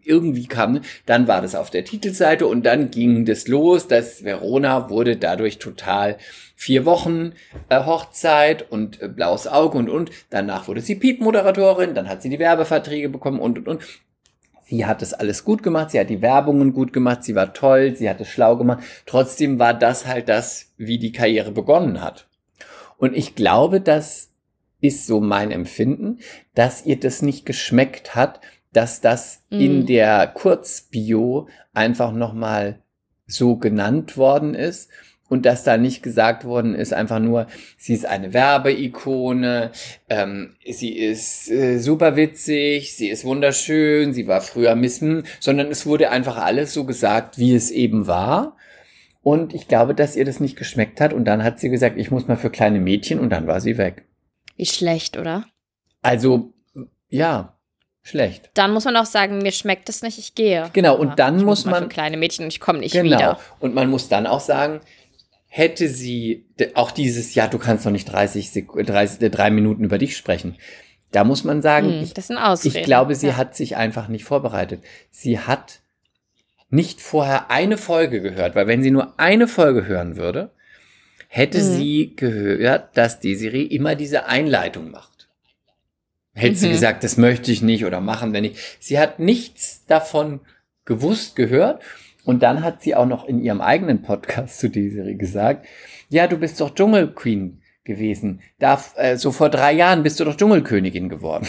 Irgendwie 0.05 0.47
kam, 0.49 0.81
dann 1.07 1.29
war 1.29 1.41
das 1.43 1.55
auf 1.55 1.71
der 1.71 1.85
Titelseite 1.85 2.49
und 2.49 2.67
dann 2.67 2.91
ging 2.91 3.25
das 3.25 3.47
los, 3.47 3.87
dass 3.87 4.25
Verona 4.25 4.91
wurde 4.91 5.17
dadurch 5.17 5.59
total 5.59 6.19
vier 6.57 6.85
Wochen 6.85 7.35
äh, 7.69 7.85
Hochzeit 7.85 8.69
und 8.69 9.01
äh, 9.01 9.07
blaues 9.07 9.47
Auge 9.47 9.79
und 9.79 9.89
und. 9.89 10.11
Danach 10.31 10.67
wurde 10.67 10.81
sie 10.81 10.97
Piep-Moderatorin, 10.97 11.95
dann 11.95 12.09
hat 12.09 12.21
sie 12.21 12.31
die 12.31 12.41
Werbeverträge 12.41 13.09
bekommen 13.09 13.39
und 13.39 13.59
und 13.59 13.69
und. 13.69 13.83
Sie 14.73 14.87
hat 14.87 15.03
es 15.03 15.13
alles 15.13 15.45
gut 15.45 15.63
gemacht, 15.63 15.91
sie 15.91 16.01
hat 16.01 16.09
die 16.09 16.23
Werbungen 16.23 16.73
gut 16.73 16.95
gemacht, 16.95 17.25
sie 17.25 17.35
war 17.35 17.53
toll, 17.53 17.95
sie 17.95 18.09
hat 18.09 18.23
es 18.23 18.29
schlau 18.29 18.57
gemacht. 18.57 18.83
Trotzdem 19.05 19.59
war 19.59 19.75
das 19.75 20.07
halt 20.07 20.31
das, 20.31 20.73
wie 20.79 20.99
die 20.99 21.13
Karriere 21.13 21.53
begonnen 21.53 22.01
hat. 22.01 22.27
Und 22.97 23.15
ich 23.15 23.35
glaube, 23.35 23.83
das 23.83 24.31
ist 24.81 25.07
so 25.07 25.21
mein 25.21 25.51
Empfinden, 25.51 26.21
dass 26.55 26.87
ihr 26.87 26.99
das 26.99 27.21
nicht 27.21 27.45
geschmeckt 27.45 28.15
hat, 28.15 28.41
dass 28.73 29.03
das 29.03 29.43
in 29.51 29.81
Mhm. 29.81 29.87
der 29.89 30.27
Kurzbio 30.29 31.49
einfach 31.75 32.11
nochmal 32.11 32.79
so 33.27 33.57
genannt 33.57 34.17
worden 34.17 34.55
ist 34.55 34.89
und 35.33 35.47
dass 35.47 35.65
da 35.65 35.79
nicht 35.79 36.03
gesagt 36.03 36.45
worden 36.45 36.75
ist, 36.75 36.93
einfach 36.93 37.19
nur, 37.19 37.47
sie 37.79 37.95
ist 37.95 38.05
eine 38.05 38.35
Werbeikone, 38.35 39.71
ähm, 40.11 40.57
sie 40.71 40.93
ist 40.99 41.51
äh, 41.51 41.79
super 41.79 42.17
witzig, 42.17 42.95
sie 42.95 43.09
ist 43.09 43.25
wunderschön, 43.25 44.13
sie 44.13 44.27
war 44.27 44.43
früher 44.43 44.75
Missen, 44.75 45.25
sondern 45.41 45.69
es 45.69 45.87
wurde 45.87 46.11
einfach 46.11 46.37
alles 46.37 46.75
so 46.75 46.85
gesagt, 46.85 47.39
wie 47.39 47.55
es 47.55 47.71
eben 47.71 48.07
war. 48.07 48.59
Und 49.23 49.55
ich 49.55 49.69
glaube, 49.69 49.95
dass 49.95 50.17
ihr 50.17 50.27
das 50.27 50.39
nicht 50.39 50.57
geschmeckt 50.57 51.01
hat 51.01 51.15
und 51.15 51.25
dann 51.25 51.43
hat 51.43 51.59
sie 51.61 51.71
gesagt, 51.71 51.97
ich 51.97 52.11
muss 52.11 52.29
mal 52.29 52.37
für 52.37 52.51
kleine 52.51 52.79
Mädchen 52.79 53.19
und 53.19 53.31
dann 53.31 53.47
war 53.47 53.63
sie 53.63 53.79
weg. 53.79 54.05
Wie 54.57 54.67
schlecht, 54.67 55.17
oder? 55.17 55.47
Also, 56.03 56.53
ja, 57.09 57.57
schlecht. 58.03 58.51
Dann 58.53 58.73
muss 58.75 58.85
man 58.85 58.97
auch 58.97 59.07
sagen, 59.07 59.39
mir 59.39 59.53
schmeckt 59.53 59.89
es 59.89 60.03
nicht, 60.03 60.19
ich 60.19 60.35
gehe. 60.35 60.69
Genau, 60.75 60.97
und 60.97 61.19
dann 61.19 61.43
muss 61.43 61.65
mal 61.65 61.71
man- 61.71 61.83
Für 61.85 61.89
kleine 61.89 62.19
Mädchen 62.19 62.49
ich 62.49 62.61
komme 62.61 62.81
nicht 62.81 62.93
Genau. 62.93 63.07
wieder. 63.07 63.39
Und 63.61 63.75
man 63.75 63.89
muss 63.89 64.09
dann 64.11 64.27
auch 64.27 64.41
sagen, 64.41 64.81
hätte 65.55 65.87
sie 65.91 66.47
auch 66.73 66.93
dieses, 66.93 67.35
ja, 67.35 67.47
du 67.47 67.59
kannst 67.59 67.85
doch 67.85 67.91
nicht 67.91 68.07
30, 68.07 68.51
Sek 68.51 68.69
30 68.73 69.21
äh, 69.21 69.29
drei 69.29 69.51
Minuten 69.51 69.85
über 69.85 69.99
dich 69.99 70.17
sprechen. 70.17 70.57
Da 71.11 71.25
muss 71.25 71.45
man 71.45 71.61
sagen, 71.61 71.89
Hm, 71.89 72.03
ich, 72.03 72.65
ich 72.75 72.83
glaube, 72.85 73.15
sie 73.15 73.27
ja. 73.29 73.37
hat 73.37 73.55
sich 73.55 73.77
einfach 73.77 74.09
nicht 74.09 74.25
vorbereitet. 74.25 74.83
Sie 75.11 75.39
hat 75.39 75.81
nicht 76.71 77.03
vorher 77.03 77.51
eine 77.51 77.77
Folge 77.77 78.23
gehört, 78.23 78.55
weil 78.55 78.67
wenn 78.67 78.83
sie 78.83 78.91
nur 78.91 79.21
eine 79.21 79.47
Folge 79.47 79.85
hören 79.85 80.17
würde, 80.17 80.53
hätte 81.29 81.59
Mhm. 81.59 81.77
sie 81.77 82.13
gehört, 82.17 82.97
dass 82.97 83.21
Desiree 83.21 83.65
immer 83.65 83.95
diese 83.95 84.25
Einleitung 84.25 84.91
macht. 84.91 85.29
Hätte 86.33 86.57
sie 86.57 86.69
Mhm. 86.69 86.73
gesagt, 86.73 87.05
das 87.05 87.19
möchte 87.19 87.53
ich 87.53 87.61
nicht 87.61 87.85
oder 87.85 88.01
machen 88.01 88.33
wir 88.33 88.41
nicht. 88.41 88.57
Sie 88.81 88.99
hat 88.99 89.19
nichts 89.19 89.85
davon 89.85 90.41
gewusst, 90.87 91.37
gehört. 91.37 91.83
Und 92.25 92.43
dann 92.43 92.63
hat 92.63 92.83
sie 92.83 92.95
auch 92.95 93.07
noch 93.07 93.25
in 93.25 93.41
ihrem 93.41 93.61
eigenen 93.61 94.03
Podcast 94.03 94.59
zu 94.59 94.69
Desiree 94.69 95.15
gesagt, 95.15 95.67
ja, 96.09 96.27
du 96.27 96.37
bist 96.37 96.61
doch 96.61 96.75
Dschungelqueen 96.75 97.63
gewesen. 97.85 98.41
Da, 98.59 98.83
äh, 98.97 99.17
so 99.17 99.33
vor 99.33 99.49
drei 99.49 99.73
Jahren 99.73 100.03
bist 100.03 100.21
du 100.21 100.25
doch 100.25 100.37
Dschungelkönigin 100.37 101.09
geworden. 101.09 101.47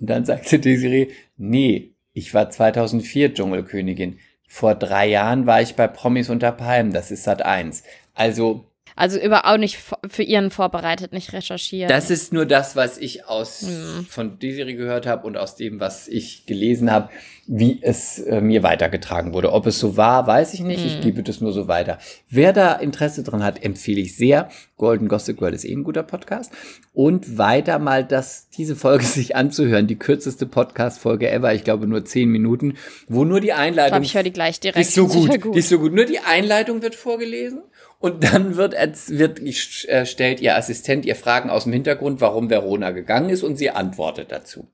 Und 0.00 0.10
dann 0.10 0.24
sagte 0.24 0.58
Desiree, 0.58 1.08
nee, 1.36 1.92
ich 2.12 2.34
war 2.34 2.50
2004 2.50 3.34
Dschungelkönigin. 3.34 4.18
Vor 4.48 4.74
drei 4.74 5.06
Jahren 5.06 5.46
war 5.46 5.62
ich 5.62 5.74
bei 5.74 5.86
Promis 5.88 6.30
unter 6.30 6.52
Palmen, 6.52 6.92
das 6.92 7.10
ist 7.10 7.24
Sat 7.24 7.42
1. 7.42 7.82
Also, 8.14 8.66
Also 8.96 9.18
über 9.18 9.46
auch 9.46 9.56
nicht 9.56 9.78
für 10.08 10.22
ihren 10.22 10.50
vorbereitet, 10.50 11.12
nicht 11.12 11.32
recherchiert. 11.32 11.90
das 11.90 12.10
ist 12.10 12.32
nur 12.32 12.46
das, 12.46 12.76
was 12.76 12.96
ich 12.98 13.26
aus 13.26 13.62
Hm. 13.62 14.06
von 14.08 14.38
Desiree 14.38 14.74
gehört 14.74 15.06
habe 15.06 15.26
und 15.26 15.36
aus 15.36 15.56
dem, 15.56 15.80
was 15.80 16.06
ich 16.06 16.46
gelesen 16.46 16.90
habe, 16.92 17.08
wie 17.46 17.80
es 17.82 18.20
äh, 18.20 18.40
mir 18.40 18.62
weitergetragen 18.62 19.32
wurde. 19.34 19.52
Ob 19.52 19.66
es 19.66 19.78
so 19.78 19.96
war, 19.96 20.26
weiß 20.28 20.54
ich 20.54 20.60
nicht. 20.60 20.84
Ich 20.86 20.94
Hm. 20.94 21.00
gebe 21.02 21.22
das 21.24 21.40
nur 21.40 21.52
so 21.52 21.66
weiter. 21.66 21.98
Wer 22.30 22.52
da 22.52 22.74
Interesse 22.74 23.22
dran 23.24 23.42
hat, 23.42 23.62
empfehle 23.64 24.00
ich 24.00 24.16
sehr. 24.16 24.48
Golden 24.76 25.08
Gossip 25.08 25.38
Girl 25.38 25.52
ist 25.54 25.64
eh 25.64 25.72
ein 25.72 25.84
guter 25.84 26.02
Podcast. 26.04 26.52
Und 26.92 27.36
weiter 27.36 27.78
mal 27.80 28.04
das, 28.04 28.48
diese 28.56 28.76
Folge 28.76 29.04
sich 29.04 29.34
anzuhören. 29.34 29.88
Die 29.88 29.96
kürzeste 29.98 30.46
Podcast-Folge 30.46 31.30
ever. 31.30 31.52
Ich 31.52 31.64
glaube 31.64 31.86
nur 31.88 32.04
zehn 32.04 32.28
Minuten, 32.28 32.74
wo 33.08 33.24
nur 33.24 33.40
die 33.40 33.48
ich 33.48 33.54
Einleitung 33.54 33.90
glaube, 33.90 34.04
ich 34.06 34.14
höre 34.14 34.22
die 34.22 34.32
gleich 34.32 34.60
die 34.60 34.68
direkt. 34.70 34.78
ist 34.86 34.94
so 34.94 35.08
Sicher 35.08 35.38
gut. 35.38 35.54
Die 35.56 35.58
ist 35.58 35.68
so 35.68 35.78
gut. 35.80 35.92
Nur 35.92 36.04
die 36.04 36.20
Einleitung 36.20 36.80
wird 36.82 36.94
vorgelesen 36.94 37.62
und 38.04 38.22
dann 38.22 38.56
wird, 38.56 38.74
wird 38.74 39.40
äh, 39.40 40.04
stellt 40.04 40.40
ihr 40.40 40.56
Assistent 40.56 41.06
ihr 41.06 41.16
Fragen 41.16 41.48
aus 41.48 41.64
dem 41.64 41.72
Hintergrund, 41.72 42.20
warum 42.20 42.50
Verona 42.50 42.90
gegangen 42.90 43.30
ist 43.30 43.42
und 43.42 43.56
sie 43.56 43.70
antwortet 43.70 44.30
dazu. 44.30 44.68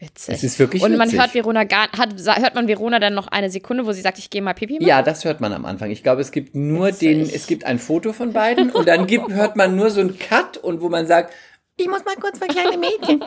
Witzig. 0.00 0.34
Es 0.34 0.42
ist 0.42 0.58
wirklich 0.58 0.82
Und 0.82 0.96
man 0.96 1.06
witzig. 1.06 1.20
hört 1.20 1.34
Verona 1.34 1.62
gar, 1.62 1.92
hat, 1.92 2.16
hört 2.18 2.56
man 2.56 2.66
Verona 2.66 2.98
dann 2.98 3.14
noch 3.14 3.28
eine 3.28 3.48
Sekunde, 3.48 3.86
wo 3.86 3.92
sie 3.92 4.00
sagt, 4.00 4.18
ich 4.18 4.28
gehe 4.28 4.42
mal 4.42 4.54
Pipi 4.54 4.74
machen? 4.74 4.88
Ja, 4.88 5.02
das 5.02 5.24
hört 5.24 5.40
man 5.40 5.52
am 5.52 5.64
Anfang. 5.64 5.92
Ich 5.92 6.02
glaube, 6.02 6.20
es 6.20 6.32
gibt 6.32 6.56
nur 6.56 6.88
Witzig. 6.88 7.10
den, 7.10 7.20
es 7.32 7.46
gibt 7.46 7.64
ein 7.64 7.78
Foto 7.78 8.12
von 8.12 8.32
beiden 8.32 8.72
und 8.72 8.88
dann 8.88 9.06
gibt, 9.06 9.30
hört 9.30 9.54
man 9.54 9.76
nur 9.76 9.90
so 9.90 10.00
einen 10.00 10.18
Cut 10.18 10.56
und 10.56 10.80
wo 10.80 10.88
man 10.88 11.06
sagt, 11.06 11.32
ich 11.76 11.88
muss 11.88 12.04
mal 12.04 12.16
kurz 12.16 12.40
für 12.40 12.48
kleine 12.48 12.76
Mädchen. 12.76 13.20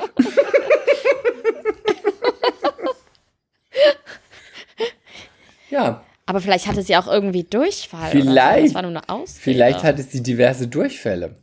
ja, 5.69 6.03
Aber 6.27 6.41
vielleicht 6.41 6.67
hatte 6.67 6.83
sie 6.83 6.95
auch 6.97 7.07
irgendwie 7.07 7.43
Durchfall. 7.43 8.11
Oder 8.11 8.21
so. 8.21 8.29
Vielleicht. 8.29 8.67
Das 8.67 8.75
war 8.75 8.81
nur 8.83 8.91
eine 8.91 9.09
Ausrede. 9.09 9.39
Vielleicht 9.39 9.83
hatte 9.83 10.03
sie 10.03 10.21
diverse 10.21 10.67
Durchfälle. 10.67 11.37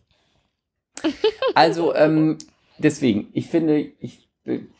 Also, 1.57 1.95
ähm, 1.95 2.39
deswegen, 2.78 3.28
ich 3.32 3.47
finde, 3.47 3.78
ich 3.78 4.28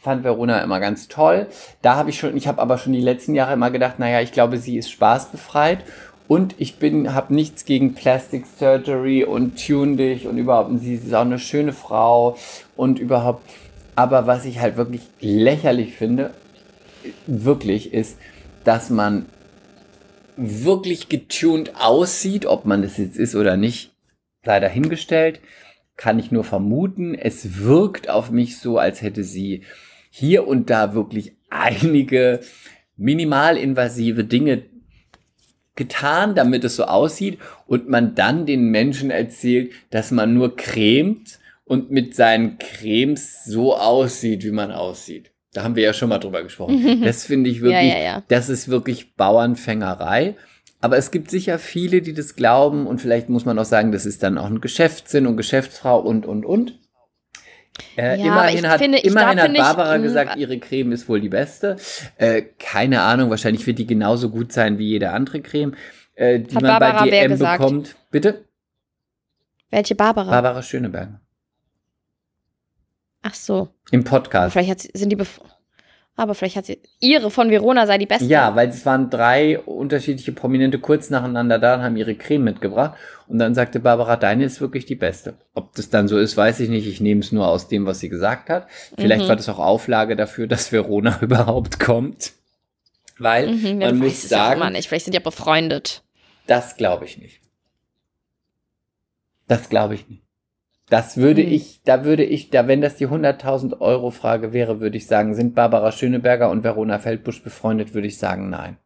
fand 0.01 0.25
Verona 0.25 0.61
immer 0.61 0.81
ganz 0.81 1.07
toll. 1.07 1.47
Da 1.83 1.95
habe 1.95 2.11
ich 2.11 2.19
schon, 2.19 2.37
ich 2.37 2.49
habe 2.49 2.61
aber 2.61 2.79
schon 2.79 2.93
die 2.93 3.01
letzten 3.01 3.37
Jahre 3.37 3.53
immer 3.53 3.71
gedacht, 3.71 4.01
naja, 4.01 4.21
ich 4.21 4.33
glaube, 4.33 4.59
sie 4.59 4.77
ist 4.77 4.91
spaßbefreit. 4.91 5.85
Und 6.27 6.57
ich 6.59 6.79
bin, 6.79 7.15
habe 7.15 7.35
nichts 7.35 7.65
gegen 7.65 7.95
Plastic 7.95 8.45
Surgery 8.59 9.25
und 9.25 9.65
Tune 9.65 9.97
dich 9.97 10.27
und 10.27 10.37
überhaupt, 10.37 10.71
sie 10.81 10.95
ist 10.95 11.15
auch 11.15 11.21
eine 11.21 11.39
schöne 11.39 11.73
Frau 11.73 12.37
und 12.77 12.99
überhaupt. 12.99 13.49
Aber 13.95 14.27
was 14.27 14.45
ich 14.45 14.59
halt 14.59 14.77
wirklich 14.77 15.03
lächerlich 15.21 15.95
finde, 15.95 16.33
wirklich 17.27 17.93
ist, 17.93 18.19
dass 18.65 18.91
man 18.91 19.27
wirklich 20.37 21.09
getuned 21.09 21.73
aussieht, 21.77 22.47
ob 22.47 22.65
man 22.65 22.83
das 22.83 22.99
jetzt 22.99 23.17
ist 23.17 23.35
oder 23.35 23.57
nicht, 23.57 23.93
sei 24.45 24.61
dahingestellt, 24.61 25.41
kann 25.97 26.19
ich 26.19 26.31
nur 26.31 26.45
vermuten. 26.45 27.15
Es 27.15 27.59
wirkt 27.59 28.09
auf 28.09 28.31
mich 28.31 28.59
so, 28.59 28.79
als 28.79 29.03
hätte 29.03 29.25
sie 29.25 29.63
hier 30.11 30.47
und 30.47 30.71
da 30.71 30.95
wirklich 30.95 31.33
einige 31.51 32.41
minimalinvasive 32.97 34.25
Dinge 34.25 34.65
getan, 35.77 36.35
damit 36.35 36.65
es 36.65 36.77
so 36.77 36.85
aussieht 36.85 37.39
und 37.67 37.89
man 37.89 38.15
dann 38.15 38.47
den 38.47 38.71
Menschen 38.71 39.11
erzählt, 39.11 39.73
dass 39.91 40.11
man 40.11 40.35
nur 40.35 40.57
cremt 40.57 41.41
und 41.65 41.91
mit 41.91 42.15
seinen 42.15 42.59
Cremes 42.59 43.45
so 43.45 43.77
aussieht, 43.77 44.45
wie 44.45 44.53
man 44.53 44.71
aussieht. 44.71 45.34
Da 45.55 45.63
haben 45.65 45.77
wir 45.77 45.83
ja 45.85 45.93
schon 45.95 46.09
mal 46.11 46.19
drüber 46.19 46.43
gesprochen. 46.43 47.01
Das 47.05 47.25
finde 47.25 47.49
ich 47.49 47.63
wirklich, 47.63 47.89
Ja, 47.91 47.99
ja, 47.99 48.03
ja. 48.05 48.23
das 48.29 48.49
ist 48.51 48.69
wirklich 48.69 49.15
Bauernfängerei. 49.17 50.35
Aber 50.81 50.99
es 50.99 51.11
gibt 51.11 51.31
sicher 51.31 51.59
viele, 51.59 52.03
die 52.03 52.13
das 52.13 52.37
glauben 52.37 52.87
und 52.87 53.01
vielleicht 53.01 53.31
muss 53.31 53.47
man 53.47 53.59
auch 53.59 53.65
sagen, 53.65 53.91
das 53.91 54.05
ist 54.05 54.23
dann 54.23 54.37
auch 54.37 54.47
ein 54.47 54.61
Geschäftssinn 54.61 55.27
und 55.27 55.39
Geschäftsfrau 55.39 55.99
und, 56.01 56.27
und, 56.27 56.45
und. 56.45 56.79
Äh, 57.97 58.19
Ja, 58.21 58.27
immerhin 58.27 58.59
ich 58.59 58.67
hat, 58.67 58.81
finde- 58.81 58.99
ich 58.99 59.05
immerhin 59.07 59.41
hat 59.41 59.55
Barbara 59.55 59.97
mm, 59.99 60.03
gesagt, 60.03 60.37
ihre 60.37 60.59
Creme 60.59 60.93
ist 60.93 61.09
wohl 61.09 61.21
die 61.21 61.31
beste. 61.31 61.77
Äh, 62.19 62.43
keine 62.59 63.01
Ahnung, 63.01 63.31
wahrscheinlich 63.31 63.67
wird 63.67 63.79
die 63.79 63.87
genauso 63.87 64.29
gut 64.31 64.53
sein 64.53 64.77
wie 64.79 64.89
jede 64.89 65.11
andere 65.11 65.41
Creme, 65.41 65.75
äh, 66.17 66.41
die 66.41 66.55
man 66.55 66.65
Barbara 66.65 67.05
bei 67.05 67.11
DM 67.11 67.39
bekommt. 67.39 67.97
Bitte? 68.11 68.45
Welche 69.71 69.95
Barbara? 69.95 70.31
Barbara 70.31 70.63
Schöneberger. 70.63 71.21
Ach 73.27 73.35
so. 73.35 73.69
Im 73.91 74.05
Podcast. 74.05 74.53
Vielleicht 74.53 74.71
hat 74.71 74.81
sie, 74.81 74.91
sind 74.95 75.09
die 75.11 75.17
bef 75.17 75.41
aber 76.17 76.37
vielleicht 76.37 76.55
hat 76.55 76.67
sie 76.67 76.79
ihre 77.01 77.29
von 77.29 77.51
Verona 77.51 77.89
sei 77.89 77.99
die 77.99 78.07
beste. 78.07 78.27
Ja, 78.27 78.55
weil 78.55 78.69
es 78.69 78.87
waren 78.87 79.11
drei 79.11 79.59
unterschiedliche 79.59 80.31
Prominente 80.31 80.79
kurz 80.79 81.11
nacheinander 81.11 81.59
da 81.59 81.75
und 81.75 81.83
haben 81.83 81.97
ihre 81.97 82.15
Creme 82.15 82.45
mitgebracht. 82.45 82.97
Und 83.27 83.41
dann 83.41 83.57
sagte 83.57 83.81
Barbara, 83.81 84.15
deine 84.17 84.45
ist 84.45 84.61
wirklich 84.61 84.87
die 84.87 84.95
beste. 84.95 85.35
Ob 85.55 85.75
das 85.75 85.91
dann 85.91 86.07
so 86.07 86.17
ist, 86.17 86.37
weiß 86.37 86.61
ich 86.61 86.69
nicht. 86.69 86.87
Ich 86.87 87.01
nehme 87.01 87.21
es 87.23 87.33
nur 87.33 87.49
aus 87.49 87.67
dem, 87.67 87.85
was 87.85 87.99
sie 87.99 88.11
gesagt 88.11 88.49
hat. 88.49 88.69
Vielleicht 88.97 89.25
Mhm. 89.25 89.29
war 89.29 89.35
das 89.35 89.49
auch 89.49 89.59
Auflage 89.59 90.15
dafür, 90.15 90.47
dass 90.47 90.71
Verona 90.71 91.19
überhaupt 91.23 91.81
kommt. 91.81 92.33
Weil 93.19 93.49
Mhm, 93.53 93.81
ja, 93.81 93.89
man 93.89 93.99
muss 93.99 94.23
ja 94.25 94.29
sagen, 94.29 94.61
immer 94.61 94.71
nicht. 94.71 94.87
Vielleicht 94.89 95.07
sind 95.07 95.15
die 95.15 95.19
ja 95.19 95.23
befreundet. 95.25 96.05
das 96.47 96.77
glaube 96.77 97.07
ich 97.07 97.19
nicht. 97.19 97.41
Das 99.49 99.69
glaube 99.69 99.95
ich 99.97 100.09
nicht. 100.09 100.23
Das 100.91 101.17
würde 101.17 101.43
Hm. 101.43 101.53
ich, 101.53 101.81
da 101.85 102.05
würde 102.05 102.25
ich, 102.25 102.51
da 102.51 102.69
wenn 102.69 102.81
das 102.81 102.97
die 102.97 103.09
100.000 103.09 103.81
Euro 103.81 104.11
Frage 104.11 104.53
wäre, 104.53 104.81
würde 104.81 104.97
ich 104.97 105.07
sagen, 105.07 105.35
sind 105.35 105.55
Barbara 105.55 105.93
Schöneberger 105.93 106.51
und 106.51 106.63
Verona 106.63 106.99
Feldbusch 106.99 107.43
befreundet, 107.43 107.95
würde 107.95 108.07
ich 108.07 108.19
sagen, 108.19 108.51
nein. 108.51 108.77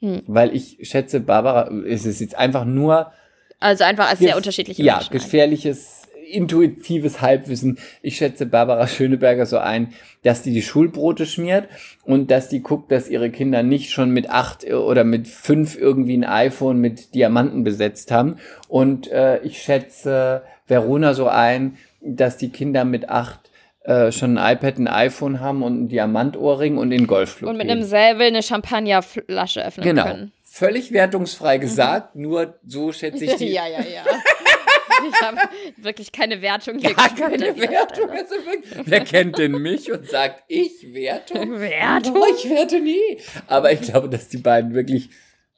Hm. 0.00 0.22
Weil 0.26 0.54
ich 0.54 0.78
schätze, 0.82 1.20
Barbara, 1.20 1.70
es 1.86 2.04
ist 2.04 2.20
jetzt 2.20 2.36
einfach 2.36 2.66
nur 2.66 3.12
Also 3.58 3.84
einfach 3.84 4.10
als 4.10 4.18
sehr 4.18 4.36
unterschiedliche 4.36 4.82
ja, 4.82 4.96
Menschen. 4.96 5.12
gefährliches, 5.12 6.02
intuitives 6.30 7.22
Halbwissen. 7.22 7.78
Ich 8.02 8.18
schätze 8.18 8.44
Barbara 8.44 8.86
Schöneberger 8.86 9.46
so 9.46 9.56
ein, 9.56 9.94
dass 10.22 10.42
die 10.42 10.52
die 10.52 10.60
Schulbrote 10.60 11.24
schmiert 11.24 11.68
und 12.04 12.30
dass 12.30 12.50
die 12.50 12.60
guckt, 12.60 12.92
dass 12.92 13.08
ihre 13.08 13.30
Kinder 13.30 13.62
nicht 13.62 13.90
schon 13.90 14.10
mit 14.10 14.28
acht 14.28 14.70
oder 14.70 15.04
mit 15.04 15.28
fünf 15.28 15.78
irgendwie 15.78 16.18
ein 16.18 16.24
iPhone 16.24 16.78
mit 16.78 17.14
Diamanten 17.14 17.64
besetzt 17.64 18.10
haben. 18.10 18.36
Und 18.68 19.10
äh, 19.10 19.40
ich 19.42 19.62
schätze 19.62 20.42
Verona 20.66 21.14
so 21.14 21.28
ein, 21.28 21.76
dass 22.00 22.36
die 22.36 22.50
Kinder 22.50 22.84
mit 22.84 23.08
acht 23.08 23.50
äh, 23.84 24.10
schon 24.10 24.36
ein 24.38 24.56
iPad, 24.56 24.78
ein 24.78 24.88
iPhone 24.88 25.40
haben 25.40 25.62
und 25.62 25.72
einen 25.72 25.88
Diamantohrring 25.88 26.76
und 26.76 26.90
den 26.90 27.06
Golfclub 27.06 27.50
Und 27.50 27.56
mit 27.56 27.68
gehen. 27.68 27.78
einem 27.78 27.86
Säbel 27.86 28.26
eine 28.26 28.42
Champagnerflasche 28.42 29.64
öffnen 29.64 29.84
Genau. 29.86 30.04
können. 30.04 30.32
Völlig 30.42 30.92
wertungsfrei 30.92 31.58
gesagt, 31.58 32.16
nur 32.16 32.58
so 32.66 32.90
schätze 32.92 33.24
ich 33.26 33.34
die. 33.36 33.48
ja, 33.52 33.66
ja, 33.68 33.78
ja. 33.80 34.02
ich 35.08 35.20
habe 35.22 35.38
wirklich 35.76 36.10
keine 36.10 36.40
Wertung 36.42 36.78
hier 36.78 36.94
Gar 36.94 37.14
keine 37.14 37.56
Wertung. 37.56 38.08
Also 38.10 38.34
wirklich, 38.46 38.74
wer 38.86 39.00
kennt 39.04 39.38
denn 39.38 39.52
mich 39.52 39.92
und 39.92 40.08
sagt, 40.08 40.42
ich 40.48 40.92
Wertung? 40.94 41.60
Wertung? 41.60 42.16
Oh, 42.16 42.24
ich 42.36 42.48
werte 42.50 42.80
nie. 42.80 43.18
Aber 43.46 43.70
ich 43.72 43.82
glaube, 43.82 44.08
dass 44.08 44.28
die 44.28 44.38
beiden 44.38 44.74
wirklich 44.74 45.10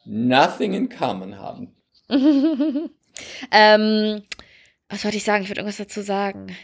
nothing 0.04 0.74
in 0.74 0.88
common 0.88 1.38
haben. 1.38 1.74
Ähm, 3.50 4.22
was 4.89 5.05
wollte 5.05 5.16
ich 5.16 5.24
sagen? 5.24 5.43
Ich 5.43 5.51
würde 5.51 5.61
irgendwas 5.61 5.78
dazu 5.78 6.01
sagen. 6.03 6.57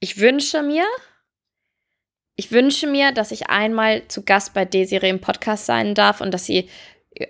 Ich 0.00 0.18
wünsche 0.18 0.62
mir, 0.62 0.84
ich 2.36 2.50
wünsche 2.52 2.86
mir, 2.86 3.12
dass 3.12 3.32
ich 3.32 3.48
einmal 3.50 4.02
zu 4.08 4.22
Gast 4.22 4.54
bei 4.54 4.64
Desiree 4.64 5.10
im 5.10 5.20
Podcast 5.20 5.66
sein 5.66 5.94
darf 5.94 6.20
und 6.20 6.32
dass 6.32 6.46
sie 6.46 6.68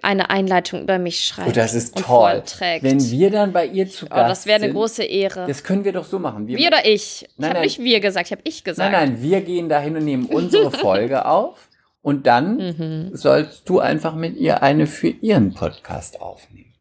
eine 0.02 0.28
Einleitung 0.30 0.82
über 0.82 0.98
mich 0.98 1.24
schreibt. 1.24 1.48
Oh, 1.48 1.52
das 1.52 1.74
ist 1.74 1.96
und 1.96 2.04
toll. 2.04 2.32
Vorträgt. 2.32 2.84
Wenn 2.84 3.00
wir 3.10 3.30
dann 3.30 3.52
bei 3.52 3.66
ihr 3.66 3.88
zu 3.88 4.06
oh, 4.06 4.10
Gast 4.10 4.30
das 4.30 4.46
wäre 4.46 4.62
eine 4.62 4.72
große 4.72 5.02
Ehre. 5.02 5.46
Das 5.46 5.64
können 5.64 5.84
wir 5.84 5.92
doch 5.92 6.04
so 6.04 6.18
machen. 6.18 6.46
Wir, 6.46 6.58
wir 6.58 6.68
oder 6.68 6.84
ich? 6.84 7.22
Ich 7.22 7.28
Nein, 7.38 7.48
habe 7.50 7.58
nein. 7.60 7.62
nicht 7.66 7.78
wir 7.80 8.00
gesagt, 8.00 8.26
ich 8.26 8.32
habe 8.32 8.42
ich 8.44 8.62
gesagt. 8.62 8.92
nein, 8.92 9.12
nein, 9.14 9.22
wir 9.22 9.40
gehen 9.40 9.68
dahin 9.68 9.96
und 9.96 10.04
nehmen 10.04 10.26
unsere 10.26 10.70
Folge 10.78 11.24
auf 11.24 11.68
und 12.02 12.26
dann 12.26 12.56
Mhm. 12.56 13.16
sollst 13.16 13.68
du 13.68 13.80
einfach 13.80 14.14
mit 14.14 14.36
ihr 14.36 14.62
eine 14.62 14.86
für 14.86 15.08
ihren 15.08 15.54
Podcast 15.54 16.20
aufnehmen. 16.20 16.74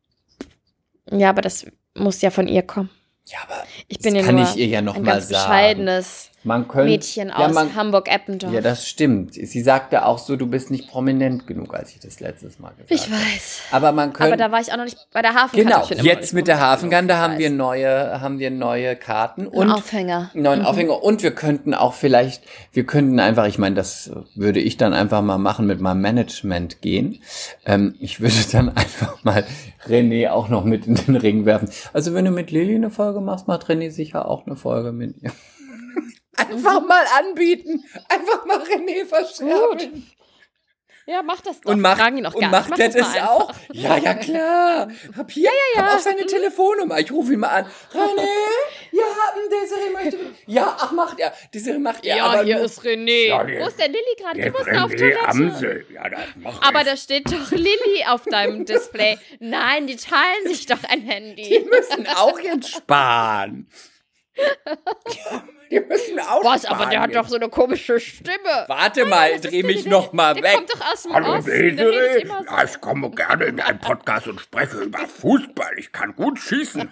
Ja, 1.09 1.29
aber 1.29 1.41
das 1.41 1.65
muss 1.95 2.21
ja 2.21 2.29
von 2.31 2.47
ihr 2.47 2.61
kommen. 2.63 2.89
Ja, 3.31 3.39
aber 3.43 3.63
Ich 3.87 3.97
das 3.97 4.03
bin 4.03 4.15
ja 4.15 4.23
kann 4.23 4.35
nur 4.35 4.43
ich 4.45 4.55
ihr 4.57 4.67
ja 4.67 4.81
noch 4.81 4.95
ein 4.95 5.03
mal 5.03 5.13
ganz 5.13 5.29
sagen. 5.29 5.43
bescheidenes 5.49 6.29
könnte, 6.67 6.89
Mädchen 6.91 7.27
ja, 7.29 7.35
aus 7.35 7.53
man, 7.53 7.75
Hamburg-Eppendorf. 7.75 8.53
Ja, 8.53 8.61
das 8.61 8.87
stimmt. 8.87 9.33
Sie 9.33 9.61
sagte 9.61 10.05
auch 10.05 10.17
so, 10.17 10.35
du 10.35 10.47
bist 10.47 10.71
nicht 10.71 10.89
prominent 10.89 11.47
genug, 11.47 11.73
als 11.73 11.91
ich 11.91 11.99
das 11.99 12.19
letztes 12.19 12.59
Mal 12.59 12.69
gesagt 12.69 12.91
ich 12.91 13.01
habe. 13.03 13.11
weiß. 13.13 13.61
Aber 13.71 13.91
man 13.91 14.13
könnte. 14.13 14.33
Aber 14.33 14.37
da 14.37 14.51
war 14.51 14.61
ich 14.61 14.71
auch 14.71 14.77
noch 14.77 14.85
nicht 14.85 14.97
bei 15.11 15.21
der 15.21 15.33
Hafenkante. 15.33 15.63
genau, 15.89 16.01
Ich 16.01 16.03
jetzt 16.03 16.33
mit 16.33 16.47
der 16.47 16.59
genug, 16.59 17.17
haben 17.17 17.33
ich 17.33 17.39
wir 17.39 17.49
neue, 17.49 18.21
haben 18.21 18.39
wir 18.39 18.51
neue 18.51 18.95
Karten 18.95 19.41
Ein 19.41 19.47
und 19.47 19.71
Aufhänger. 19.71 20.31
einen 20.33 20.43
neuen 20.43 20.61
Aufhänger. 20.65 21.03
Und 21.03 21.23
wir 21.23 21.31
könnten 21.31 21.73
auch 21.73 21.93
vielleicht, 21.93 22.43
wir 22.71 22.85
könnten 22.85 23.19
einfach, 23.19 23.45
ich 23.47 23.57
meine, 23.57 23.75
das 23.75 24.11
würde 24.35 24.59
ich 24.59 24.77
dann 24.77 24.93
einfach 24.93 25.21
mal 25.21 25.37
machen, 25.37 25.67
mit 25.67 25.81
meinem 25.81 26.01
Management 26.01 26.81
gehen. 26.81 27.21
Ähm, 27.65 27.95
ich 27.99 28.21
würde 28.21 28.35
dann 28.51 28.69
einfach 28.75 29.23
mal 29.23 29.43
René 29.87 30.29
auch 30.29 30.49
noch 30.49 30.63
mit 30.63 30.87
in 30.87 30.95
den 30.95 31.15
Ring 31.15 31.45
werfen. 31.45 31.69
Also 31.93 32.13
wenn 32.13 32.25
du 32.25 32.31
mit 32.31 32.51
Lilly 32.51 32.75
eine 32.75 32.89
Folge 32.89 33.19
machst, 33.21 33.47
macht 33.47 33.65
René 33.65 33.91
sicher 33.91 34.27
auch 34.27 34.45
eine 34.45 34.55
Folge 34.55 34.91
mit 34.91 35.15
ihr. 35.21 35.31
Einfach 36.39 36.81
mal 36.85 37.05
anbieten. 37.19 37.83
Einfach 38.07 38.45
mal 38.45 38.57
René 38.59 39.05
verschärfen. 39.05 40.09
Ja, 41.05 41.23
mach 41.23 41.41
das 41.41 41.59
doch. 41.61 41.71
Und 41.71 41.81
macht, 41.81 41.97
Fragen 41.99 42.17
ihn 42.19 42.25
auch 42.27 42.35
und 42.35 42.51
macht 42.51 42.69
er 42.69 42.69
Mach 42.69 42.77
das 42.77 42.93
das 42.93 43.13
mal 43.15 43.27
auch? 43.29 43.49
einfach. 43.49 43.61
Ja, 43.73 43.97
ja, 43.97 44.13
klar. 44.13 44.87
Hab 45.17 45.31
hier, 45.31 45.49
ja. 45.75 45.81
hab 45.83 45.95
auch 45.95 45.99
seine 45.99 46.23
Telefonnummer. 46.27 46.99
Ich 46.99 47.11
rufe 47.11 47.33
ihn 47.33 47.39
mal 47.39 47.47
an. 47.47 47.65
René? 47.93 48.27
Ja, 48.91 49.05
Desiree 49.51 49.89
möchte. 49.91 50.17
Ja, 50.47 50.75
ach, 50.79 50.91
macht 50.91 51.19
er. 51.19 51.31
Desiree 51.53 51.77
macht 51.79 52.05
er. 52.05 52.17
Ja, 52.17 52.25
aber 52.25 52.43
hier 52.43 52.57
nur- 52.57 52.65
ist 52.65 52.81
René. 52.83 53.27
Ja, 53.27 53.45
hier- 53.45 53.59
Wo 53.61 53.67
ist 53.67 53.79
der 53.79 53.87
Lilly 53.87 54.15
gerade? 54.19 54.35
Die 54.35 54.41
Der 54.41 54.51
muss 54.51 54.65
noch 54.67 54.83
auf 54.83 54.91
René 54.91 54.97
Toilette. 54.97 55.27
Amsel. 55.27 55.85
Ja, 55.93 56.09
das 56.09 56.19
mach 56.35 56.61
Aber 56.61 56.81
ich. 56.81 56.85
da 56.87 56.97
steht 56.97 57.31
doch 57.31 57.51
Lilly 57.51 58.05
auf 58.07 58.23
deinem 58.25 58.65
Display. 58.65 59.17
Nein, 59.39 59.87
die 59.87 59.95
teilen 59.95 60.47
sich 60.47 60.65
doch 60.67 60.83
ein 60.89 61.01
Die 61.01 61.07
Handy. 61.07 61.67
müssen 61.69 62.07
auch 62.07 62.39
jetzt 62.39 62.69
sparen. 62.69 63.67
Die 65.71 65.79
müssen 65.81 66.19
auch 66.19 66.43
Was, 66.43 66.65
aber 66.65 66.87
der 66.87 67.01
hat 67.01 67.13
doch 67.15 67.27
so 67.27 67.35
eine 67.35 67.47
komische 67.49 67.99
Stimme. 67.99 68.65
Warte 68.67 69.05
mal, 69.05 69.31
Das 69.33 69.41
ist 69.45 69.51
dreh 69.51 69.61
mich 69.63 69.83
der- 69.83 69.91
noch 69.91 70.13
mal 70.13 70.33
der 70.33 70.43
weg. 70.43 70.55
kommt 70.55 70.73
doch 70.73 70.91
aus 70.93 71.03
dem 71.03 71.13
Hallo 71.13 71.35
Osten. 71.35 71.77
Ja, 71.77 72.63
ich 72.63 72.81
komme 72.81 73.11
gerne 73.11 73.45
in 73.45 73.59
einen 73.59 73.79
Podcast 73.79 74.27
und 74.27 74.41
spreche 74.41 74.77
über 74.77 74.99
Fußball. 75.07 75.73
Ich 75.77 75.91
kann 75.91 76.15
gut 76.15 76.39
schießen. 76.39 76.91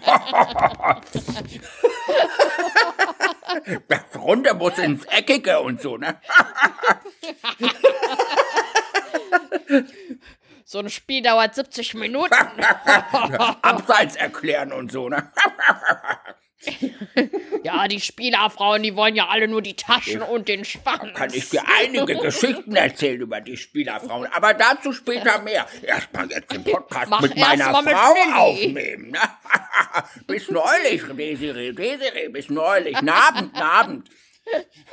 Das 3.88 4.00
Runde 4.16 4.54
muss 4.54 4.78
ins 4.78 5.04
Eckige 5.06 5.60
und 5.60 5.80
so, 5.82 5.96
ne? 5.96 6.20
So 10.64 10.78
ein 10.80 10.90
Spiel 10.90 11.22
dauert 11.22 11.54
70 11.54 11.94
Minuten. 11.94 12.34
Abseits 13.62 14.16
erklären 14.16 14.72
und 14.72 14.92
so, 14.92 15.08
ne? 15.08 15.32
Ja, 17.62 17.86
die 17.88 18.00
Spielerfrauen, 18.00 18.82
die 18.82 18.96
wollen 18.96 19.14
ja 19.14 19.28
alle 19.28 19.48
nur 19.48 19.62
die 19.62 19.74
Taschen 19.74 20.22
und 20.22 20.48
den 20.48 20.64
Schwanz. 20.64 21.14
Kann 21.14 21.32
ich 21.32 21.50
dir 21.50 21.62
einige 21.80 22.16
Geschichten 22.16 22.74
erzählen 22.74 23.20
über 23.20 23.40
die 23.40 23.56
Spielerfrauen, 23.56 24.26
aber 24.32 24.54
dazu 24.54 24.92
später 24.92 25.38
mehr. 25.42 25.66
Erstmal 25.82 26.28
jetzt 26.30 26.52
den 26.52 26.64
Podcast 26.64 27.10
Mach 27.10 27.20
mit 27.20 27.36
meiner 27.36 27.82
mit 27.82 27.92
Frau 27.92 28.14
Lilly. 28.14 28.32
aufnehmen. 28.34 29.10
Ne? 29.12 29.20
bis 30.26 30.50
neulich, 30.50 31.02
Desiree, 31.16 31.72
Desiree, 31.72 32.28
bis 32.28 32.48
neulich. 32.48 33.00
Nabend, 33.02 33.54
Nabend. 33.54 34.08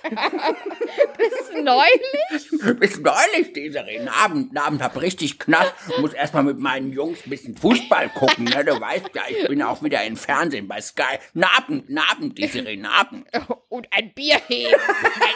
Bis 1.18 1.64
neulich? 1.64 2.80
Bis 2.80 2.99
neulich, 2.99 3.53
Desiree. 3.53 4.08
Abend, 4.08 4.58
Abend 4.58 4.82
hab 4.82 5.01
richtig 5.01 5.39
knapp. 5.39 5.74
Muss 5.99 6.14
erstmal 6.14 6.43
mit 6.43 6.60
meinen 6.60 6.91
Jungs 6.91 7.20
ein 7.26 7.30
bisschen 7.30 7.58
Fußball 7.58 8.10
gucken. 8.10 8.45
Ne? 8.45 8.64
Du 8.66 8.80
weißt 8.80 9.10
ja, 9.14 9.24
ich 9.30 9.47
bin 9.47 9.62
auch 9.62 9.82
wieder 9.84 10.03
im 10.03 10.18
Fernsehen 10.18 10.68
bei 10.68 10.82
Sky. 10.82 11.20
Abend, 11.58 11.86
Abend, 11.97 12.38
Desiree, 12.38 12.82
Abend. 12.84 13.26
Und 13.70 13.88
ein 13.91 14.14
Bier 14.14 14.39
heben, 14.47 14.74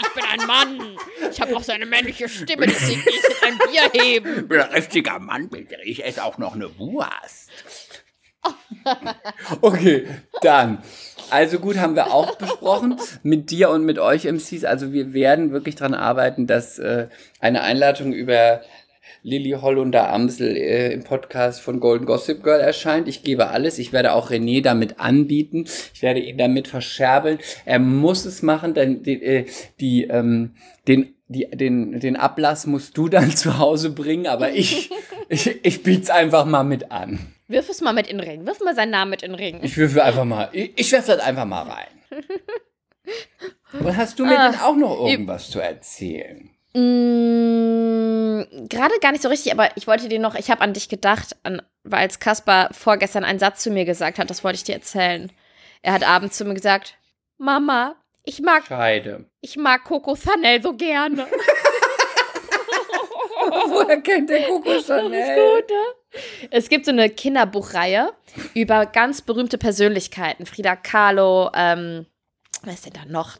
ich 0.01 0.13
bin 0.13 0.24
ein 0.24 0.47
Mann. 0.47 0.97
Ich 1.32 1.41
habe 1.41 1.55
auch 1.55 1.63
so 1.63 1.72
eine 1.72 1.86
männliche 1.86 2.30
Stimme, 2.30 2.67
deswegen 2.67 3.03
ich 3.05 3.43
ein 3.43 3.57
Bier 3.57 4.01
heben. 4.01 4.39
Ich 4.39 4.47
bin 4.47 4.61
ein 4.61 4.72
richtiger 4.72 5.20
Mann, 5.20 5.49
Desiree. 5.49 5.84
Ich 5.84 6.05
esse 6.05 6.24
auch 6.24 6.38
noch 6.38 6.55
eine 6.55 6.78
Wurst. 6.78 7.49
Okay, 9.61 10.07
dann. 10.41 10.80
Also 11.30 11.59
gut, 11.59 11.78
haben 11.78 11.95
wir 11.95 12.13
auch 12.13 12.36
besprochen 12.36 12.99
mit 13.24 13.51
dir 13.51 13.70
und 13.70 13.86
mit 13.86 13.99
euch 13.99 14.26
MCs. 14.26 14.65
Also 14.65 14.93
wir 14.93 15.13
werden 15.13 15.51
wirklich 15.51 15.76
dran 15.76 15.93
arbeiten, 15.93 16.47
dass 16.47 16.80
äh, 16.80 17.07
eine 17.39 17.61
Einladung 17.61 18.13
über 18.13 18.61
Lilly 19.22 19.51
Hollunder 19.51 20.11
Amsel 20.11 20.55
äh, 20.55 20.93
im 20.93 21.03
Podcast 21.03 21.61
von 21.61 21.80
Golden 21.80 22.05
Gossip 22.05 22.43
Girl 22.43 22.59
erscheint. 22.59 23.07
Ich 23.07 23.24
gebe 23.24 23.49
alles. 23.49 23.80
Ich 23.80 23.91
werde 23.91 24.13
auch 24.13 24.32
René 24.32 24.63
damit 24.63 24.99
anbieten. 24.99 25.65
Ich 25.93 26.01
werde 26.01 26.20
ihn 26.20 26.38
damit 26.38 26.67
verscherbeln. 26.67 27.39
Er 27.65 27.80
muss 27.80 28.26
es 28.26 28.41
machen, 28.41 28.74
denn 28.74 29.03
die, 29.03 29.22
äh, 29.22 29.45
die 29.80 30.05
ähm, 30.05 30.55
den 30.88 31.15
die, 31.30 31.47
den, 31.51 31.99
den 31.99 32.17
Ablass 32.17 32.65
musst 32.65 32.97
du 32.97 33.07
dann 33.07 33.32
zu 33.36 33.57
Hause 33.57 33.91
bringen, 33.91 34.27
aber 34.27 34.51
ich, 34.51 34.89
ich, 35.30 35.63
ich 35.63 35.84
biet's 35.84 36.09
einfach 36.09 36.45
mal 36.45 36.63
mit 36.63 36.91
an. 36.91 37.34
Wirf 37.47 37.69
es 37.69 37.82
mal 37.82 37.93
mit 37.93 38.07
in 38.07 38.17
den 38.17 38.27
Ring. 38.27 38.45
Wirf 38.45 38.59
mal 38.59 38.75
seinen 38.75 38.91
Namen 38.91 39.11
mit 39.11 39.23
in 39.23 39.32
den 39.32 39.39
Ring. 39.39 39.59
Ich 39.63 39.77
würfe 39.77 40.03
einfach 40.03 40.25
mal, 40.25 40.49
ich, 40.51 40.71
ich 40.75 40.91
werfe 40.91 41.13
das 41.13 41.21
einfach 41.21 41.45
mal 41.45 41.63
rein. 41.63 41.88
Und 43.80 43.97
hast 43.97 44.19
du 44.19 44.25
mir 44.25 44.38
denn 44.38 44.59
auch 44.59 44.75
noch 44.75 45.07
irgendwas 45.07 45.49
zu 45.49 45.59
erzählen? 45.59 46.49
Mm, 46.73 48.67
Gerade 48.67 48.93
gar 49.01 49.11
nicht 49.11 49.21
so 49.21 49.30
richtig, 49.30 49.51
aber 49.51 49.69
ich 49.75 49.88
wollte 49.88 50.09
dir 50.09 50.19
noch, 50.19 50.36
ich 50.36 50.51
habe 50.51 50.61
an 50.61 50.73
dich 50.73 50.89
gedacht, 50.89 51.36
an, 51.43 51.61
weil 51.84 52.01
als 52.01 52.19
Kaspar 52.19 52.73
vorgestern 52.73 53.23
einen 53.23 53.39
Satz 53.39 53.63
zu 53.63 53.71
mir 53.71 53.86
gesagt 53.86 54.19
hat, 54.19 54.30
das 54.30 54.43
wollte 54.43 54.57
ich 54.57 54.63
dir 54.63 54.75
erzählen. 54.75 55.32
Er 55.82 55.93
hat 55.93 56.07
abends 56.07 56.38
zu 56.38 56.45
mir 56.45 56.55
gesagt, 56.55 56.95
Mama, 57.38 57.95
ich 58.24 58.41
mag, 58.41 58.65
Scheide. 58.67 59.26
ich 59.41 59.55
mag 59.57 59.84
Coco 59.84 60.15
Chanel 60.15 60.61
so 60.61 60.74
gerne. 60.74 61.28
Woher 63.67 64.01
kennt 64.01 64.30
der 64.30 64.43
Coco 64.47 64.80
Chanel? 64.82 65.36
Gut, 65.61 65.70
ne? 65.70 66.20
Es 66.51 66.70
gibt 66.70 66.86
so 66.86 66.91
eine 66.91 67.09
Kinderbuchreihe 67.09 68.11
über 68.53 68.86
ganz 68.86 69.22
berühmte 69.22 69.57
Persönlichkeiten. 69.57 70.45
Frida 70.45 70.76
Kahlo, 70.76 71.49
ähm, 71.53 72.05
wer 72.63 72.74
ist 72.74 72.86
denn 72.86 72.93
da 72.93 73.05
noch? 73.05 73.38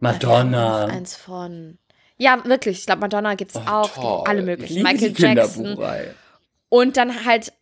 Madonna. 0.00 0.86
Noch 0.86 0.92
eins 0.94 1.16
von. 1.16 1.78
Ja, 2.18 2.42
wirklich. 2.44 2.78
Ich 2.80 2.86
glaube, 2.86 3.00
Madonna 3.02 3.34
gibt 3.34 3.52
es 3.52 3.58
Oh, 3.58 3.68
auch. 3.70 3.90
toll. 3.94 4.24
Alle 4.26 4.40
Ich 4.40 4.46
möglichen. 4.46 4.74
liebe 4.76 4.88
Michael 4.92 5.12
die 5.12 5.22
Jackson. 5.22 5.78
Und 6.68 6.96
dann 6.96 7.24
halt 7.24 7.52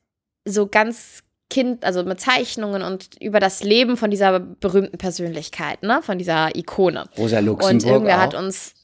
so 0.45 0.67
ganz 0.67 1.23
Kind, 1.55 1.85
also 1.85 2.03
mit 2.03 2.21
Zeichnungen 2.21 2.83
und 2.83 3.11
über 3.21 3.39
das 3.39 3.63
Leben 3.63 3.97
von 3.97 4.11
dieser 4.11 4.41
berühmten 4.41 4.99
Persönlichkeit, 4.99 5.85
ne? 5.85 6.01
Von 6.03 6.19
dieser 6.19 6.57
Ikone. 6.57 7.05
Rosa 7.17 7.39
Und 7.39 7.45
Luxemburg 7.47 7.87
irgendwer 7.93 8.17
auch. 8.17 8.23
hat 8.23 8.35
uns. 8.35 8.75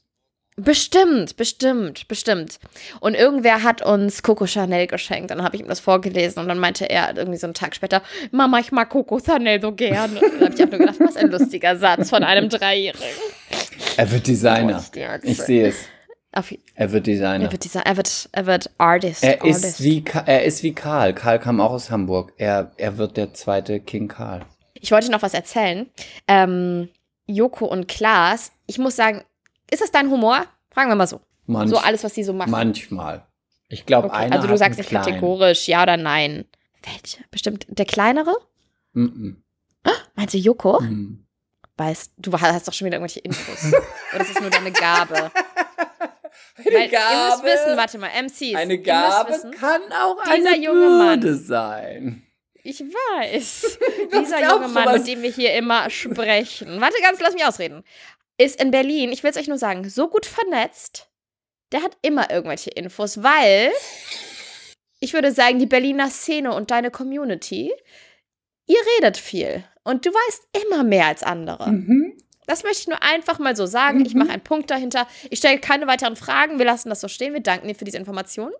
Bestimmt, 0.55 1.35
bestimmt, 1.35 2.07
bestimmt. 2.07 2.59
Und 3.01 3.15
irgendwer 3.15 3.63
hat 3.63 3.81
uns 3.85 4.23
Coco 4.23 4.45
Chanel 4.47 4.87
geschenkt. 4.87 5.31
Dann 5.31 5.43
habe 5.43 5.57
ich 5.57 5.61
ihm 5.61 5.67
das 5.67 5.81
vorgelesen 5.81 6.41
und 6.41 6.47
dann 6.47 6.59
meinte 6.59 6.89
er 6.89 7.17
irgendwie 7.17 7.37
so 7.37 7.47
einen 7.47 7.55
Tag 7.55 7.75
später: 7.75 8.01
Mama, 8.31 8.59
ich 8.59 8.71
mag 8.71 8.89
Coco 8.89 9.19
Chanel 9.19 9.59
so 9.61 9.73
gerne. 9.73 10.21
Dann 10.21 10.39
habe 10.41 10.53
ich 10.55 10.63
auch 10.63 10.69
nur 10.69 10.79
gedacht, 10.79 10.99
was 11.01 11.17
ein 11.17 11.29
lustiger 11.29 11.75
Satz 11.75 12.09
von 12.09 12.23
einem 12.23 12.47
Dreijährigen. 12.47 13.03
er 13.97 14.11
wird 14.11 14.27
Designer. 14.27 14.81
Ich 15.23 15.41
sehe 15.41 15.67
es. 15.67 15.75
Auf, 16.33 16.53
Er 16.75 16.91
wird 16.93 17.07
Designer. 17.07 17.45
er, 17.45 17.51
wird 17.51 17.63
dieser, 17.65 17.81
er, 17.85 17.97
wird, 17.97 18.29
er 18.31 18.45
wird 18.45 18.69
Artist. 18.77 19.23
Er 19.23 19.41
Artist. 19.41 19.65
ist, 19.65 19.83
wie, 19.83 20.03
er 20.25 20.43
ist 20.45 20.63
wie 20.63 20.73
Karl. 20.73 21.13
Karl 21.13 21.39
kam 21.39 21.59
auch 21.59 21.71
aus 21.71 21.91
Hamburg. 21.91 22.31
Er, 22.37 22.71
er 22.77 22.97
wird 22.97 23.17
der 23.17 23.33
zweite 23.33 23.79
King 23.81 24.07
Karl. 24.07 24.45
Ich 24.73 24.91
wollte 24.91 25.11
noch 25.11 25.21
was 25.21 25.33
erzählen. 25.33 25.89
Ähm, 26.27 26.89
Joko 27.27 27.65
und 27.65 27.87
Klaas, 27.87 28.51
ich 28.65 28.77
muss 28.79 28.95
sagen, 28.95 29.23
ist 29.69 29.81
das 29.81 29.91
dein 29.91 30.09
Humor? 30.09 30.45
Fragen 30.69 30.89
wir 30.89 30.95
mal 30.95 31.07
so. 31.07 31.19
Manch, 31.47 31.69
So 31.69 31.77
alles, 31.77 32.03
was 32.03 32.15
sie 32.15 32.23
so 32.23 32.33
machen. 32.33 32.51
manchmal. 32.51 33.25
Ich 33.67 33.85
glaube, 33.85 34.07
Okay, 34.07 34.17
einer 34.17 34.35
also 34.37 34.47
du 34.47 34.57
sagst 34.57 34.77
nicht 34.77 34.89
kleinen. 34.89 35.05
kategorisch 35.05 35.67
ja 35.67 35.83
oder 35.83 35.97
nein. 35.97 36.45
Welche? 36.83 37.23
Bestimmt 37.29 37.65
der 37.69 37.85
kleinere? 37.85 38.35
Mm 38.93 39.33
Meinst 40.15 40.33
du 40.33 40.37
Joko? 40.37 40.77
-mm. 40.79 41.17
Weißt 41.77 42.11
du, 42.17 42.31
hast 42.39 42.67
doch 42.67 42.73
schon 42.73 42.85
wieder 42.87 42.97
irgendwelche 42.97 43.21
Infos. 43.21 43.73
Oder 44.13 44.21
ist 44.21 44.35
das 44.35 44.41
nur 44.41 44.49
deine 44.49 44.71
Gabe? 44.71 45.31
Eine 46.57 46.65
Weil 46.65 46.91
ihr 46.91 47.29
müsst 47.29 47.43
wissen, 47.43 47.77
warte 47.77 47.97
mal, 47.97 48.09
MCs. 48.23 48.55
eine 48.55 48.79
Gabe 48.79 49.33
wissen, 49.33 49.51
kann 49.51 49.81
auch 49.91 50.17
eine 50.25 50.57
junge 50.57 50.89
Mann- 50.89 51.23
Würde 51.23 51.35
sein. 51.37 52.27
Ich 52.63 52.79
weiß. 52.81 53.79
Dieser 54.13 54.41
junge 54.51 54.67
Mann, 54.67 54.93
mit 54.93 55.07
dem 55.07 55.23
wir 55.23 55.31
hier 55.31 55.53
immer 55.55 55.89
sprechen. 55.89 56.79
Warte 56.79 57.01
ganz, 57.01 57.19
lass 57.19 57.33
mich 57.33 57.45
ausreden. 57.45 57.83
Ist 58.37 58.61
in 58.61 58.69
Berlin, 58.71 59.11
ich 59.11 59.23
will 59.23 59.31
es 59.31 59.37
euch 59.37 59.47
nur 59.47 59.57
sagen, 59.57 59.89
so 59.89 60.07
gut 60.09 60.25
vernetzt. 60.25 61.07
Der 61.71 61.81
hat 61.81 61.97
immer 62.01 62.29
irgendwelche 62.29 62.69
Infos, 62.69 63.23
weil 63.23 63.71
ich 64.99 65.13
würde 65.13 65.31
sagen, 65.31 65.57
die 65.57 65.65
Berliner 65.65 66.09
Szene 66.09 66.53
und 66.53 66.69
deine 66.69 66.91
Community, 66.91 67.73
ihr 68.67 68.79
redet 68.97 69.17
viel. 69.17 69.63
Und 69.83 70.05
du 70.05 70.09
weißt 70.11 70.47
immer 70.65 70.83
mehr 70.83 71.07
als 71.07 71.23
andere. 71.23 71.69
Mhm. 71.71 72.13
Das 72.47 72.63
möchte 72.63 72.79
ich 72.81 72.87
nur 72.87 73.01
einfach 73.01 73.39
mal 73.39 73.55
so 73.55 73.65
sagen. 73.65 74.05
Ich 74.05 74.13
mache 74.13 74.29
einen 74.31 74.43
Punkt 74.43 74.69
dahinter. 74.69 75.07
Ich 75.29 75.39
stelle 75.39 75.59
keine 75.59 75.87
weiteren 75.87 76.15
Fragen. 76.15 76.57
Wir 76.59 76.65
lassen 76.65 76.89
das 76.89 77.01
so 77.01 77.07
stehen. 77.07 77.33
Wir 77.33 77.39
danken 77.41 77.67
dir 77.67 77.75
für 77.75 77.85
diese 77.85 77.97
Information. 77.97 78.51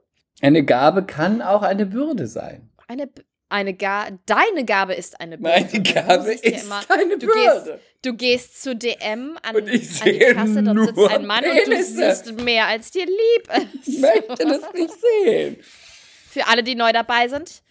Eine 0.41 0.63
Gabe 0.63 1.03
kann 1.05 1.41
auch 1.41 1.61
eine 1.61 1.85
Bürde 1.85 2.27
sein. 2.27 2.69
Eine, 2.87 3.09
eine 3.49 3.73
Ga 3.73 4.07
deine 4.25 4.65
Gabe 4.65 4.93
ist 4.95 5.19
eine 5.19 5.37
Bürde. 5.37 5.65
Meine 5.71 5.83
Gabe 5.83 6.33
ist 6.33 6.45
immer- 6.45 6.81
eine 6.89 7.17
du 7.17 7.27
Bürde. 7.27 7.63
Gehst, 7.65 7.79
du 8.03 8.13
gehst 8.15 8.63
zu 8.63 8.75
DM 8.75 9.37
an, 9.43 9.55
Und 9.55 9.67
ich 9.67 10.01
an 10.01 10.05
die 10.07 10.19
Kasse, 10.19 10.63
dort 10.63 10.87
sitzt 10.95 11.11
ein 11.11 11.25
Mann 11.25 11.43
und 11.43 11.55
du 11.57 11.61
Penisse. 11.63 12.15
siehst 12.15 12.41
mehr, 12.41 12.67
als 12.67 12.91
dir 12.91 13.05
lieb 13.05 13.49
ist. 13.83 13.87
Ich 13.87 13.99
möchte 13.99 14.45
das 14.45 14.73
nicht 14.73 14.93
sehen. 15.25 15.57
Für 16.29 16.47
alle, 16.47 16.63
die 16.63 16.75
neu 16.75 16.93
dabei 16.93 17.27
sind, 17.27 17.61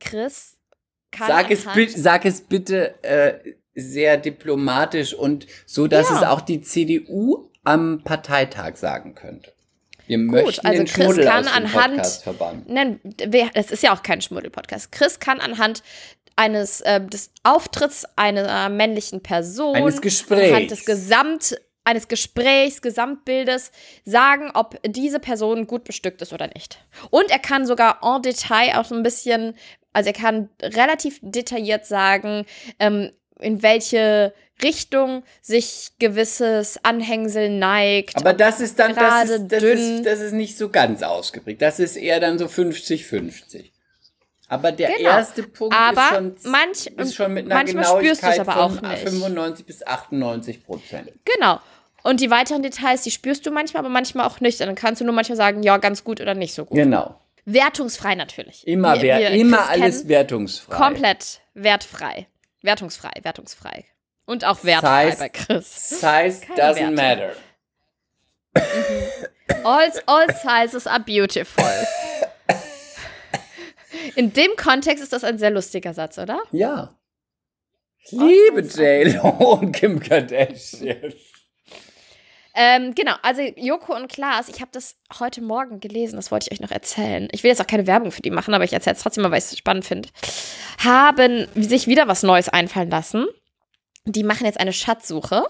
Chris 0.00 0.56
Sag 1.18 1.50
es, 1.50 1.66
sag 1.96 2.24
es 2.24 2.40
bitte 2.42 3.02
äh, 3.02 3.34
sehr 3.74 4.16
diplomatisch 4.16 5.14
und 5.14 5.46
so, 5.66 5.86
dass 5.86 6.08
Ja. 6.10 6.16
es 6.16 6.22
auch 6.24 6.40
die 6.40 6.60
CDU 6.60 7.50
am 7.64 8.02
Parteitag 8.04 8.76
sagen 8.76 9.14
könnte. 9.14 9.52
Wir 10.06 10.18
möchten 10.18 10.66
also 10.66 10.82
den 10.82 10.86
Chris 10.86 11.04
Schmuddel 11.04 11.24
kann 11.24 11.46
aus 11.46 11.52
dem 11.54 11.64
anhand- 11.64 11.94
Podcast 11.96 12.22
verbannen. 12.24 12.64
Nein, 12.68 13.00
es 13.54 13.70
ist 13.70 13.82
ja 13.82 13.94
auch 13.94 14.02
kein 14.02 14.20
Schmuddel-Podcast. 14.20 14.90
Chris 14.90 15.20
kann 15.20 15.40
anhand 15.40 15.82
eines 16.36 16.80
äh, 16.80 17.00
des 17.04 17.30
Auftritts 17.44 18.04
einer 18.16 18.68
männlichen 18.70 19.22
Person, 19.22 19.76
Eines 19.76 20.00
Gesprächs. 20.00 20.52
anhand 20.52 20.70
des 20.70 20.84
Gesamt 20.84 21.56
eines 21.84 22.08
Gesprächs, 22.08 22.82
Gesamtbildes 22.82 23.72
sagen, 24.04 24.50
ob 24.54 24.78
diese 24.86 25.18
Person 25.18 25.66
gut 25.66 25.84
bestückt 25.84 26.20
ist 26.22 26.32
oder 26.32 26.48
nicht. 26.54 26.78
Und 27.10 27.30
er 27.30 27.38
kann 27.38 27.66
sogar 27.66 28.00
en 28.02 28.22
Detail 28.22 28.78
auch 28.78 28.84
so 28.84 28.94
ein 28.94 29.02
bisschen, 29.02 29.54
also 29.92 30.08
er 30.08 30.12
kann 30.14 30.48
relativ 30.62 31.18
detailliert 31.22 31.86
sagen, 31.86 32.44
ähm, 32.78 33.10
in 33.40 33.62
welche 33.62 34.32
Richtung 34.62 35.22
sich 35.40 35.92
gewisses 35.98 36.78
Anhängsel 36.84 37.48
neigt. 37.48 38.16
Aber 38.16 38.34
das 38.34 38.60
ist 38.60 38.78
dann, 38.78 38.94
das 38.94 38.98
gerade 38.98 39.32
ist, 39.32 39.48
das, 39.52 39.58
dünn. 39.60 39.78
ist, 39.96 40.06
das 40.06 40.20
ist 40.20 40.32
nicht 40.32 40.58
so 40.58 40.68
ganz 40.68 41.02
ausgeprägt. 41.02 41.62
Das 41.62 41.78
ist 41.80 41.96
eher 41.96 42.20
dann 42.20 42.38
so 42.38 42.46
50-50. 42.46 43.70
Aber 44.48 44.72
der 44.72 44.90
Genau. 44.96 45.08
erste 45.10 45.44
Punkt 45.44 45.74
Aber 45.74 46.02
ist, 46.02 46.08
schon, 46.42 46.52
manch- 46.52 46.86
ist 47.00 47.14
schon 47.14 47.32
mit 47.34 47.46
einer 47.46 47.54
manchmal 47.54 47.84
spürst 47.84 48.22
du's 48.22 48.30
Genauigkeit 48.30 48.48
aber 48.48 48.64
auch 48.64 48.72
von 48.80 48.88
nicht. 48.90 49.02
95 49.02 49.66
bis 49.66 49.86
98 49.86 50.66
Prozent. 50.66 51.10
Genau. 51.24 51.60
Und 52.02 52.20
die 52.20 52.30
weiteren 52.30 52.62
Details, 52.62 53.02
die 53.02 53.10
spürst 53.10 53.46
du 53.46 53.50
manchmal, 53.50 53.80
aber 53.82 53.90
manchmal 53.90 54.26
auch 54.26 54.40
nicht. 54.40 54.60
Und 54.60 54.66
dann 54.66 54.74
kannst 54.74 55.00
du 55.00 55.04
nur 55.04 55.14
manchmal 55.14 55.36
sagen, 55.36 55.62
ja, 55.62 55.76
ganz 55.76 56.02
gut 56.02 56.20
oder 56.20 56.34
nicht 56.34 56.52
so 56.54 56.64
gut. 56.64 56.76
Genau. 56.76 57.14
Wertungsfrei 57.52 58.14
natürlich. 58.14 58.66
Immer, 58.66 58.94
Wir- 58.96 59.02
wer, 59.02 59.30
immer 59.30 59.58
Chris 59.58 59.68
alles 59.68 59.96
kennen, 59.98 60.08
wertungsfrei. 60.08 60.76
Komplett 60.76 61.40
wertfrei. 61.54 62.26
Wertungsfrei, 62.62 63.10
wertungsfrei. 63.22 63.84
Und 64.26 64.44
auch 64.44 64.62
wertfrei 64.64 65.10
Size- 65.10 65.18
bei 65.18 65.28
Chris. 65.30 65.88
Size 65.88 66.00
Keine 66.46 66.54
doesn't 66.56 66.96
Werte. 66.96 67.36
matter. 68.54 69.64
All, 69.64 69.90
all 70.06 70.26
sizes 70.34 70.86
are 70.86 71.00
beautiful. 71.00 71.64
In 74.16 74.32
dem 74.32 74.50
Kontext 74.56 75.02
ist 75.02 75.12
das 75.12 75.24
ein 75.24 75.38
sehr 75.38 75.50
lustiger 75.50 75.92
Satz, 75.94 76.18
oder? 76.18 76.40
Ja. 76.52 76.96
Liebe 78.10 78.60
J-Lo 78.60 79.28
und 79.54 79.72
Kim 79.72 80.00
Kardashian. 80.00 81.12
Ähm, 82.54 82.94
genau, 82.94 83.14
also 83.22 83.42
Joko 83.56 83.94
und 83.94 84.10
Klaas, 84.10 84.48
ich 84.48 84.60
habe 84.60 84.70
das 84.72 84.96
heute 85.18 85.40
Morgen 85.40 85.80
gelesen, 85.80 86.16
das 86.16 86.30
wollte 86.30 86.46
ich 86.46 86.52
euch 86.52 86.60
noch 86.60 86.72
erzählen. 86.72 87.28
Ich 87.32 87.42
will 87.42 87.50
jetzt 87.50 87.60
auch 87.60 87.66
keine 87.66 87.86
Werbung 87.86 88.10
für 88.10 88.22
die 88.22 88.30
machen, 88.30 88.54
aber 88.54 88.64
ich 88.64 88.72
erzähle 88.72 88.96
es 88.96 89.02
trotzdem 89.02 89.22
mal, 89.22 89.30
weil 89.30 89.38
ich 89.38 89.44
es 89.44 89.58
spannend 89.58 89.84
finde. 89.84 90.08
Haben 90.78 91.46
sich 91.54 91.86
wieder 91.86 92.08
was 92.08 92.22
Neues 92.22 92.48
einfallen 92.48 92.90
lassen. 92.90 93.26
Die 94.04 94.24
machen 94.24 94.46
jetzt 94.46 94.60
eine 94.60 94.72
Schatzsuche. 94.72 95.44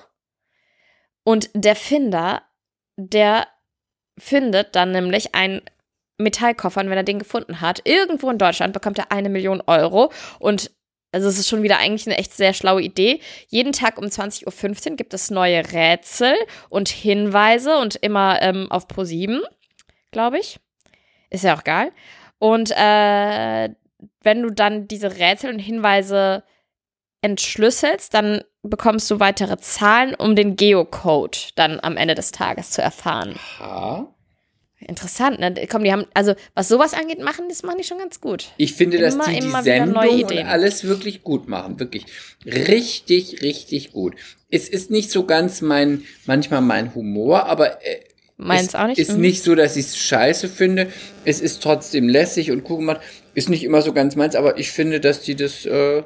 Und 1.25 1.51
der 1.55 1.77
Finder, 1.77 2.43
der 2.97 3.47
findet 4.19 4.77
dann 4.77 4.93
nämlich 4.93 5.35
einen 5.35 5.63
Metallkoffer 6.19 6.81
und 6.81 6.91
wenn 6.91 6.99
er 6.99 7.05
den 7.05 7.19
gefunden 7.19 7.61
hat, 7.61 7.83
irgendwo 7.85 8.31
in 8.31 8.39
Deutschland 8.39 8.73
bekommt 8.73 8.99
er 8.99 9.11
eine 9.11 9.29
Million 9.29 9.63
Euro 9.67 10.13
und 10.39 10.71
also 11.13 11.29
es 11.29 11.39
ist 11.39 11.49
schon 11.49 11.63
wieder 11.63 11.79
eigentlich 11.79 12.07
eine 12.07 12.19
echt 12.19 12.33
sehr 12.33 12.53
schlaue 12.53 12.83
Idee. 12.83 13.21
Jeden 13.49 13.73
Tag 13.73 13.99
um 13.99 14.05
20.15 14.07 14.91
Uhr 14.91 14.97
gibt 14.97 15.15
es 15.15 15.31
neue 15.31 15.73
Rätsel 15.73 16.35
und 16.69 16.89
Hinweise 16.89 17.79
und 17.79 17.97
immer 17.97 18.41
ähm, 18.43 18.71
auf 18.71 18.87
Pro7, 18.87 19.41
glaube 20.13 20.39
ich. 20.39 20.61
Ist 21.31 21.45
ja 21.45 21.57
auch 21.57 21.65
geil. 21.65 21.93
Und 22.39 22.71
äh, 22.71 23.71
wenn 24.23 24.43
du 24.43 24.51
dann 24.51 24.89
diese 24.89 25.19
Rätsel 25.19 25.53
und 25.53 25.59
Hinweise 25.59 26.45
entschlüsselst, 27.23 28.15
dann 28.15 28.43
bekommst 28.63 29.11
du 29.11 29.21
weitere 29.21 29.59
Zahlen, 29.59 30.15
um 30.15 30.37
den 30.37 30.57
Geocode 30.57 31.51
dann 31.57 31.81
am 31.81 31.97
Ende 31.97 32.15
des 32.15 32.31
Tages 32.33 32.71
zu 32.71 32.83
erfahren. 32.83 33.39
Ha. 33.59 34.07
Interessant, 34.87 35.39
ne? 35.39 35.55
Komm, 35.71 35.85
die 35.85 35.93
haben, 35.93 36.07
also 36.15 36.35
was 36.55 36.69
sowas 36.69 36.95
angeht, 36.95 37.21
machen, 37.21 37.47
das 37.51 37.63
machen 37.63 37.77
die 37.79 37.85
schon 37.85 37.99
ganz 37.99 38.21
gut. 38.21 38.47
Ich 38.57 38.73
finde, 38.73 38.99
dass 38.99 39.15
Immer- 39.15 39.27
die 39.29 39.41
die 39.41 39.47
wieder 39.49 39.63
Sendung 39.63 39.93
neue 39.95 40.25
und 40.25 40.33
alles 40.47 40.85
wirklich 40.85 41.23
gut 41.23 41.49
machen. 41.49 41.79
Wirklich 41.79 42.07
richtig, 42.47 43.43
richtig 43.43 43.93
gut. 43.93 44.15
Es 44.51 44.69
ist 44.69 44.91
nicht 44.91 45.11
so 45.11 45.27
ganz 45.27 45.61
mein, 45.61 46.05
manchmal 46.27 46.63
mein 46.63 46.95
Humor, 46.95 47.45
aber 47.47 47.85
äh, 47.87 48.01
Meins 48.39 48.69
es 48.69 48.75
auch 48.75 48.87
nicht. 48.87 48.99
ist 48.99 49.13
Mhm. 49.13 49.21
nicht 49.21 49.43
so, 49.45 49.55
dass 49.55 49.77
ich 49.77 49.85
es 49.87 49.99
scheiße 49.99 50.49
finde. 50.49 50.91
Es 51.27 51.41
ist 51.43 51.63
trotzdem 51.63 52.09
lässig 52.09 52.51
und 52.51 52.69
cool 52.71 52.79
gemacht. 52.79 53.01
Ist 53.35 53.51
nicht 53.51 53.63
immer 53.65 53.83
so 53.83 53.93
ganz 53.93 54.17
meins, 54.17 54.35
aber 54.35 54.59
ich 54.59 54.71
finde, 54.73 54.99
dass 54.99 55.21
die 55.21 55.37
das 55.37 55.67
äh, 55.67 56.03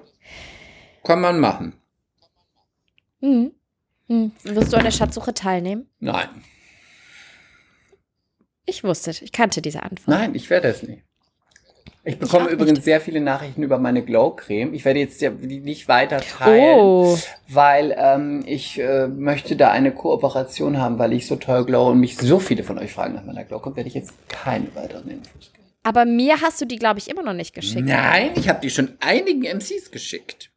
kann 1.05 1.21
man 1.21 1.39
machen. 1.39 1.75
Mhm. 3.21 3.53
Mhm. 4.09 4.33
Wirst 4.43 4.73
du 4.73 4.77
an 4.77 4.85
der 4.85 4.91
Schatzsuche 4.91 5.33
teilnehmen? 5.33 5.89
Nein, 6.01 6.29
Ich 8.67 8.83
wusste, 8.85 9.11
ich 9.11 9.33
kannte 9.33 9.61
diese 9.63 9.83
Antwort. 9.83 10.09
nein, 10.09 10.35
ich 10.35 10.49
werde 10.51 10.69
es 10.69 10.83
nicht. 10.83 11.03
Ich 12.07 12.19
bekomme 12.19 12.47
auch 12.47 12.51
übrigens 12.51 12.79
nicht. 12.79 12.85
sehr 12.85 13.01
viele 13.01 13.21
Nachrichten 13.21 13.63
über 13.63 13.79
meine 13.79 14.03
Glow-Creme. 14.05 14.75
Ich 14.75 14.85
werde 14.85 15.01
jetzt 15.01 15.23
die 15.23 15.61
nicht 15.61 15.89
weiter 15.89 16.21
teilen. 16.21 16.79
Oh, 16.79 17.19
weil 17.49 17.95
ähm, 17.99 18.43
ich 18.47 18.79
äh, 18.79 19.07
möchte 19.07 19.57
da 19.57 19.71
eine 19.71 19.91
Kooperation 19.91 20.79
haben, 20.79 20.99
weil 20.99 21.15
ich 21.15 21.27
so 21.27 21.37
toll 21.37 21.65
glow 21.65 21.89
und 21.91 22.01
mich 22.01 22.19
so 22.19 22.39
viele 22.41 22.63
von 22.63 22.79
euch 22.79 22.93
fragen 22.93 23.15
nach 23.15 23.25
meiner 23.25 23.45
Glow 23.45 23.59
kommt, 23.59 23.77
werde 23.77 23.89
ich 23.89 23.95
jetzt 23.95 24.13
keine 24.29 24.67
weiteren 24.75 25.09
Infos 25.09 25.51
geben. 25.55 25.65
aber 25.83 26.05
mir 26.05 26.43
hast 26.43 26.61
du 26.61 26.67
die, 26.67 26.77
glaube 26.77 26.99
ich, 26.99 27.09
immer 27.09 27.23
noch 27.23 27.33
nicht 27.33 27.55
geschickt. 27.55 27.87
Nein, 27.87 28.33
ich 28.35 28.51
habe 28.51 28.61
die 28.61 28.69
schon 28.71 28.97
einigen 29.01 29.43
MCs 29.57 29.91
geschickt. 29.91 30.51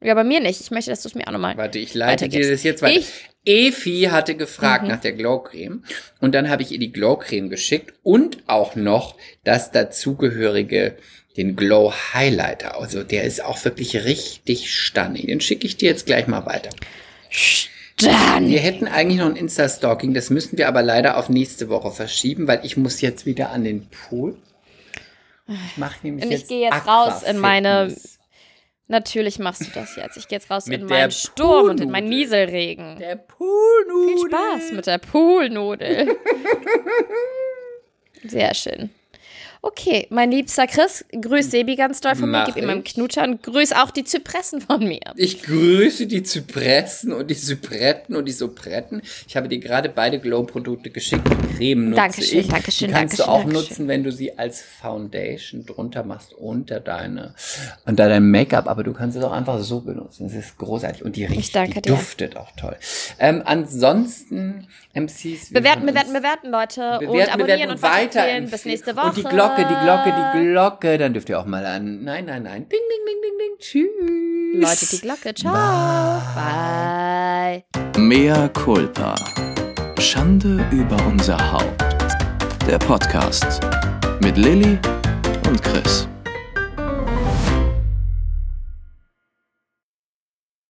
Ja, 0.00 0.14
bei 0.14 0.24
mir 0.24 0.40
nicht. 0.40 0.60
Ich 0.62 0.70
möchte, 0.70 0.90
dass 0.90 1.02
du 1.02 1.08
es 1.08 1.14
mir 1.14 1.26
auch 1.28 1.32
nochmal. 1.32 1.54
Warte, 1.58 1.78
ich 1.78 1.92
leite 1.92 2.30
dir 2.30 2.50
das 2.50 2.62
jetzt 2.62 2.80
weiter. 2.80 2.98
Ich- 2.98 3.28
Efi 3.44 4.08
hatte 4.10 4.34
gefragt 4.36 4.84
Mhm. 4.84 4.88
nach 4.90 5.00
der 5.00 5.12
Glow-Creme 5.12 5.82
und 6.20 6.34
dann 6.34 6.48
habe 6.48 6.62
ich 6.62 6.72
ihr 6.72 6.78
die 6.78 6.92
Glow-Creme 6.92 7.48
geschickt 7.50 7.94
und 8.02 8.38
auch 8.46 8.76
noch 8.76 9.16
das 9.44 9.70
dazugehörige, 9.72 10.96
den 11.36 11.56
Glow 11.56 11.92
Highlighter. 12.14 12.78
Also 12.78 13.02
der 13.02 13.24
ist 13.24 13.42
auch 13.44 13.64
wirklich 13.64 14.04
richtig 14.04 14.72
stunning. 14.72 15.26
Den 15.26 15.40
schicke 15.40 15.66
ich 15.66 15.76
dir 15.76 15.88
jetzt 15.90 16.06
gleich 16.06 16.26
mal 16.26 16.46
weiter. 16.46 16.70
Dann. 17.96 18.48
Wir 18.48 18.60
hätten 18.60 18.88
eigentlich 18.88 19.18
noch 19.18 19.26
ein 19.26 19.36
Insta-Stalking, 19.36 20.12
das 20.14 20.30
müssen 20.30 20.58
wir 20.58 20.66
aber 20.68 20.82
leider 20.82 21.16
auf 21.16 21.28
nächste 21.28 21.68
Woche 21.68 21.90
verschieben, 21.92 22.48
weil 22.48 22.60
ich 22.64 22.76
muss 22.76 23.00
jetzt 23.00 23.26
wieder 23.26 23.50
an 23.50 23.64
den 23.64 23.86
Pool. 23.88 24.36
Ich 25.48 25.76
mache 25.76 25.96
nämlich 26.02 26.24
Und 26.24 26.32
ich 26.32 26.40
jetzt 26.40 26.48
gehe 26.48 26.62
jetzt 26.62 26.86
raus 26.86 27.22
in 27.22 27.38
meine-. 27.38 27.94
Natürlich 28.92 29.38
machst 29.38 29.62
du 29.62 29.70
das 29.72 29.96
jetzt. 29.96 30.18
Ich 30.18 30.28
gehe 30.28 30.36
jetzt 30.38 30.50
raus 30.50 30.66
Mit 30.66 30.82
in 30.82 30.86
meinen 30.86 31.10
Sturm 31.10 31.70
und 31.70 31.80
in 31.80 31.90
meinen. 31.90 32.10
Nieselregen. 32.10 32.98
Der 32.98 33.16
Poolnudel. 33.16 34.18
Viel 34.18 34.28
Spaß 34.28 34.72
mit 34.72 34.86
der 34.86 34.98
Poolnudel. 34.98 36.14
Sehr 38.22 38.52
schön. 38.52 38.90
Okay, 39.64 40.08
mein 40.10 40.32
liebster 40.32 40.66
Chris, 40.66 41.04
grüß 41.12 41.52
Sebi 41.52 41.76
ganz 41.76 42.00
doll 42.00 42.16
von 42.16 42.28
mir, 42.28 42.38
Mach 42.38 42.46
gib 42.46 42.56
ihm 42.56 42.68
einen. 42.68 42.82
Knutscher 42.82 43.22
und 43.22 43.44
grüß 43.44 43.72
auch 43.74 43.92
die 43.92 44.02
Zypressen 44.02 44.60
von 44.60 44.84
mir. 44.84 44.98
Ich 45.14 45.40
grüße 45.44 46.08
die 46.08 46.24
Zypressen 46.24 47.12
und 47.12 47.30
die 47.30 47.36
Zypretten 47.36 48.16
und 48.16 48.24
die 48.24 48.32
Sopretten. 48.32 49.02
Ich 49.28 49.36
habe 49.36 49.48
dir 49.48 49.60
gerade 49.60 49.88
beide 49.88 50.18
Glow-Produkte 50.18 50.90
geschickt. 50.90 51.22
Die 51.28 51.56
Creme 51.56 51.90
nutze 51.90 51.96
Dankeschön, 51.96 52.38
ich. 52.40 52.48
Dankeschön, 52.48 52.88
die 52.88 52.92
kannst 52.94 53.20
Dankeschön, 53.20 53.24
du 53.26 53.30
auch 53.30 53.44
Dankeschön. 53.44 53.68
nutzen, 53.68 53.88
wenn 53.88 54.02
du 54.02 54.10
sie 54.10 54.36
als 54.36 54.62
Foundation 54.62 55.64
drunter 55.64 56.02
machst 56.02 56.34
unter 56.34 56.80
deine 56.80 57.36
unter 57.86 58.08
dein 58.08 58.28
Make-up, 58.32 58.66
aber 58.66 58.82
du 58.82 58.92
kannst 58.92 59.16
es 59.16 59.22
auch 59.22 59.30
einfach 59.30 59.60
so 59.60 59.80
benutzen. 59.80 60.26
Es 60.26 60.34
ist 60.34 60.58
großartig 60.58 61.04
und 61.04 61.14
die 61.14 61.24
riecht, 61.24 61.54
danke 61.54 61.74
die 61.74 61.82
dir. 61.82 61.92
duftet 61.94 62.36
auch 62.36 62.50
toll. 62.56 62.76
Ähm, 63.20 63.42
ansonsten 63.44 64.66
MCs 64.94 65.50
wir 65.52 65.60
Bewerten, 65.60 65.86
bewerten, 65.86 66.12
bewerten, 66.12 66.50
Leute. 66.50 66.98
und 66.98 67.06
bewerten, 67.06 67.32
abonnieren 67.32 67.38
bewerten 67.38 67.62
und 67.70 67.76
und 67.76 67.82
weiter. 67.82 68.40
Bis 68.50 68.64
nächste 68.64 68.94
Woche. 68.96 69.06
Und 69.06 69.16
die 69.16 69.22
Glocke, 69.22 69.66
die 69.66 69.84
Glocke, 69.84 70.12
die 70.34 70.48
Glocke, 70.48 70.98
dann 70.98 71.14
dürft 71.14 71.28
ihr 71.30 71.38
auch 71.40 71.46
mal 71.46 71.64
an. 71.64 72.04
Nein, 72.04 72.26
nein, 72.26 72.42
nein. 72.42 72.68
Ding, 72.68 72.80
ding, 72.90 73.06
ding, 73.06 73.16
ding, 73.22 73.38
ding. 73.38 73.58
Tschüss. 73.58 74.70
Leute, 74.70 74.86
die 74.90 75.00
Glocke. 75.00 75.34
Ciao. 75.34 76.22
Bye. 76.34 77.64
Mea 77.98 78.48
culpa. 78.48 79.14
Schande 79.98 80.64
über 80.70 80.96
unser 81.06 81.38
Haupt. 81.52 81.82
Der 82.66 82.78
Podcast 82.78 83.60
mit 84.22 84.36
Lilly 84.36 84.78
und 85.48 85.62
Chris. 85.62 86.06